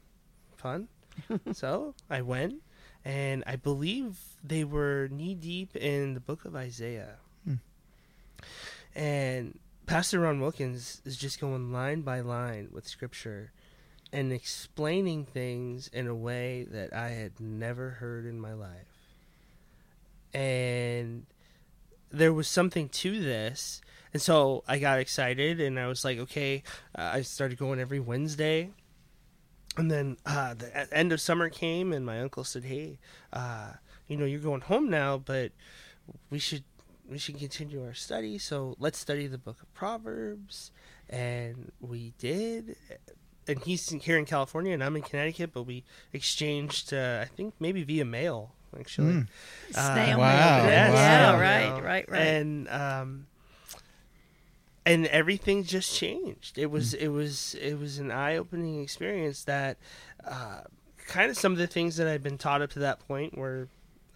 fun. 0.57 0.89
so 1.53 1.95
I 2.09 2.23
went, 2.23 2.63
and 3.05 3.45
I 3.47 3.57
believe 3.57 4.19
they 4.43 4.65
were 4.65 5.09
knee 5.11 5.35
deep 5.35 5.77
in 5.77 6.15
the 6.15 6.21
book 6.21 6.45
of 6.45 6.57
Isaiah. 6.57 7.17
Hmm. 7.45 7.55
And 8.95 9.59
Pastor 9.87 10.21
Ron 10.21 10.41
Wilkins 10.41 11.03
is 11.05 11.17
just 11.17 11.41
going 11.41 11.73
line 11.73 12.03
by 12.03 12.21
line 12.21 12.69
with 12.73 12.87
scripture 12.87 13.53
and 14.13 14.33
explaining 14.33 15.25
things 15.25 15.89
in 15.89 16.07
a 16.07 16.15
way 16.15 16.67
that 16.71 16.93
I 16.93 17.11
had 17.11 17.41
never 17.41 17.91
heard 17.91 18.27
in 18.27 18.39
my 18.39 18.53
life. 18.53 19.09
And 20.35 21.27
there 22.11 22.33
was 22.33 22.47
something 22.47 22.89
to 22.91 23.21
this. 23.21 23.81
And 24.13 24.21
so 24.21 24.63
I 24.69 24.79
got 24.79 24.99
excited 24.99 25.61
and 25.61 25.79
I 25.79 25.87
was 25.87 26.05
like, 26.05 26.19
okay, 26.19 26.63
uh, 26.97 27.11
I 27.15 27.23
started 27.23 27.59
going 27.59 27.81
every 27.81 28.01
Wednesday. 28.01 28.71
and 29.79 29.91
then 29.91 30.17
uh, 30.27 30.55
the 30.55 30.93
end 30.93 31.13
of 31.13 31.21
summer 31.21 31.49
came, 31.49 31.93
and 31.93 32.05
my 32.05 32.21
uncle 32.21 32.45
said, 32.45 32.65
"Hey, 32.65 32.99
uh, 33.33 33.73
you 34.07 34.19
know, 34.19 34.27
you're 34.27 34.41
going 34.41 34.61
home 34.61 34.91
now, 34.91 35.17
but 35.17 35.53
we 36.29 36.39
should 36.39 36.65
we 37.09 37.17
should 37.17 37.39
continue 37.39 37.83
our 37.83 37.95
study. 37.95 38.37
So 38.39 38.77
let's 38.79 38.99
study 38.99 39.27
the 39.27 39.39
book 39.39 39.63
of 39.63 39.73
Proverbs." 39.73 40.73
And 41.09 41.73
we 41.81 42.13
did. 42.19 42.77
And 43.49 43.59
he's 43.65 43.89
here 43.89 44.19
in 44.19 44.25
California, 44.25 44.73
and 44.73 44.85
I'm 44.85 44.95
in 44.95 45.03
Connecticut, 45.03 45.53
but 45.53 45.65
we 45.65 45.85
exchanged, 46.13 46.93
uh, 46.95 47.19
I 47.23 47.25
think, 47.25 47.55
maybe 47.59 47.83
via 47.83 48.05
mail, 48.05 48.55
actually. 48.79 49.15
Mm. 49.15 49.29
Snail 49.73 50.19
wow, 50.19 50.59
mail. 50.59 50.71
Yes, 50.71 50.93
Yeah, 50.95 51.41
right, 51.41 51.83
right, 51.83 52.09
right. 52.09 52.21
And 52.21 52.69
um, 52.69 53.27
and 54.85 55.07
everything 55.07 55.65
just 55.65 55.95
changed. 55.95 56.59
It 56.59 56.71
was 56.71 56.95
it 56.95 57.09
was 57.09 57.55
it 57.55 57.79
was 57.79 57.99
an 57.99 58.11
eye 58.11 58.37
opening 58.37 58.83
experience 58.83 59.45
that 59.45 59.79
uh, 60.25 60.63
kind 61.07 61.31
of 61.31 61.37
some 61.37 61.53
of 61.53 61.59
the 61.59 61.67
things 61.67 61.97
that 61.97 62.07
I'd 62.09 62.23
been 62.23 62.39
taught 62.39 62.63
up 62.63 62.71
to 62.71 62.81
that 62.81 63.01
point 63.07 63.37
were, 63.37 63.69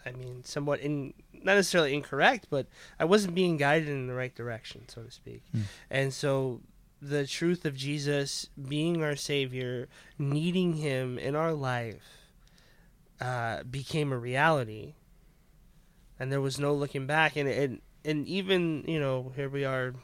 I 0.04 0.12
mean, 0.12 0.44
somewhat 0.44 0.80
in 0.80 1.14
not 1.32 1.54
necessarily 1.54 1.94
incorrect, 1.94 2.48
but 2.50 2.66
I 2.98 3.04
wasn't 3.04 3.34
being 3.34 3.56
guided 3.56 3.88
in 3.88 4.06
the 4.06 4.14
right 4.14 4.34
direction, 4.34 4.88
so 4.88 5.02
to 5.02 5.10
speak. 5.10 5.42
And 5.90 6.12
so 6.12 6.60
the 7.00 7.26
truth 7.26 7.64
of 7.64 7.76
Jesus 7.76 8.48
being 8.68 9.02
our 9.02 9.14
Savior, 9.16 9.88
needing 10.18 10.74
Him 10.74 11.18
in 11.18 11.36
our 11.36 11.52
life, 11.52 12.02
uh, 13.20 13.62
became 13.64 14.12
a 14.12 14.18
reality 14.18 14.94
and 16.18 16.32
there 16.32 16.40
was 16.40 16.58
no 16.58 16.74
looking 16.74 17.06
back 17.06 17.36
and 17.36 17.48
and 17.48 17.80
and 18.04 18.26
even 18.26 18.84
you 18.86 18.98
know 19.00 19.32
here 19.36 19.48
we 19.48 19.64
are 19.64 19.94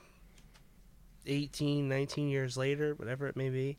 18 1.26 1.88
19 1.88 2.28
years 2.28 2.56
later 2.56 2.94
whatever 2.94 3.26
it 3.26 3.36
may 3.36 3.48
be 3.48 3.76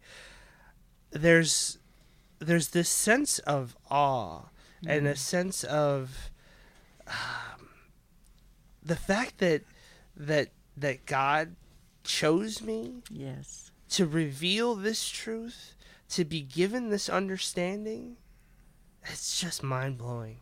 there's 1.12 1.78
there's 2.40 2.70
this 2.70 2.90
sense 2.90 3.40
of 3.40 3.76
awe 3.90 4.44
and 4.86 5.08
a 5.08 5.16
sense 5.16 5.64
of 5.64 6.30
um, 7.08 7.70
the 8.84 8.96
fact 8.96 9.38
that 9.38 9.62
that 10.16 10.50
that 10.76 11.06
God 11.06 11.56
chose 12.04 12.62
me 12.62 12.96
yes. 13.10 13.72
to 13.90 14.06
reveal 14.06 14.76
this 14.76 15.08
truth 15.08 15.76
to 16.10 16.26
be 16.26 16.42
given 16.42 16.90
this 16.90 17.08
understanding 17.08 18.18
it's 19.12 19.40
just 19.40 19.64
mind-blowing. 19.64 20.38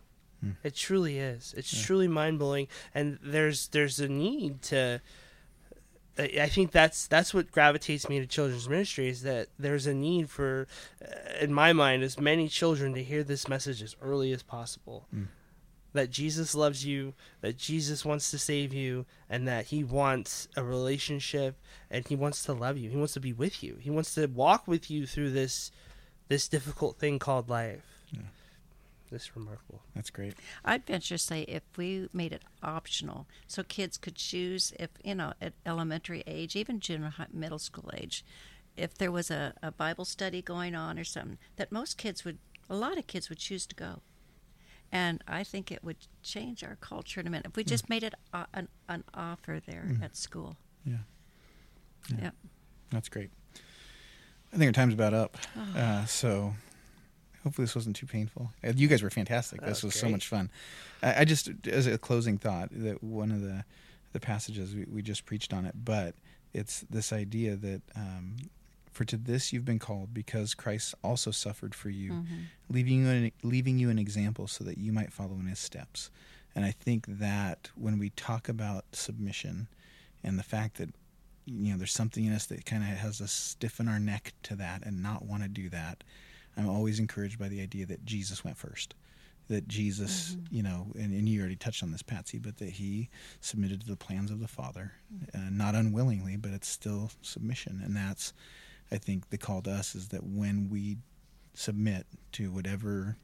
It 0.64 0.76
truly 0.76 1.20
is. 1.20 1.54
It's 1.58 1.86
truly 1.86 2.08
mind-blowing. 2.08 2.68
And 2.94 3.20
there's 3.22 3.68
there's 3.70 4.00
a 4.00 4.08
need 4.08 4.62
to 4.64 5.02
I 6.18 6.24
I 6.42 6.48
think 6.48 6.72
that's 6.72 7.08
that's 7.08 7.34
what 7.34 7.52
gravitates 7.52 8.10
me 8.10 8.20
to 8.20 8.26
children's 8.26 8.68
ministry 8.70 9.08
is 9.08 9.24
that 9.24 9.48
there's 9.58 9.88
a 9.88 9.94
need 9.94 10.30
for, 10.30 10.68
uh, 11.04 11.44
in 11.44 11.54
my 11.54 11.74
mind, 11.74 12.04
as 12.04 12.20
many 12.20 12.48
children 12.48 12.94
to 12.94 13.04
hear 13.04 13.24
this 13.24 13.48
message 13.48 13.82
as 13.82 13.96
early 14.02 14.32
as 14.32 14.44
possible. 14.44 15.08
That 15.94 16.10
Jesus 16.10 16.56
loves 16.56 16.86
you, 16.86 17.14
that 17.42 17.58
Jesus 17.58 18.06
wants 18.06 18.32
to 18.32 18.40
save 18.40 18.74
you, 18.74 19.06
and 19.30 19.46
that 19.48 19.66
He 19.66 19.84
wants 19.84 20.48
a 20.56 20.64
relationship, 20.64 21.58
and 21.90 22.08
He 22.08 22.16
wants 22.16 22.44
to 22.46 22.54
love 22.54 22.78
you. 22.78 22.90
He 22.90 22.96
wants 22.96 23.14
to 23.14 23.20
be 23.20 23.34
with 23.34 23.62
you. 23.62 23.76
He 23.78 23.90
wants 23.90 24.14
to 24.16 24.28
walk 24.28 24.70
with 24.70 24.90
you 24.90 25.06
through 25.06 25.32
this, 25.32 25.70
this 26.30 26.48
difficult 26.48 26.98
thing 26.98 27.20
called 27.20 27.50
life. 27.50 27.82
This 29.12 29.36
remarkable. 29.36 29.82
That's 29.94 30.10
great. 30.10 30.36
I'd 30.64 30.86
venture 30.86 31.16
to 31.16 31.18
say 31.18 31.42
if 31.42 31.64
we 31.76 32.08
made 32.14 32.32
it 32.32 32.44
optional, 32.64 33.28
so 33.46 33.62
kids 33.62 33.98
could 33.98 34.16
choose 34.16 34.72
if 34.80 34.90
you 35.04 35.16
know 35.16 35.34
at 35.42 35.54
elementary 35.66 36.24
age, 36.26 36.56
even 36.56 36.80
junior 36.80 37.10
high, 37.10 37.28
middle 37.34 37.60
school 37.60 37.92
age, 37.94 38.24
if 38.78 38.98
there 38.98 39.12
was 39.12 39.30
a, 39.30 39.54
a 39.62 39.72
Bible 39.72 40.06
study 40.06 40.42
going 40.42 40.76
on 40.76 40.98
or 40.98 41.04
something, 41.04 41.38
that 41.58 41.74
most 41.74 41.98
kids 41.98 42.24
would, 42.24 42.38
a 42.70 42.76
lot 42.76 42.98
of 42.98 43.06
kids 43.06 43.28
would 43.28 43.38
choose 43.38 43.66
to 43.68 43.76
go, 43.76 44.00
and 44.94 45.22
I 45.28 45.44
think 45.44 45.72
it 45.72 45.84
would 45.84 45.98
change 46.24 46.64
our 46.64 46.78
culture 46.80 47.20
in 47.20 47.28
a 47.28 47.30
minute 47.30 47.48
if 47.48 47.56
we 47.58 47.64
hmm. 47.64 47.70
just 47.70 47.90
made 47.90 48.04
it 48.04 48.14
a, 48.34 48.46
an, 48.54 48.70
an 48.88 49.04
offer 49.14 49.60
there 49.66 49.88
hmm. 49.88 50.02
at 50.02 50.16
school. 50.16 50.56
Yeah. 50.86 51.04
Yep. 52.22 52.36
That's 52.92 53.10
great. 53.10 53.30
I 54.54 54.58
think 54.58 54.68
our 54.68 54.74
time's 54.74 54.94
about 54.94 55.14
up. 55.14 55.38
Ah. 55.58 56.02
Uh, 56.02 56.06
so 56.06 56.54
hopefully 57.44 57.66
this 57.66 57.76
wasn't 57.76 57.96
too 57.96 58.06
painful. 58.08 58.52
Uh, 58.64 58.74
You 58.76 58.88
guys 58.88 59.02
were 59.04 59.10
fantastic. 59.10 59.62
This 59.62 59.84
Oh, 59.84 59.88
was 59.88 59.96
so 59.96 60.08
much 60.10 60.28
fun. 60.28 60.50
I, 61.02 61.22
I 61.22 61.26
just, 61.26 61.50
as 61.68 61.88
a 61.88 61.98
closing 61.98 62.38
thought, 62.38 62.70
that 62.72 63.04
one 63.04 63.32
of 63.32 63.42
the 63.42 63.64
the 64.14 64.20
passages 64.20 64.76
we, 64.76 64.84
we 64.92 65.02
just 65.02 65.26
preached 65.26 65.54
on 65.54 65.66
it, 65.66 65.74
but 65.86 66.16
it's 66.54 66.82
this 66.90 67.14
idea 67.14 67.56
that 67.56 67.82
um, 67.96 68.36
for 68.92 69.06
to 69.06 69.16
this 69.16 69.54
you've 69.54 69.64
been 69.64 69.80
called 69.80 70.14
because 70.14 70.54
Christ 70.54 70.94
also 71.02 71.32
suffered 71.32 71.74
for 71.74 71.90
you, 71.90 72.26
leaving 72.70 73.06
you 73.06 73.10
an, 73.10 73.32
leaving 73.42 73.80
you 73.80 73.90
an 73.90 73.98
example 73.98 74.48
so 74.48 74.66
that 74.66 74.78
you 74.78 74.92
might 74.92 75.14
follow 75.14 75.36
in 75.40 75.46
His 75.48 75.60
steps. 75.60 76.12
And 76.54 76.66
I 76.66 76.72
think 76.72 77.06
that 77.08 77.70
when 77.76 77.98
we 77.98 78.10
talk 78.10 78.50
about 78.50 78.84
submission 78.92 79.70
and 80.26 80.38
the 80.38 80.44
fact 80.44 80.76
that 80.78 80.90
you 81.46 81.72
know 81.72 81.78
there's 81.78 81.94
something 81.94 82.26
in 82.26 82.34
us 82.34 82.46
that 82.48 82.66
kind 82.66 82.84
of 82.84 82.90
has 82.90 83.22
us 83.22 83.32
stiffen 83.32 83.88
our 83.88 84.00
neck 84.00 84.34
to 84.44 84.56
that 84.58 84.86
and 84.86 85.02
not 85.02 85.24
want 85.26 85.44
to 85.44 85.48
do 85.50 85.70
that 85.70 86.04
i'm 86.62 86.70
always 86.70 87.00
encouraged 87.00 87.38
by 87.40 87.48
the 87.48 87.62
idea 87.62 87.86
that 87.86 88.06
jesus 88.06 88.44
went 88.44 88.58
first 88.58 88.94
that 89.48 89.68
jesus 89.68 90.38
you 90.50 90.64
know 90.64 90.88
and, 90.96 91.14
and 91.14 91.28
you 91.28 91.40
already 91.40 91.56
touched 91.56 91.84
on 91.84 91.92
this 91.92 92.02
patsy 92.04 92.38
but 92.38 92.58
that 92.58 92.70
he 92.70 93.10
submitted 93.42 93.82
to 93.82 93.88
the 93.88 93.96
plans 93.98 94.32
of 94.32 94.40
the 94.40 94.48
father 94.48 94.94
uh, 95.36 95.40
not 95.52 95.76
unwillingly 95.76 96.38
but 96.38 96.52
it's 96.52 96.68
still 96.70 97.12
submission. 97.22 97.82
And 97.84 97.96
that's 97.96 98.34
i 98.92 98.98
think 98.98 99.30
the 99.30 99.38
call 99.38 99.62
to 99.64 99.72
us 99.72 99.96
is 99.96 100.10
that 100.10 100.24
when 100.24 100.70
we 100.70 100.98
submit 101.54 102.06
to 102.34 102.50
whatever 102.52 103.18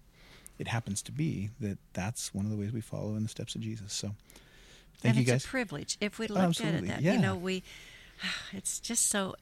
it 0.59 0.67
happens 0.67 1.01
to 1.03 1.11
be 1.11 1.49
that 1.59 1.77
that's 1.93 2.33
one 2.33 2.43
of 2.45 2.51
the 2.51 2.57
ways 2.57 2.71
we 2.73 2.81
follow 2.81 3.15
in 3.15 3.23
the 3.23 3.29
steps 3.29 3.55
of 3.55 3.61
jesus. 3.61 3.93
So 3.93 4.15
thank 4.99 5.15
and 5.15 5.17
you 5.17 5.21
it's 5.21 5.43
guys. 5.43 5.45
a 5.45 5.47
privilege. 5.47 5.97
If 6.01 6.17
we 6.19 6.25
Oh, 6.27 6.33
looked 6.33 6.43
at 6.43 6.47
absolutely. 6.65 6.89
it 6.89 6.91
that 6.91 7.01
Yeah. 7.03 7.13
you 7.13 7.19
know 7.19 7.35
we 7.35 7.63
it's 8.51 8.79
just 8.81 9.07
so 9.09 9.35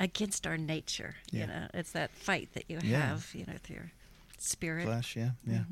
against 0.00 0.46
our 0.46 0.56
nature 0.58 1.14
Yeah. 1.30 1.40
you 1.42 1.46
know 1.46 1.66
it's 1.74 1.92
that 1.92 2.10
fight 2.10 2.48
that 2.54 2.64
you 2.68 2.78
Yeah. 2.82 3.00
have 3.08 3.28
you 3.34 3.44
know 3.46 3.52
with 3.52 3.70
your 3.70 3.92
spirit 4.38 4.86
flesh 4.86 5.14
yeah 5.14 5.30
yeah 5.46 5.64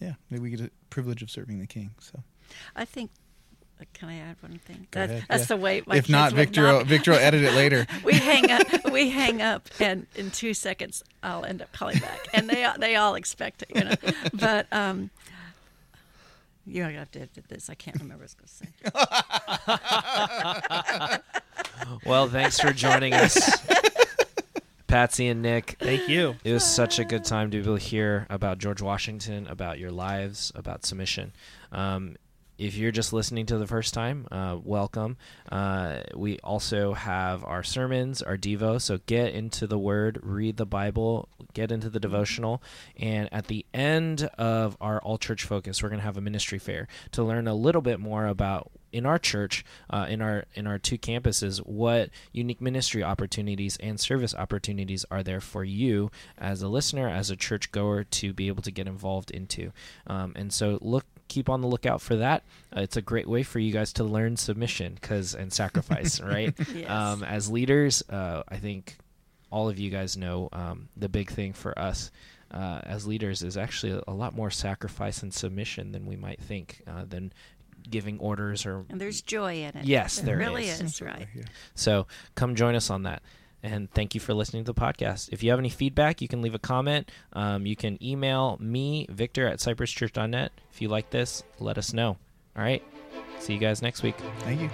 yeah 0.00 0.12
maybe 0.30 0.42
we 0.42 0.50
get 0.50 0.60
a 0.60 0.70
privilege 0.90 1.20
of 1.22 1.30
serving 1.30 1.58
the 1.58 1.66
king 1.66 1.90
so 2.00 2.22
i 2.76 2.84
think 2.84 3.10
uh, 3.80 3.84
can 3.92 4.08
i 4.08 4.16
add 4.16 4.36
one 4.40 4.58
thing 4.60 4.86
That- 4.92 5.10
ahead, 5.10 5.24
that's 5.28 5.42
yeah. 5.42 5.46
the 5.46 5.56
way 5.56 5.82
my 5.86 5.96
if 5.96 6.08
not 6.08 6.26
kids 6.30 6.34
would 6.34 6.38
victor 6.46 6.62
not- 6.62 6.72
will, 6.78 6.84
victor 6.84 7.10
will 7.10 7.18
edit 7.18 7.42
it 7.42 7.52
later 7.54 7.86
we 8.04 8.12
hang 8.14 8.48
up 8.50 8.62
we 8.92 9.10
hang 9.10 9.42
up 9.42 9.68
and 9.80 10.06
in 10.14 10.30
two 10.30 10.54
seconds 10.54 11.02
i'll 11.24 11.44
end 11.44 11.60
up 11.60 11.72
calling 11.72 11.98
back 11.98 12.20
and 12.32 12.48
they 12.48 12.64
they 12.78 12.94
all 12.94 13.16
expect 13.16 13.62
it 13.64 13.70
you 13.74 13.82
know 13.82 13.94
but 14.32 14.66
um 14.72 15.10
you're 16.66 16.86
gonna 16.86 16.98
have 16.98 17.10
to 17.10 17.20
edit 17.20 17.44
this. 17.48 17.68
I 17.68 17.74
can't 17.74 18.00
remember 18.00 18.24
what 18.24 18.34
I 18.40 18.42
was 18.42 18.64
going 18.70 19.82
to 19.82 21.18
say. 21.18 21.18
Well, 22.06 22.28
thanks 22.28 22.58
for 22.58 22.72
joining 22.72 23.12
us, 23.12 23.36
Patsy 24.94 25.26
and 25.26 25.42
Nick. 25.42 25.74
Thank 25.80 26.08
you. 26.08 26.36
It 26.44 26.52
was 26.52 26.62
such 26.62 27.00
a 27.00 27.04
good 27.04 27.24
time 27.24 27.50
to 27.50 27.56
be 27.56 27.64
able 27.64 27.76
to 27.76 27.84
hear 27.84 28.28
about 28.30 28.58
George 28.58 28.80
Washington, 28.80 29.48
about 29.48 29.80
your 29.80 29.90
lives, 29.90 30.52
about 30.54 30.86
submission. 30.86 31.32
Um, 31.72 32.14
if 32.58 32.76
you're 32.76 32.92
just 32.92 33.12
listening 33.12 33.46
to 33.46 33.58
the 33.58 33.66
first 33.66 33.92
time, 33.92 34.28
uh, 34.30 34.56
welcome. 34.62 35.16
Uh, 35.50 36.02
we 36.14 36.38
also 36.44 36.94
have 36.94 37.44
our 37.44 37.64
sermons, 37.64 38.22
our 38.22 38.36
Devo. 38.36 38.80
So 38.80 39.00
get 39.06 39.34
into 39.34 39.66
the 39.66 39.80
Word, 39.80 40.20
read 40.22 40.58
the 40.58 40.64
Bible, 40.64 41.28
get 41.54 41.72
into 41.72 41.90
the 41.90 41.98
devotional. 41.98 42.62
And 42.96 43.28
at 43.32 43.48
the 43.48 43.66
end 43.74 44.30
of 44.38 44.76
our 44.80 45.00
All 45.00 45.18
Church 45.18 45.42
Focus, 45.42 45.82
we're 45.82 45.88
going 45.88 45.98
to 45.98 46.04
have 46.06 46.18
a 46.18 46.20
ministry 46.20 46.60
fair 46.60 46.86
to 47.10 47.24
learn 47.24 47.48
a 47.48 47.54
little 47.54 47.82
bit 47.82 47.98
more 47.98 48.26
about 48.26 48.70
in 48.94 49.04
our 49.04 49.18
church, 49.18 49.64
uh, 49.90 50.06
in 50.08 50.22
our 50.22 50.44
in 50.54 50.66
our 50.66 50.78
two 50.78 50.96
campuses, 50.96 51.58
what 51.58 52.10
unique 52.32 52.60
ministry 52.60 53.02
opportunities 53.02 53.76
and 53.78 53.98
service 53.98 54.34
opportunities 54.34 55.04
are 55.10 55.22
there 55.22 55.40
for 55.40 55.64
you 55.64 56.10
as 56.38 56.62
a 56.62 56.68
listener, 56.68 57.08
as 57.08 57.28
a 57.28 57.36
church 57.36 57.72
goer, 57.72 58.04
to 58.04 58.32
be 58.32 58.46
able 58.46 58.62
to 58.62 58.70
get 58.70 58.86
involved 58.86 59.32
into. 59.32 59.72
Um, 60.06 60.32
and 60.36 60.52
so 60.52 60.78
look 60.80 61.04
keep 61.26 61.48
on 61.48 61.60
the 61.60 61.66
lookout 61.66 62.00
for 62.00 62.16
that. 62.16 62.44
Uh, 62.74 62.80
it's 62.82 62.96
a 62.96 63.02
great 63.02 63.28
way 63.28 63.42
for 63.42 63.58
you 63.58 63.72
guys 63.72 63.92
to 63.94 64.04
learn 64.04 64.36
submission, 64.36 64.98
cause 65.02 65.34
and 65.34 65.52
sacrifice, 65.52 66.20
right? 66.20 66.54
Yes. 66.72 66.88
Um, 66.88 67.24
as 67.24 67.50
leaders, 67.50 68.02
uh, 68.08 68.44
I 68.48 68.58
think 68.58 68.96
all 69.50 69.68
of 69.68 69.78
you 69.78 69.90
guys 69.90 70.16
know 70.16 70.48
um, 70.52 70.88
the 70.96 71.08
big 71.08 71.30
thing 71.30 71.52
for 71.52 71.76
us. 71.76 72.12
Uh, 72.50 72.80
as 72.84 73.04
leaders 73.04 73.42
is 73.42 73.56
actually 73.56 73.90
a, 73.90 74.02
a 74.06 74.14
lot 74.14 74.32
more 74.32 74.50
sacrifice 74.50 75.24
and 75.24 75.34
submission 75.34 75.90
than 75.90 76.06
we 76.06 76.14
might 76.14 76.40
think 76.40 76.82
uh, 76.86 77.04
than 77.04 77.32
giving 77.88 78.18
orders 78.18 78.66
or 78.66 78.84
And 78.88 79.00
there's 79.00 79.22
joy 79.22 79.62
in 79.62 79.76
it. 79.76 79.84
Yes, 79.84 80.16
there 80.16 80.26
there 80.26 80.36
really 80.38 80.68
is. 80.68 80.80
is. 80.80 81.00
right? 81.02 81.26
So 81.74 82.06
come 82.34 82.54
join 82.54 82.74
us 82.74 82.90
on 82.90 83.02
that. 83.04 83.22
And 83.62 83.90
thank 83.92 84.14
you 84.14 84.20
for 84.20 84.34
listening 84.34 84.64
to 84.64 84.72
the 84.72 84.78
podcast. 84.80 85.30
If 85.32 85.42
you 85.42 85.48
have 85.50 85.58
any 85.58 85.70
feedback, 85.70 86.20
you 86.20 86.28
can 86.28 86.42
leave 86.42 86.54
a 86.54 86.58
comment. 86.58 87.10
Um, 87.32 87.64
you 87.64 87.76
can 87.76 88.02
email 88.04 88.58
me, 88.60 89.06
Victor 89.08 89.46
at 89.46 89.58
cypresschurch.net. 89.58 90.52
If 90.70 90.82
you 90.82 90.88
like 90.88 91.08
this, 91.08 91.42
let 91.58 91.78
us 91.78 91.94
know. 91.94 92.18
All 92.56 92.62
right. 92.62 92.82
See 93.38 93.54
you 93.54 93.58
guys 93.58 93.80
next 93.80 94.02
week. 94.02 94.16
thank 94.40 94.60
you 94.60 94.70